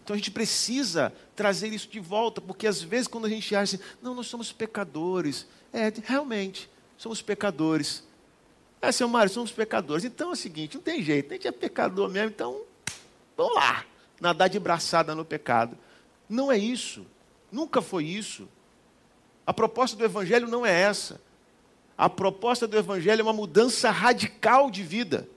Então 0.08 0.14
a 0.14 0.18
gente 0.18 0.32
precisa 0.32 1.14
trazer 1.36 1.68
isso 1.74 1.90
de 1.90 2.00
volta, 2.00 2.40
porque 2.40 2.66
às 2.66 2.82
vezes 2.82 3.10
quando 3.10 3.26
a 3.26 3.30
gente 3.30 3.54
acha 3.54 3.76
assim, 3.76 3.86
não, 4.02 4.16
nós 4.16 4.28
somos 4.28 4.54
pecadores, 4.54 5.46
é, 5.74 5.92
realmente, 6.02 6.70
somos 6.98 7.22
pecadores. 7.22 8.08
É, 8.82 8.90
seu 8.90 9.10
Mário, 9.10 9.30
somos 9.30 9.52
pecadores. 9.52 10.06
Então 10.06 10.30
é 10.30 10.32
o 10.32 10.36
seguinte, 10.38 10.76
não 10.76 10.82
tem 10.82 11.04
jeito, 11.04 11.30
a 11.30 11.36
gente 11.36 11.46
é 11.46 11.52
pecador 11.52 12.08
mesmo, 12.08 12.30
então 12.30 12.62
vamos 13.36 13.56
lá, 13.56 13.84
nadar 14.22 14.48
de 14.48 14.58
braçada 14.58 15.14
no 15.14 15.26
pecado. 15.26 15.78
Não 16.30 16.50
é 16.50 16.58
isso, 16.58 17.06
nunca 17.52 17.82
foi 17.82 18.06
isso. 18.06 18.48
A 19.46 19.54
proposta 19.54 19.98
do 19.98 20.06
Evangelho 20.06 20.48
não 20.48 20.66
é 20.66 20.72
essa. 20.72 21.20
A 21.98 22.08
proposta 22.08 22.66
do 22.66 22.78
Evangelho 22.78 23.20
é 23.20 23.24
uma 23.24 23.34
mudança 23.34 23.92
radical 23.92 24.72
de 24.72 24.84
vida. 24.84 25.28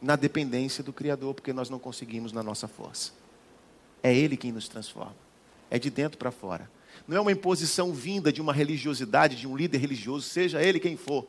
Na 0.00 0.16
dependência 0.16 0.82
do 0.84 0.92
Criador, 0.92 1.34
porque 1.34 1.52
nós 1.52 1.68
não 1.68 1.78
conseguimos 1.78 2.32
na 2.32 2.42
nossa 2.42 2.68
força. 2.68 3.12
É 4.02 4.14
Ele 4.14 4.36
quem 4.36 4.52
nos 4.52 4.68
transforma. 4.68 5.16
É 5.70 5.78
de 5.78 5.90
dentro 5.90 6.18
para 6.18 6.30
fora 6.30 6.70
não 7.06 7.16
é 7.16 7.20
uma 7.20 7.32
imposição 7.32 7.92
vinda 7.92 8.32
de 8.32 8.40
uma 8.40 8.52
religiosidade, 8.52 9.36
de 9.36 9.46
um 9.46 9.56
líder 9.56 9.78
religioso, 9.78 10.28
seja 10.28 10.62
ele 10.62 10.80
quem 10.80 10.96
for, 10.96 11.26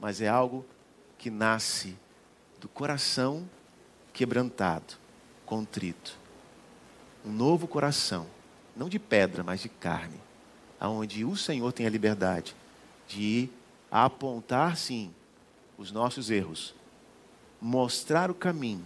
mas 0.00 0.20
é 0.20 0.28
algo 0.28 0.64
que 1.18 1.30
nasce 1.30 1.96
do 2.60 2.68
coração 2.68 3.48
quebrantado, 4.12 4.94
contrito. 5.44 6.18
Um 7.24 7.32
novo 7.32 7.66
coração, 7.66 8.26
não 8.76 8.88
de 8.88 8.98
pedra, 8.98 9.42
mas 9.42 9.60
de 9.60 9.68
carne, 9.68 10.20
aonde 10.78 11.24
o 11.24 11.36
Senhor 11.36 11.72
tem 11.72 11.86
a 11.86 11.90
liberdade 11.90 12.54
de 13.06 13.48
apontar 13.90 14.76
sim 14.76 15.12
os 15.78 15.92
nossos 15.92 16.30
erros, 16.30 16.74
mostrar 17.62 18.28
o 18.28 18.34
caminho 18.34 18.84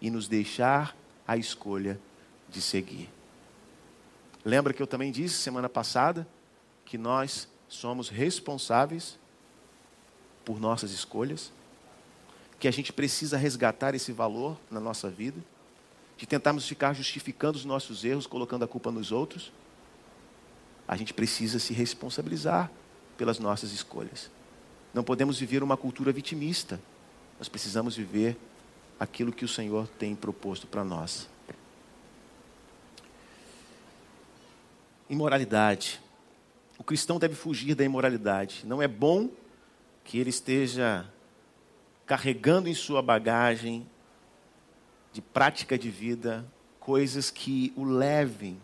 e 0.00 0.08
nos 0.08 0.28
deixar 0.28 0.96
a 1.26 1.36
escolha 1.36 2.00
de 2.48 2.62
seguir. 2.62 3.10
Lembra 4.44 4.72
que 4.72 4.80
eu 4.80 4.86
também 4.86 5.10
disse 5.10 5.34
semana 5.34 5.68
passada 5.68 6.24
que 6.84 6.96
nós 6.96 7.48
somos 7.68 8.08
responsáveis 8.08 9.18
por 10.44 10.60
nossas 10.60 10.92
escolhas, 10.92 11.50
que 12.60 12.68
a 12.68 12.70
gente 12.70 12.92
precisa 12.92 13.36
resgatar 13.36 13.92
esse 13.94 14.12
valor 14.12 14.56
na 14.70 14.78
nossa 14.78 15.10
vida, 15.10 15.42
de 16.16 16.26
tentarmos 16.26 16.68
ficar 16.68 16.94
justificando 16.94 17.58
os 17.58 17.64
nossos 17.64 18.04
erros, 18.04 18.26
colocando 18.26 18.64
a 18.64 18.68
culpa 18.68 18.92
nos 18.92 19.10
outros. 19.10 19.50
A 20.86 20.96
gente 20.96 21.12
precisa 21.12 21.58
se 21.58 21.72
responsabilizar 21.72 22.70
pelas 23.16 23.40
nossas 23.40 23.72
escolhas. 23.72 24.30
Não 24.92 25.02
podemos 25.02 25.40
viver 25.40 25.62
uma 25.62 25.76
cultura 25.76 26.12
vitimista. 26.12 26.78
Nós 27.44 27.48
precisamos 27.50 27.94
viver 27.94 28.38
aquilo 28.98 29.30
que 29.30 29.44
o 29.44 29.48
Senhor 29.48 29.86
tem 29.98 30.16
proposto 30.16 30.66
para 30.66 30.82
nós. 30.82 31.28
imoralidade. 35.10 36.00
O 36.78 36.82
cristão 36.82 37.18
deve 37.18 37.34
fugir 37.34 37.74
da 37.74 37.84
imoralidade. 37.84 38.62
Não 38.64 38.80
é 38.80 38.88
bom 38.88 39.28
que 40.02 40.18
ele 40.18 40.30
esteja 40.30 41.06
carregando 42.06 42.66
em 42.66 42.74
sua 42.74 43.02
bagagem 43.02 43.86
de 45.12 45.20
prática 45.20 45.76
de 45.76 45.90
vida 45.90 46.50
coisas 46.80 47.30
que 47.30 47.74
o 47.76 47.84
levem 47.84 48.58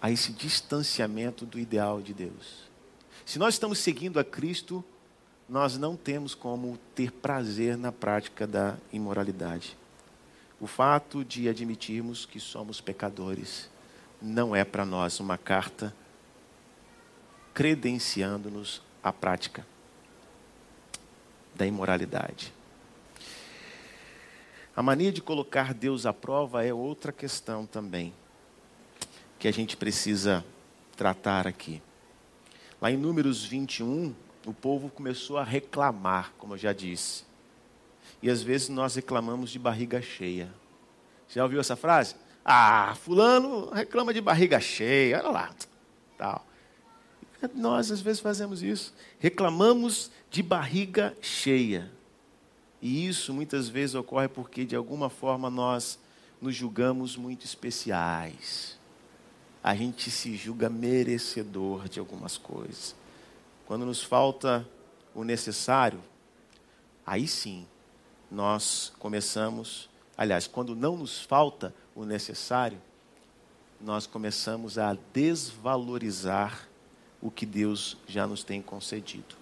a 0.00 0.08
esse 0.08 0.30
distanciamento 0.30 1.44
do 1.44 1.58
ideal 1.58 2.00
de 2.00 2.14
Deus. 2.14 2.70
Se 3.24 3.40
nós 3.40 3.54
estamos 3.54 3.80
seguindo 3.80 4.20
a 4.20 4.24
Cristo, 4.24 4.84
nós 5.48 5.78
não 5.78 5.96
temos 5.96 6.34
como 6.34 6.78
ter 6.94 7.12
prazer 7.12 7.76
na 7.76 7.92
prática 7.92 8.46
da 8.46 8.76
imoralidade. 8.92 9.76
O 10.60 10.66
fato 10.66 11.24
de 11.24 11.48
admitirmos 11.48 12.26
que 12.26 12.40
somos 12.40 12.80
pecadores 12.80 13.70
não 14.20 14.56
é 14.56 14.64
para 14.64 14.84
nós 14.84 15.20
uma 15.20 15.38
carta 15.38 15.94
credenciando-nos 17.54 18.82
à 19.02 19.12
prática 19.12 19.66
da 21.54 21.66
imoralidade. 21.66 22.52
A 24.74 24.82
mania 24.82 25.10
de 25.10 25.22
colocar 25.22 25.72
Deus 25.72 26.04
à 26.04 26.12
prova 26.12 26.64
é 26.64 26.74
outra 26.74 27.12
questão 27.12 27.64
também, 27.64 28.12
que 29.38 29.48
a 29.48 29.52
gente 29.52 29.76
precisa 29.76 30.44
tratar 30.96 31.46
aqui. 31.46 31.80
Lá 32.80 32.90
em 32.90 32.96
Números 32.96 33.42
21, 33.42 34.14
o 34.46 34.54
povo 34.54 34.88
começou 34.88 35.36
a 35.36 35.44
reclamar, 35.44 36.32
como 36.38 36.54
eu 36.54 36.58
já 36.58 36.72
disse. 36.72 37.24
E 38.22 38.30
às 38.30 38.42
vezes 38.42 38.68
nós 38.68 38.94
reclamamos 38.94 39.50
de 39.50 39.58
barriga 39.58 40.00
cheia. 40.00 40.48
Já 41.28 41.42
ouviu 41.42 41.60
essa 41.60 41.74
frase? 41.74 42.14
Ah, 42.44 42.96
fulano 43.02 43.70
reclama 43.70 44.14
de 44.14 44.20
barriga 44.20 44.60
cheia, 44.60 45.18
olha 45.18 45.28
lá. 45.30 45.54
Tal. 46.16 46.46
Nós 47.54 47.90
às 47.90 48.00
vezes 48.00 48.20
fazemos 48.20 48.62
isso. 48.62 48.94
Reclamamos 49.18 50.12
de 50.30 50.42
barriga 50.42 51.16
cheia. 51.20 51.90
E 52.80 53.08
isso 53.08 53.34
muitas 53.34 53.68
vezes 53.68 53.96
ocorre 53.96 54.28
porque, 54.28 54.64
de 54.64 54.76
alguma 54.76 55.10
forma, 55.10 55.50
nós 55.50 55.98
nos 56.40 56.54
julgamos 56.54 57.16
muito 57.16 57.44
especiais. 57.44 58.78
A 59.62 59.74
gente 59.74 60.08
se 60.10 60.36
julga 60.36 60.70
merecedor 60.70 61.88
de 61.88 61.98
algumas 61.98 62.36
coisas. 62.38 62.94
Quando 63.66 63.84
nos 63.84 64.02
falta 64.02 64.66
o 65.12 65.24
necessário, 65.24 66.00
aí 67.04 67.26
sim 67.26 67.66
nós 68.30 68.92
começamos, 68.98 69.90
aliás, 70.16 70.46
quando 70.46 70.76
não 70.76 70.96
nos 70.96 71.20
falta 71.20 71.74
o 71.94 72.04
necessário, 72.04 72.80
nós 73.80 74.06
começamos 74.06 74.78
a 74.78 74.96
desvalorizar 75.12 76.68
o 77.20 77.30
que 77.30 77.44
Deus 77.44 77.96
já 78.06 78.26
nos 78.26 78.44
tem 78.44 78.62
concedido. 78.62 79.34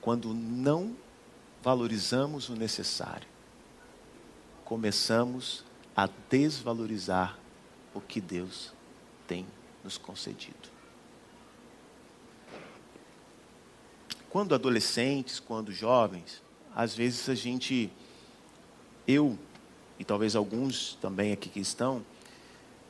Quando 0.00 0.34
não 0.34 0.96
valorizamos 1.62 2.48
o 2.48 2.54
necessário, 2.54 3.28
começamos 4.64 5.64
a 5.94 6.08
desvalorizar 6.28 7.38
o 7.94 8.00
que 8.00 8.20
Deus 8.20 8.72
tem 9.26 9.46
nos 9.84 9.96
concedido. 9.96 10.75
Quando 14.30 14.54
adolescentes, 14.54 15.40
quando 15.40 15.72
jovens, 15.72 16.42
às 16.74 16.94
vezes 16.94 17.28
a 17.28 17.34
gente, 17.34 17.90
eu 19.06 19.38
e 19.98 20.04
talvez 20.04 20.36
alguns 20.36 20.98
também 21.00 21.32
aqui 21.32 21.48
que 21.48 21.60
estão, 21.60 22.04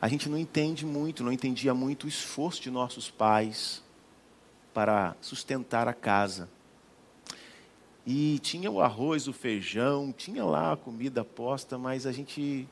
a 0.00 0.08
gente 0.08 0.28
não 0.28 0.36
entende 0.36 0.84
muito, 0.84 1.24
não 1.24 1.32
entendia 1.32 1.72
muito 1.72 2.04
o 2.04 2.08
esforço 2.08 2.60
de 2.60 2.70
nossos 2.70 3.10
pais 3.10 3.82
para 4.74 5.16
sustentar 5.20 5.88
a 5.88 5.94
casa. 5.94 6.48
E 8.06 8.38
tinha 8.40 8.70
o 8.70 8.80
arroz, 8.80 9.26
o 9.26 9.32
feijão, 9.32 10.12
tinha 10.12 10.44
lá 10.44 10.72
a 10.72 10.76
comida 10.76 11.24
posta, 11.24 11.78
mas 11.78 12.06
a 12.06 12.12
gente 12.12 12.68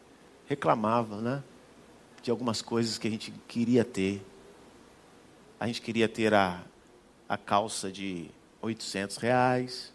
reclamava, 0.47 1.21
né? 1.21 1.43
De 2.23 2.31
algumas 2.31 2.61
coisas 2.61 2.99
que 2.99 3.09
a 3.09 3.11
gente 3.11 3.33
queria 3.49 3.85
ter. 3.85 4.25
A 5.59 5.67
gente 5.67 5.81
queria 5.81 6.09
ter 6.09 6.35
a, 6.35 6.63
a 7.29 7.37
calça 7.37 7.91
de 7.91 8.31
800 8.65 9.17
reais, 9.19 9.93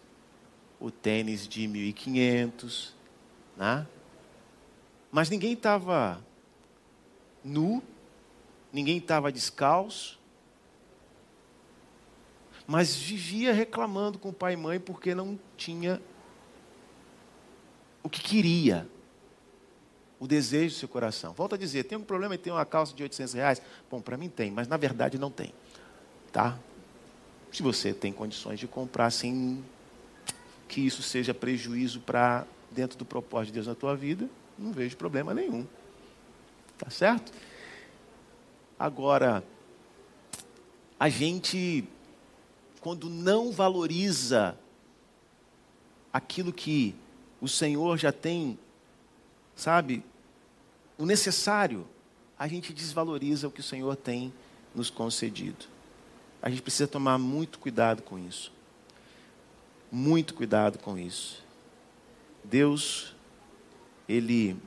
o 0.79 0.91
tênis 0.91 1.47
de 1.47 1.67
1.500, 1.67 2.91
né? 3.57 3.87
Mas 5.11 5.29
ninguém 5.29 5.53
estava 5.53 6.23
nu, 7.43 7.81
ninguém 8.71 8.97
estava 8.97 9.31
descalço, 9.31 10.19
mas 12.67 12.95
vivia 12.95 13.51
reclamando 13.51 14.19
com 14.19 14.29
o 14.29 14.33
pai 14.33 14.53
e 14.53 14.57
mãe 14.57 14.79
porque 14.79 15.15
não 15.15 15.39
tinha 15.57 15.99
o 18.03 18.09
que 18.09 18.21
queria, 18.21 18.87
o 20.19 20.27
desejo 20.27 20.75
do 20.75 20.79
seu 20.79 20.87
coração. 20.87 21.33
Volto 21.33 21.55
a 21.55 21.57
dizer, 21.57 21.85
tem 21.85 21.97
um 21.97 22.03
problema 22.03 22.35
em 22.35 22.37
ter 22.37 22.51
uma 22.51 22.65
calça 22.65 22.93
de 22.93 23.01
800 23.01 23.33
reais? 23.33 23.61
Bom, 23.89 23.99
para 23.99 24.15
mim 24.15 24.29
tem, 24.29 24.51
mas 24.51 24.67
na 24.67 24.77
verdade 24.77 25.17
não 25.17 25.31
tem. 25.31 25.51
Tá? 26.31 26.59
Se 27.51 27.63
você 27.63 27.93
tem 27.93 28.13
condições 28.13 28.59
de 28.59 28.67
comprar 28.67 29.09
sem 29.11 29.63
que 30.67 30.81
isso 30.81 31.01
seja 31.01 31.33
prejuízo 31.33 31.99
para 31.99 32.45
dentro 32.71 32.97
do 32.97 33.05
propósito 33.05 33.47
de 33.47 33.53
Deus 33.53 33.67
na 33.67 33.75
tua 33.75 33.95
vida, 33.95 34.29
não 34.57 34.71
vejo 34.71 34.95
problema 34.95 35.33
nenhum. 35.33 35.65
Tá 36.77 36.89
certo? 36.89 37.33
Agora, 38.77 39.43
a 40.99 41.09
gente 41.09 41.87
quando 42.79 43.09
não 43.09 43.51
valoriza 43.51 44.57
aquilo 46.11 46.51
que 46.51 46.95
o 47.41 47.47
Senhor 47.47 47.97
já 47.97 48.11
tem, 48.11 48.57
sabe, 49.55 50.03
o 50.97 51.05
necessário, 51.05 51.87
a 52.37 52.47
gente 52.47 52.73
desvaloriza 52.73 53.47
o 53.47 53.51
que 53.51 53.59
o 53.59 53.63
Senhor 53.63 53.95
tem 53.95 54.33
nos 54.73 54.89
concedido. 54.89 55.65
A 56.41 56.49
gente 56.49 56.61
precisa 56.61 56.87
tomar 56.87 57.17
muito 57.17 57.59
cuidado 57.59 58.01
com 58.01 58.17
isso. 58.17 58.51
Muito 59.91 60.33
cuidado 60.33 60.79
com 60.79 60.97
isso. 60.97 61.43
Deus, 62.43 63.15
Ele 64.07 64.57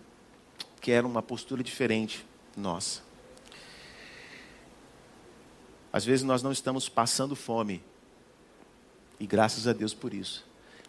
quer 0.80 1.04
uma 1.04 1.22
postura 1.22 1.62
diferente 1.62 2.26
nossa. 2.56 3.02
Às 5.92 6.04
vezes 6.04 6.24
nós 6.24 6.42
não 6.42 6.52
estamos 6.52 6.88
passando 6.88 7.36
fome, 7.36 7.82
e 9.20 9.26
graças 9.26 9.66
a 9.66 9.72
Deus 9.72 9.94
por 9.94 10.12
isso. 10.12 10.44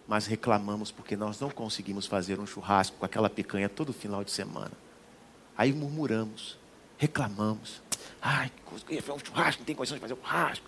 Mas 0.07 0.25
reclamamos 0.25 0.91
porque 0.91 1.15
nós 1.15 1.39
não 1.39 1.49
conseguimos 1.49 2.05
fazer 2.05 2.39
um 2.39 2.47
churrasco 2.47 2.97
com 2.97 3.05
aquela 3.05 3.29
picanha 3.29 3.69
todo 3.69 3.93
final 3.93 4.23
de 4.23 4.31
semana. 4.31 4.71
Aí 5.57 5.71
murmuramos, 5.71 6.57
reclamamos. 6.97 7.81
Ai, 8.21 8.51
que 8.87 9.01
fazer 9.01 9.11
um 9.11 9.25
churrasco, 9.25 9.61
não 9.61 9.65
tem 9.65 9.75
condições 9.75 9.97
de 9.97 10.01
fazer 10.01 10.13
um 10.13 10.17
churrasco. 10.17 10.65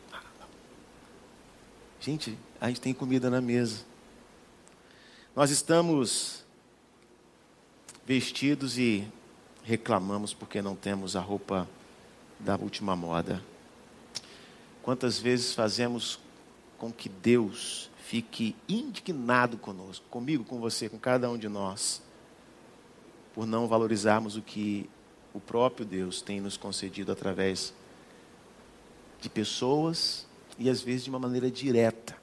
Gente, 1.99 2.37
a 2.59 2.67
gente 2.67 2.81
tem 2.81 2.93
comida 2.93 3.29
na 3.29 3.41
mesa. 3.41 3.83
Nós 5.35 5.49
estamos 5.49 6.43
vestidos 8.05 8.77
e 8.77 9.07
reclamamos 9.63 10.33
porque 10.33 10.61
não 10.61 10.75
temos 10.75 11.15
a 11.15 11.19
roupa 11.19 11.67
da 12.39 12.55
última 12.55 12.95
moda. 12.95 13.43
Quantas 14.83 15.17
vezes 15.17 15.53
fazemos 15.53 16.19
com 16.77 16.91
que 16.91 17.09
Deus 17.09 17.89
fique 18.05 18.55
indignado 18.69 19.57
conosco, 19.57 20.05
comigo, 20.09 20.43
com 20.43 20.59
você, 20.59 20.87
com 20.87 20.99
cada 20.99 21.29
um 21.29 21.37
de 21.37 21.49
nós, 21.49 22.03
por 23.33 23.47
não 23.47 23.67
valorizarmos 23.67 24.37
o 24.37 24.41
que 24.41 24.87
o 25.33 25.39
próprio 25.39 25.85
Deus 25.85 26.21
tem 26.21 26.39
nos 26.39 26.55
concedido 26.55 27.11
através 27.11 27.73
de 29.19 29.27
pessoas 29.27 30.27
e 30.57 30.69
às 30.69 30.81
vezes 30.81 31.03
de 31.03 31.09
uma 31.09 31.19
maneira 31.19 31.49
direta. 31.49 32.15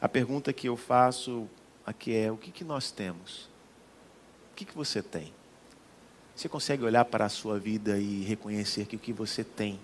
A 0.00 0.08
pergunta 0.08 0.52
que 0.52 0.68
eu 0.68 0.76
faço 0.76 1.48
aqui 1.84 2.14
é: 2.14 2.30
o 2.30 2.36
que, 2.36 2.50
que 2.50 2.64
nós 2.64 2.90
temos? 2.90 3.48
O 4.52 4.56
que, 4.56 4.64
que 4.64 4.74
você 4.74 5.02
tem? 5.02 5.32
Você 6.34 6.48
consegue 6.48 6.84
olhar 6.84 7.04
para 7.04 7.24
a 7.24 7.28
sua 7.30 7.58
vida 7.58 7.98
e 7.98 8.22
reconhecer 8.22 8.86
que 8.86 8.96
o 8.96 8.98
que 8.98 9.12
você 9.12 9.42
tem 9.42 9.80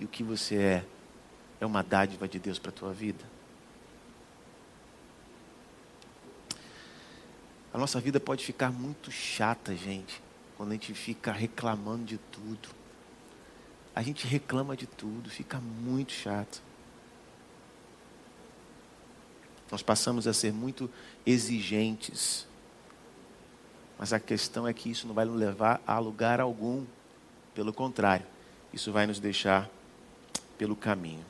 e 0.00 0.04
o 0.04 0.08
que 0.08 0.22
você 0.22 0.56
é 0.56 0.84
é 1.60 1.66
uma 1.66 1.80
dádiva 1.80 2.26
de 2.26 2.40
Deus 2.40 2.58
para 2.58 2.70
a 2.70 2.74
tua 2.74 2.92
vida? 2.92 3.24
A 7.72 7.78
nossa 7.78 8.00
vida 8.00 8.18
pode 8.18 8.44
ficar 8.44 8.70
muito 8.72 9.10
chata, 9.10 9.74
gente, 9.74 10.20
quando 10.56 10.70
a 10.70 10.72
gente 10.74 10.92
fica 10.92 11.32
reclamando 11.32 12.04
de 12.04 12.18
tudo. 12.18 12.68
A 13.94 14.02
gente 14.02 14.26
reclama 14.26 14.76
de 14.76 14.86
tudo, 14.86 15.28
fica 15.28 15.60
muito 15.60 16.12
chato. 16.12 16.62
Nós 19.70 19.82
passamos 19.82 20.26
a 20.26 20.32
ser 20.32 20.52
muito 20.52 20.90
exigentes. 21.24 22.46
Mas 23.98 24.12
a 24.12 24.20
questão 24.20 24.66
é 24.66 24.72
que 24.72 24.90
isso 24.90 25.06
não 25.06 25.14
vai 25.14 25.24
nos 25.24 25.36
levar 25.36 25.80
a 25.86 25.98
lugar 25.98 26.40
algum. 26.40 26.84
Pelo 27.54 27.72
contrário, 27.72 28.26
isso 28.72 28.92
vai 28.92 29.06
nos 29.06 29.18
deixar 29.18 29.70
pelo 30.58 30.74
caminho. 30.74 31.24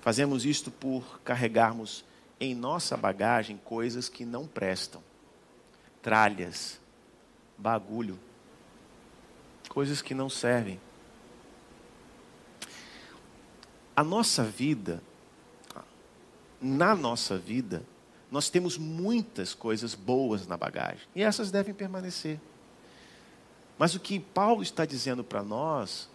Fazemos 0.00 0.44
isto 0.44 0.70
por 0.70 1.20
carregarmos 1.20 2.04
em 2.38 2.54
nossa 2.54 2.96
bagagem 2.96 3.60
coisas 3.64 4.08
que 4.08 4.24
não 4.24 4.46
prestam, 4.46 5.02
tralhas, 6.00 6.78
bagulho. 7.58 8.18
Coisas 9.68 10.02
que 10.02 10.14
não 10.14 10.28
servem. 10.28 10.80
A 13.94 14.04
nossa 14.04 14.44
vida, 14.44 15.02
na 16.60 16.94
nossa 16.94 17.38
vida, 17.38 17.82
nós 18.30 18.50
temos 18.50 18.76
muitas 18.76 19.54
coisas 19.54 19.94
boas 19.94 20.46
na 20.46 20.56
bagagem 20.56 21.06
e 21.14 21.22
essas 21.22 21.50
devem 21.50 21.72
permanecer. 21.72 22.40
Mas 23.78 23.94
o 23.94 24.00
que 24.00 24.18
Paulo 24.18 24.62
está 24.62 24.84
dizendo 24.84 25.22
para 25.22 25.42
nós 25.42 26.08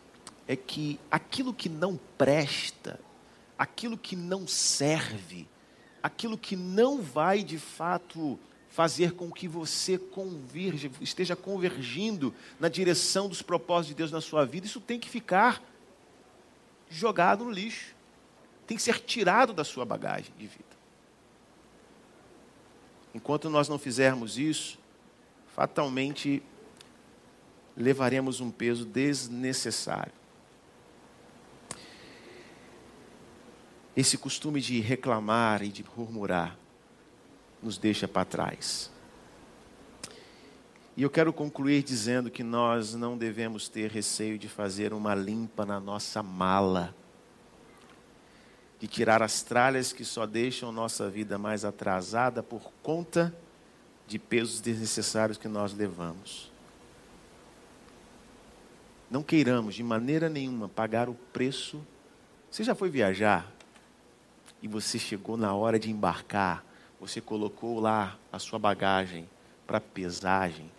é 0.47 0.56
que 0.56 0.99
aquilo 1.10 1.54
que 1.54 1.70
não 1.70 1.99
presta, 2.18 2.99
aquilo 3.58 3.97
que 3.97 4.16
não 4.16 4.47
serve, 4.47 5.47
aquilo 6.02 6.38
que 6.38 6.56
não 6.56 7.02
vai 7.02 7.43
de 7.43 7.58
fato 7.58 8.39
fazer 8.72 9.11
com 9.11 9.30
que 9.30 9.49
você 9.49 9.99
esteja 11.01 11.36
convergindo 11.36 12.34
na 12.57 12.69
direção 12.69 13.28
dos 13.28 13.41
propósitos 13.41 13.89
de 13.89 13.95
Deus 13.95 14.11
na 14.11 14.22
sua 14.22 14.45
vida, 14.45 14.65
isso 14.65 14.80
tem 14.80 14.97
que 14.97 15.09
ficar 15.09 15.61
jogado 16.89 17.43
no 17.43 17.51
lixo. 17.51 17.93
Tem 18.65 18.78
que 18.78 18.82
ser 18.82 19.01
tirado 19.01 19.51
da 19.51 19.65
sua 19.65 19.84
bagagem 19.84 20.34
de 20.38 20.47
vida. 20.47 20.63
Enquanto 23.13 23.49
nós 23.49 23.67
não 23.67 23.78
fizermos 23.78 24.38
isso, 24.38 24.80
fatalmente 25.53 26.41
levaremos 27.76 28.39
um 28.39 28.49
peso 28.49 28.86
desnecessário. 28.86 30.13
Esse 33.97 34.17
costume 34.17 34.61
de 34.61 34.80
reclamar 34.80 35.61
e 35.61 35.67
de 35.67 35.84
murmurar 35.97 36.61
nos 37.62 37.78
deixa 37.78 38.07
para 38.07 38.26
trás. 38.26 38.91
E 40.95 41.03
eu 41.03 41.09
quero 41.09 41.32
concluir 41.32 41.84
dizendo 41.84 42.30
que 42.30 42.43
nós 42.43 42.93
não 42.93 43.18
devemos 43.18 43.70
ter 43.70 43.89
receio 43.89 44.38
de 44.38 44.49
fazer 44.49 44.93
uma 44.93 45.16
limpa 45.16 45.66
na 45.66 45.80
nossa 45.80 46.22
mala, 46.22 46.93
de 48.80 48.88
tirar 48.88 49.24
as 49.24 49.41
tralhas 49.41 49.93
que 49.93 50.03
só 50.03 50.26
deixam 50.26 50.72
nossa 50.72 51.09
vida 51.09 51.38
mais 51.38 51.64
atrasada 51.64 52.43
por 52.43 52.72
conta 52.84 53.34
de 54.07 54.20
pesos 54.20 54.59
desnecessários 54.59 55.38
que 55.38 55.47
nós 55.47 55.74
levamos. 55.74 56.51
Não 59.09 59.24
queiramos 59.24 59.76
de 59.76 59.84
maneira 59.84 60.30
nenhuma 60.30 60.68
pagar 60.68 61.09
o 61.09 61.14
preço. 61.32 61.82
Você 62.49 62.64
já 62.64 62.76
foi 62.76 62.89
viajar 62.89 63.49
e 64.62 64.68
você 64.68 64.99
chegou 64.99 65.38
na 65.38 65.53
hora 65.53 65.80
de 65.80 65.89
embarcar 65.89 66.66
você 67.02 67.20
colocou 67.20 67.80
lá 67.80 68.16
a 68.32 68.38
sua 68.38 68.60
bagagem 68.60 69.28
para 69.66 69.82
pesagem, 69.82 70.72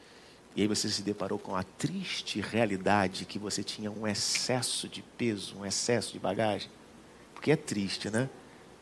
e 0.55 0.63
aí 0.63 0.69
você 0.69 0.89
se 0.89 1.03
deparou 1.03 1.37
com 1.37 1.57
a 1.57 1.65
triste 1.65 2.41
realidade 2.41 3.25
que 3.25 3.41
você 3.41 3.65
tinha 3.65 3.91
um 3.91 4.07
excesso 4.07 4.89
de 4.89 5.03
peso, 5.03 5.57
um 5.59 5.67
excesso 5.67 6.13
de 6.13 6.21
bagagem. 6.21 6.71
Porque 7.35 7.51
é 7.51 7.57
triste, 7.57 8.09
né? 8.09 8.31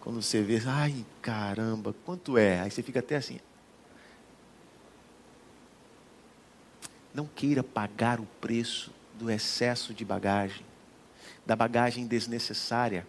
Quando 0.01 0.21
você 0.21 0.43
vê, 0.43 0.61
ai 0.67 1.07
caramba, 1.23 1.95
quanto 2.05 2.37
é? 2.37 2.61
Aí 2.61 2.71
você 2.71 2.83
fica 2.83 2.99
até 2.99 3.17
assim. 3.17 3.41
Não 7.15 7.27
queira 7.27 7.63
pagar 7.63 8.21
o 8.21 8.27
preço 8.41 8.93
do 9.19 9.31
excesso 9.31 9.95
de 9.95 10.05
bagagem, 10.05 10.67
da 11.47 11.57
bagagem 11.57 12.07
desnecessária, 12.07 13.07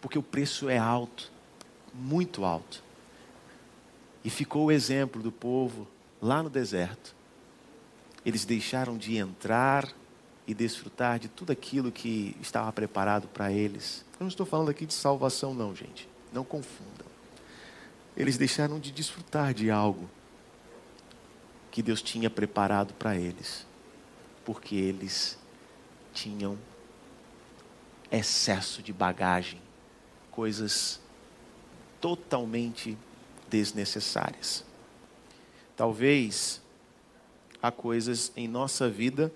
porque 0.00 0.18
o 0.18 0.22
preço 0.22 0.68
é 0.68 0.76
alto, 0.76 1.32
muito 1.94 2.44
alto. 2.44 2.84
E 4.24 4.30
ficou 4.30 4.66
o 4.66 4.72
exemplo 4.72 5.22
do 5.22 5.30
povo 5.30 5.86
lá 6.20 6.42
no 6.42 6.48
deserto. 6.48 7.14
Eles 8.24 8.46
deixaram 8.46 8.96
de 8.96 9.16
entrar 9.16 9.92
e 10.46 10.54
desfrutar 10.54 11.18
de 11.18 11.28
tudo 11.28 11.52
aquilo 11.52 11.92
que 11.92 12.34
estava 12.40 12.72
preparado 12.72 13.28
para 13.28 13.52
eles. 13.52 14.04
Eu 14.14 14.20
não 14.24 14.28
estou 14.28 14.46
falando 14.46 14.70
aqui 14.70 14.86
de 14.86 14.94
salvação, 14.94 15.52
não, 15.52 15.74
gente. 15.74 16.08
Não 16.32 16.42
confundam. 16.42 17.06
Eles 18.16 18.38
deixaram 18.38 18.78
de 18.78 18.90
desfrutar 18.90 19.52
de 19.52 19.70
algo 19.70 20.08
que 21.70 21.82
Deus 21.82 22.00
tinha 22.00 22.30
preparado 22.30 22.94
para 22.94 23.16
eles, 23.16 23.66
porque 24.44 24.76
eles 24.76 25.36
tinham 26.12 26.56
excesso 28.12 28.80
de 28.80 28.92
bagagem, 28.92 29.60
coisas 30.30 31.00
totalmente 32.00 32.96
desnecessárias. 33.54 34.64
Talvez 35.76 36.60
há 37.62 37.70
coisas 37.70 38.32
em 38.34 38.48
nossa 38.48 38.90
vida 38.90 39.32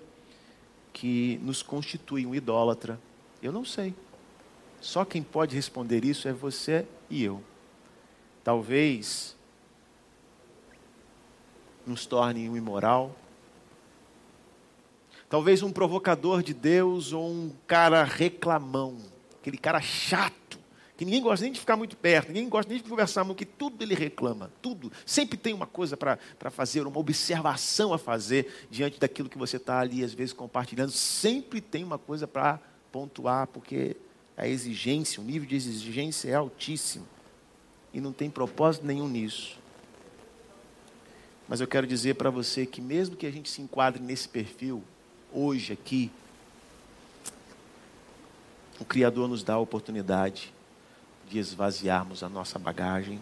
que 0.91 1.39
nos 1.41 1.63
constituem 1.63 2.25
um 2.25 2.35
idólatra. 2.35 2.99
Eu 3.41 3.53
não 3.53 3.63
sei. 3.63 3.95
Só 4.81 5.05
quem 5.05 5.23
pode 5.23 5.55
responder 5.55 6.03
isso 6.03 6.27
é 6.27 6.33
você 6.33 6.85
e 7.09 7.23
eu. 7.23 7.41
Talvez 8.43 9.37
nos 11.87 12.05
torne 12.05 12.49
um 12.49 12.57
imoral. 12.57 13.15
Talvez 15.29 15.63
um 15.63 15.71
provocador 15.71 16.43
de 16.43 16.53
Deus 16.53 17.13
ou 17.13 17.25
um 17.25 17.53
cara 17.65 18.03
reclamão, 18.03 18.97
aquele 19.39 19.57
cara 19.57 19.79
chato 19.79 20.38
que 20.99 21.05
ninguém 21.05 21.21
gosta 21.21 21.45
nem 21.45 21.53
de 21.53 21.61
ficar 21.61 21.77
muito 21.77 21.95
perto, 21.95 22.27
ninguém 22.27 22.49
gosta 22.49 22.69
nem 22.69 22.83
de 22.83 22.89
conversar 22.89 23.23
muito, 23.23 23.37
que 23.37 23.45
tudo 23.45 23.81
ele 23.81 23.95
reclama, 23.95 24.51
tudo. 24.61 24.91
Sempre 25.05 25.37
tem 25.37 25.53
uma 25.53 25.65
coisa 25.65 25.95
para 25.95 26.17
fazer, 26.51 26.85
uma 26.85 26.99
observação 26.99 27.93
a 27.93 27.97
fazer 27.97 28.67
diante 28.69 28.99
daquilo 28.99 29.29
que 29.29 29.37
você 29.37 29.55
está 29.55 29.79
ali, 29.79 30.03
às 30.03 30.13
vezes, 30.13 30.33
compartilhando. 30.33 30.91
Sempre 30.91 31.61
tem 31.61 31.85
uma 31.85 31.97
coisa 31.97 32.27
para 32.27 32.59
pontuar, 32.91 33.47
porque 33.47 33.95
a 34.35 34.45
exigência, 34.45 35.21
o 35.21 35.23
nível 35.23 35.47
de 35.47 35.55
exigência 35.55 36.31
é 36.31 36.33
altíssimo. 36.33 37.07
E 37.93 38.01
não 38.01 38.11
tem 38.11 38.29
propósito 38.29 38.85
nenhum 38.85 39.07
nisso. 39.07 39.57
Mas 41.47 41.61
eu 41.61 41.67
quero 41.67 41.87
dizer 41.87 42.15
para 42.15 42.29
você 42.29 42.65
que, 42.65 42.81
mesmo 42.81 43.15
que 43.15 43.25
a 43.25 43.31
gente 43.31 43.49
se 43.49 43.61
enquadre 43.61 44.03
nesse 44.03 44.27
perfil, 44.27 44.83
hoje 45.31 45.71
aqui, 45.71 46.11
o 48.81 48.83
Criador 48.83 49.29
nos 49.29 49.43
dá 49.43 49.53
a 49.53 49.59
oportunidade 49.59 50.58
de 51.29 51.37
esvaziarmos 51.37 52.23
a 52.23 52.29
nossa 52.29 52.57
bagagem 52.57 53.19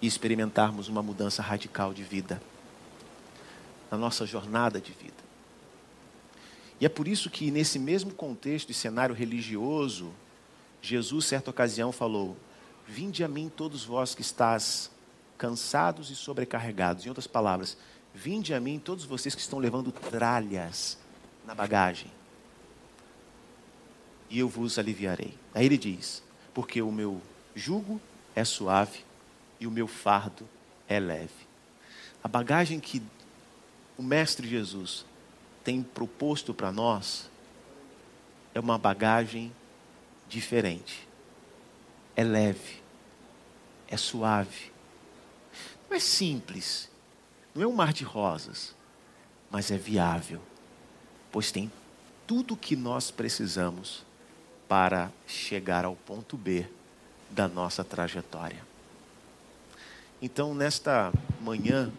e 0.00 0.06
experimentarmos 0.06 0.88
uma 0.88 1.02
mudança 1.02 1.42
radical 1.42 1.92
de 1.92 2.04
vida, 2.04 2.40
na 3.90 3.98
nossa 3.98 4.24
jornada 4.24 4.80
de 4.80 4.92
vida. 4.92 5.12
E 6.80 6.86
é 6.86 6.88
por 6.88 7.08
isso 7.08 7.28
que, 7.28 7.50
nesse 7.50 7.78
mesmo 7.78 8.12
contexto 8.12 8.70
e 8.70 8.74
cenário 8.74 9.14
religioso, 9.14 10.12
Jesus, 10.80 11.26
certa 11.26 11.50
ocasião, 11.50 11.90
falou: 11.90 12.36
Vinde 12.86 13.24
a 13.24 13.28
mim, 13.28 13.50
todos 13.54 13.84
vós 13.84 14.14
que 14.14 14.22
estás 14.22 14.90
cansados 15.36 16.10
e 16.10 16.16
sobrecarregados. 16.16 17.04
Em 17.04 17.08
outras 17.08 17.26
palavras, 17.26 17.76
vinde 18.14 18.54
a 18.54 18.60
mim, 18.60 18.78
todos 18.78 19.04
vocês 19.04 19.34
que 19.34 19.40
estão 19.40 19.58
levando 19.58 19.90
tralhas 19.90 20.98
na 21.44 21.54
bagagem 21.54 22.10
e 24.30 24.38
eu 24.38 24.48
vos 24.48 24.78
aliviarei. 24.78 25.34
Aí 25.54 25.66
ele 25.66 25.78
diz: 25.78 26.22
Porque 26.52 26.80
o 26.82 26.90
meu 26.90 27.20
jugo 27.54 28.00
é 28.34 28.44
suave 28.44 29.04
e 29.60 29.66
o 29.66 29.70
meu 29.70 29.86
fardo 29.86 30.48
é 30.88 30.98
leve. 30.98 31.46
A 32.22 32.28
bagagem 32.28 32.80
que 32.80 33.02
o 33.96 34.02
Mestre 34.02 34.48
Jesus 34.48 35.04
tem 35.62 35.82
proposto 35.82 36.52
para 36.52 36.72
nós 36.72 37.30
é 38.54 38.60
uma 38.60 38.78
bagagem 38.78 39.52
diferente. 40.28 41.06
É 42.16 42.24
leve, 42.24 42.82
é 43.88 43.96
suave. 43.96 44.72
Não 45.88 45.96
é 45.96 46.00
simples, 46.00 46.90
não 47.54 47.62
é 47.62 47.66
um 47.66 47.72
mar 47.72 47.92
de 47.92 48.04
rosas, 48.04 48.74
mas 49.50 49.70
é 49.70 49.76
viável, 49.76 50.40
pois 51.30 51.52
tem 51.52 51.70
tudo 52.26 52.54
o 52.54 52.56
que 52.56 52.74
nós 52.74 53.10
precisamos 53.10 54.04
para 54.68 55.10
chegar 55.26 55.84
ao 55.84 55.94
ponto 55.94 56.36
B 56.36 56.66
da 57.30 57.48
nossa 57.48 57.82
trajetória. 57.84 58.64
Então, 60.22 60.54
nesta 60.54 61.12
manhã, 61.40 61.92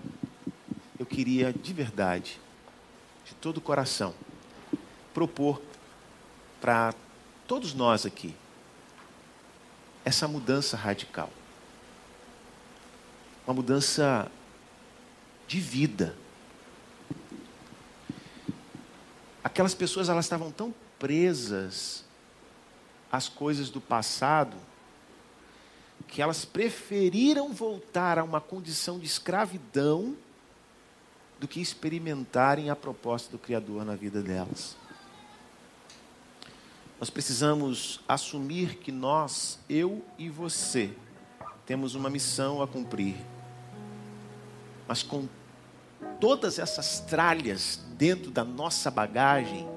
eu 0.97 1.05
queria 1.05 1.53
de 1.53 1.74
verdade, 1.74 2.39
de 3.26 3.36
todo 3.36 3.57
o 3.57 3.61
coração, 3.61 4.13
propor 5.13 5.61
para 6.59 6.93
todos 7.47 7.74
nós 7.74 8.05
aqui 8.05 8.34
essa 10.03 10.28
mudança 10.28 10.78
radical. 10.78 11.30
Uma 13.45 13.55
mudança 13.55 14.32
de 15.47 15.59
vida. 15.59 16.16
Aquelas 19.43 19.74
pessoas 19.74 20.09
elas 20.09 20.26
estavam 20.26 20.51
tão 20.51 20.74
presas 20.97 22.05
as 23.12 23.28
coisas 23.30 23.70
do 23.70 23.80
passado, 23.80 24.58
que 26.08 26.22
elas 26.22 26.45
preferiram 26.45 27.51
voltar 27.53 28.20
a 28.20 28.24
uma 28.24 28.39
condição 28.39 28.99
de 28.99 29.06
escravidão 29.06 30.16
do 31.39 31.47
que 31.47 31.60
experimentarem 31.60 32.70
a 32.70 32.76
proposta 32.76 33.32
do 33.32 33.38
Criador 33.38 33.84
na 33.84 33.95
vida 33.95 34.22
delas. 34.22 34.76
Nós 36.99 37.10
precisamos 37.10 37.99
assumir 38.08 38.76
que 38.76 38.91
nós, 38.91 39.60
eu 39.70 40.03
e 40.18 40.30
você, 40.30 40.91
temos 41.66 41.93
uma 41.93 42.10
missão 42.10 42.62
a 42.62 42.68
cumprir. 42.68 43.16
Mas 44.88 45.03
com 45.03 45.28
todas 46.20 46.58
essas 46.58 47.01
tralhas 47.01 47.82
dentro 47.97 48.32
da 48.32 48.43
nossa 48.43 48.89
bagagem, 48.89 49.68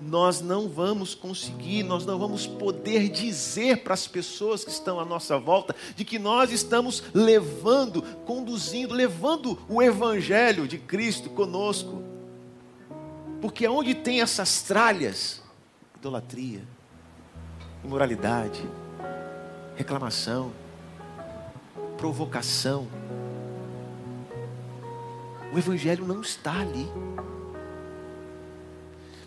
nós 0.00 0.40
não 0.40 0.68
vamos 0.68 1.14
conseguir, 1.14 1.82
nós 1.82 2.04
não 2.04 2.18
vamos 2.18 2.46
poder 2.46 3.08
dizer 3.08 3.82
para 3.82 3.94
as 3.94 4.06
pessoas 4.06 4.64
que 4.64 4.70
estão 4.70 5.00
à 5.00 5.04
nossa 5.04 5.38
volta 5.38 5.74
de 5.94 6.04
que 6.04 6.18
nós 6.18 6.50
estamos 6.52 7.02
levando, 7.14 8.02
conduzindo, 8.24 8.94
levando 8.94 9.58
o 9.68 9.82
Evangelho 9.82 10.68
de 10.68 10.78
Cristo 10.78 11.30
conosco. 11.30 12.02
Porque 13.40 13.66
onde 13.66 13.94
tem 13.94 14.20
essas 14.20 14.62
tralhas, 14.62 15.42
idolatria, 15.96 16.62
imoralidade, 17.84 18.62
reclamação, 19.76 20.52
provocação, 21.96 22.86
o 25.52 25.58
Evangelho 25.58 26.04
não 26.04 26.20
está 26.20 26.60
ali. 26.60 26.86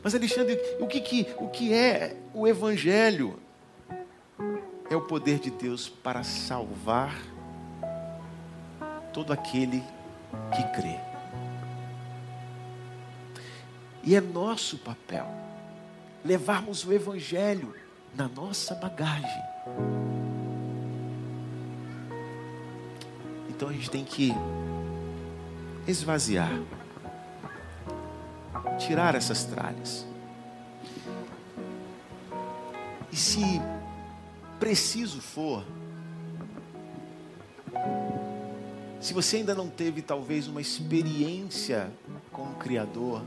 Mas 0.04 0.16
Alexandre, 0.16 0.60
o 0.80 0.88
que, 0.88 1.02
que, 1.02 1.28
o 1.38 1.48
que 1.50 1.74
é 1.74 2.16
o 2.34 2.48
Evangelho? 2.48 3.40
É 4.90 4.96
o 4.96 5.02
poder 5.02 5.40
de 5.40 5.52
Deus 5.52 5.88
para 5.90 6.24
salvar 6.24 7.16
todo 9.14 9.34
aquele 9.34 9.84
que 10.56 10.64
crê. 10.80 10.98
E 14.04 14.16
é 14.16 14.22
nosso 14.22 14.78
papel 14.78 15.28
levarmos 16.24 16.86
o 16.86 16.94
Evangelho 16.94 17.76
na 18.16 18.28
nossa 18.28 18.74
bagagem. 18.76 19.44
Então 23.50 23.70
a 23.70 23.74
gente 23.74 23.90
tem 23.90 24.06
que 24.06 24.34
esvaziar 25.86 26.52
tirar 28.78 29.16
essas 29.16 29.44
tralhas. 29.44 30.06
E 33.12 33.16
se 33.16 33.62
preciso 34.60 35.22
for, 35.22 35.64
se 39.00 39.14
você 39.14 39.38
ainda 39.38 39.56
não 39.56 39.70
teve 39.70 40.02
talvez 40.02 40.48
uma 40.48 40.62
experiência 40.62 41.90
com 42.32 42.44
o 42.44 42.56
Criador, 42.56 43.22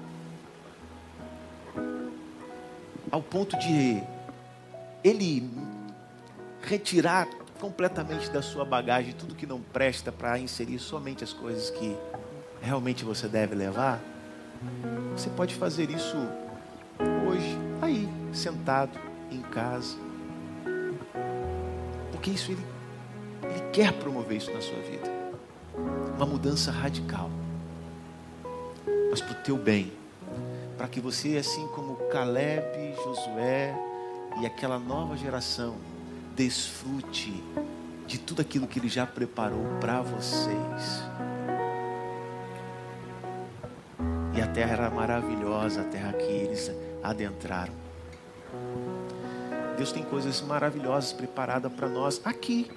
ao 3.10 3.22
ponto 3.22 3.58
de 3.58 4.02
Ele 5.02 5.50
retirar 6.62 7.28
completamente 7.60 8.30
da 8.30 8.42
sua 8.42 8.64
bagagem 8.64 9.12
tudo 9.12 9.34
que 9.34 9.46
não 9.46 9.60
presta 9.60 10.10
para 10.10 10.38
inserir 10.38 10.78
somente 10.78 11.22
as 11.22 11.32
coisas 11.32 11.70
que 11.70 11.96
realmente 12.60 13.04
você 13.04 13.28
deve 13.28 13.54
levar, 13.54 14.00
você 15.16 15.30
pode 15.30 15.54
fazer 15.54 15.90
isso 15.90 16.16
hoje, 17.26 17.58
aí, 17.80 18.08
sentado 18.32 18.98
em 19.30 19.40
casa. 19.42 19.96
Porque 22.10 22.30
isso 22.30 22.52
ele, 22.52 22.64
ele 23.42 23.60
quer 23.72 23.92
promover 23.92 24.38
isso 24.38 24.50
na 24.52 24.60
sua 24.60 24.78
vida. 24.80 25.10
Uma 26.16 26.26
mudança 26.26 26.70
radical. 26.70 27.30
Mas 29.10 29.20
para 29.20 29.32
o 29.32 29.42
teu 29.42 29.56
bem. 29.56 29.92
Para 30.76 30.88
que 30.88 31.00
você, 31.00 31.36
assim 31.36 31.66
como 31.68 31.96
Caleb, 32.10 32.94
Josué 33.04 33.74
e 34.40 34.46
aquela 34.46 34.78
nova 34.78 35.16
geração, 35.16 35.76
desfrute 36.34 37.42
de 38.06 38.18
tudo 38.18 38.40
aquilo 38.40 38.66
que 38.66 38.78
ele 38.78 38.88
já 38.88 39.06
preparou 39.06 39.64
para 39.80 40.00
vocês. 40.00 41.02
Terra 44.52 44.72
era 44.72 44.90
maravilhosa, 44.90 45.80
a 45.80 45.84
terra 45.84 46.12
que 46.12 46.24
eles 46.24 46.70
adentraram. 47.02 47.72
Deus 49.76 49.92
tem 49.92 50.02
coisas 50.02 50.40
maravilhosas 50.42 51.12
preparadas 51.12 51.72
para 51.72 51.88
nós 51.88 52.20
aqui, 52.24 52.70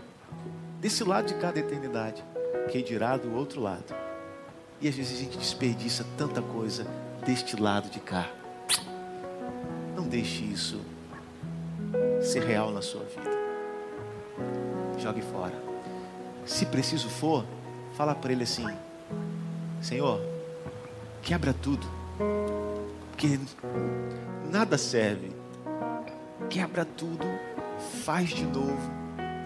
desse 0.79 1.03
lado 1.03 1.27
de 1.27 1.35
cada 1.35 1.59
eternidade, 1.59 2.23
que 2.71 2.81
dirá 2.81 3.17
do 3.17 3.35
outro 3.35 3.61
lado. 3.61 3.93
E 4.81 4.87
às 4.87 4.95
vezes 4.95 5.17
a 5.17 5.21
gente 5.21 5.37
desperdiça 5.37 6.05
tanta 6.17 6.41
coisa 6.41 6.85
deste 7.25 7.61
lado 7.61 7.89
de 7.89 7.99
cá. 7.99 8.29
Não 9.95 10.07
deixe 10.07 10.43
isso 10.43 10.81
ser 12.21 12.43
real 12.43 12.71
na 12.71 12.81
sua 12.81 13.03
vida. 13.03 13.35
Jogue 14.97 15.21
fora. 15.21 15.53
Se 16.45 16.65
preciso 16.65 17.09
for, 17.09 17.45
fala 17.93 18.15
para 18.15 18.31
ele 18.31 18.43
assim: 18.43 18.67
Senhor, 19.81 20.34
Quebra 21.25 21.55
tudo. 21.55 21.87
Porque 23.09 23.39
nada 24.51 24.77
serve. 24.77 25.31
Quebra 26.51 26.85
tudo, 26.85 27.25
faz 28.03 28.29
de 28.29 28.45
novo 28.45 28.91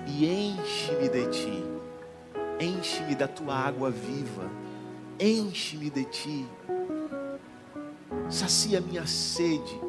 e 0.05 0.25
enche-me 0.25 1.07
de 1.07 1.27
ti. 1.27 1.63
Enche-me 2.59 3.15
da 3.15 3.30
tua 3.30 3.55
água 3.55 3.89
viva. 3.89 4.51
Enche-me 5.17 5.89
de 5.89 6.03
ti. 6.03 6.45
Sacia 8.30 8.82
minha 8.82 9.07
sede. 9.07 9.80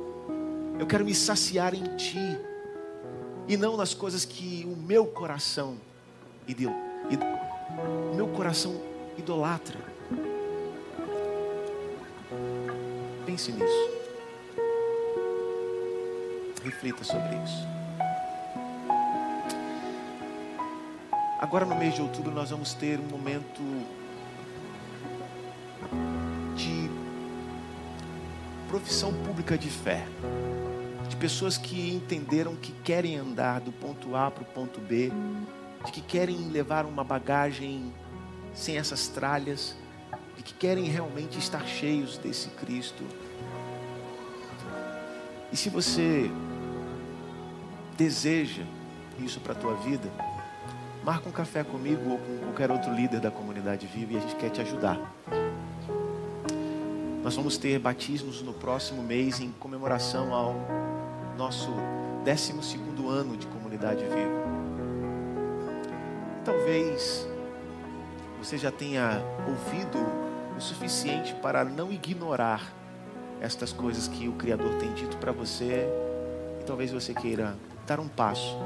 Eu 0.78 0.86
quero 0.86 1.04
me 1.04 1.12
saciar 1.14 1.74
em 1.74 1.96
ti 1.96 2.38
e 3.48 3.56
não 3.56 3.76
nas 3.76 3.94
coisas 3.94 4.24
que 4.24 4.64
o 4.64 4.76
meu 4.76 5.06
coração 5.06 5.76
o 8.12 8.14
meu 8.14 8.28
coração 8.28 8.80
idolatra. 9.18 9.89
Pense 13.40 13.52
nisso. 13.52 13.90
Reflita 16.62 17.02
sobre 17.02 17.36
isso. 17.36 17.66
Agora 21.40 21.64
no 21.64 21.74
mês 21.74 21.94
de 21.94 22.02
outubro 22.02 22.30
nós 22.32 22.50
vamos 22.50 22.74
ter 22.74 23.00
um 23.00 23.04
momento 23.04 23.62
de 26.54 26.90
profissão 28.68 29.10
pública 29.24 29.56
de 29.56 29.70
fé. 29.70 30.06
De 31.08 31.16
pessoas 31.16 31.56
que 31.56 31.94
entenderam 31.94 32.54
que 32.54 32.72
querem 32.84 33.16
andar 33.16 33.60
do 33.62 33.72
ponto 33.72 34.14
A 34.14 34.30
para 34.30 34.42
o 34.42 34.46
ponto 34.46 34.80
B, 34.80 35.10
de 35.86 35.92
que 35.92 36.02
querem 36.02 36.50
levar 36.50 36.84
uma 36.84 37.02
bagagem 37.02 37.90
sem 38.52 38.76
essas 38.76 39.08
tralhas, 39.08 39.74
e 40.36 40.42
que 40.42 40.52
querem 40.52 40.84
realmente 40.84 41.38
estar 41.38 41.66
cheios 41.66 42.18
desse 42.18 42.48
Cristo. 42.50 43.02
E 45.52 45.56
se 45.56 45.68
você 45.68 46.30
deseja 47.96 48.62
isso 49.18 49.40
para 49.40 49.52
a 49.52 49.56
tua 49.56 49.74
vida, 49.74 50.08
marca 51.04 51.28
um 51.28 51.32
café 51.32 51.64
comigo 51.64 52.10
ou 52.10 52.18
com 52.18 52.38
qualquer 52.44 52.70
outro 52.70 52.92
líder 52.94 53.20
da 53.20 53.30
comunidade 53.30 53.86
viva 53.86 54.12
e 54.12 54.16
a 54.16 54.20
gente 54.20 54.36
quer 54.36 54.50
te 54.50 54.60
ajudar. 54.60 54.98
Nós 57.22 57.34
vamos 57.36 57.58
ter 57.58 57.78
batismos 57.78 58.42
no 58.42 58.52
próximo 58.52 59.02
mês 59.02 59.40
em 59.40 59.50
comemoração 59.52 60.32
ao 60.32 60.54
nosso 61.36 61.70
12 62.24 62.78
ano 63.08 63.36
de 63.36 63.46
comunidade 63.46 64.02
viva. 64.04 64.40
Talvez 66.44 67.28
você 68.38 68.56
já 68.56 68.70
tenha 68.70 69.22
ouvido 69.46 69.98
o 70.56 70.60
suficiente 70.60 71.34
para 71.34 71.64
não 71.64 71.92
ignorar 71.92 72.79
estas 73.40 73.72
coisas 73.72 74.06
que 74.06 74.28
o 74.28 74.32
Criador 74.32 74.74
tem 74.74 74.92
dito 74.92 75.16
para 75.16 75.32
você 75.32 75.88
e 76.60 76.64
talvez 76.64 76.92
você 76.92 77.14
queira 77.14 77.56
dar 77.86 77.98
um 77.98 78.08
passo 78.08 78.56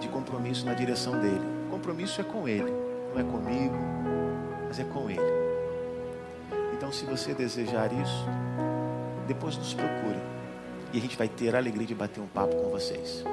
de 0.00 0.08
compromisso 0.08 0.64
na 0.64 0.74
direção 0.74 1.20
dele. 1.20 1.44
O 1.68 1.70
compromisso 1.70 2.20
é 2.20 2.24
com 2.24 2.48
ele, 2.48 2.72
não 3.12 3.20
é 3.20 3.24
comigo, 3.24 3.76
mas 4.66 4.78
é 4.78 4.84
com 4.84 5.10
ele. 5.10 5.20
Então, 6.74 6.90
se 6.92 7.04
você 7.04 7.34
desejar 7.34 7.92
isso, 7.92 8.26
depois 9.26 9.56
nos 9.56 9.74
procure 9.74 10.20
e 10.92 10.98
a 10.98 11.00
gente 11.00 11.16
vai 11.16 11.28
ter 11.28 11.54
a 11.54 11.58
alegria 11.58 11.86
de 11.86 11.94
bater 11.94 12.20
um 12.20 12.26
papo 12.26 12.54
com 12.56 12.70
vocês. 12.70 13.24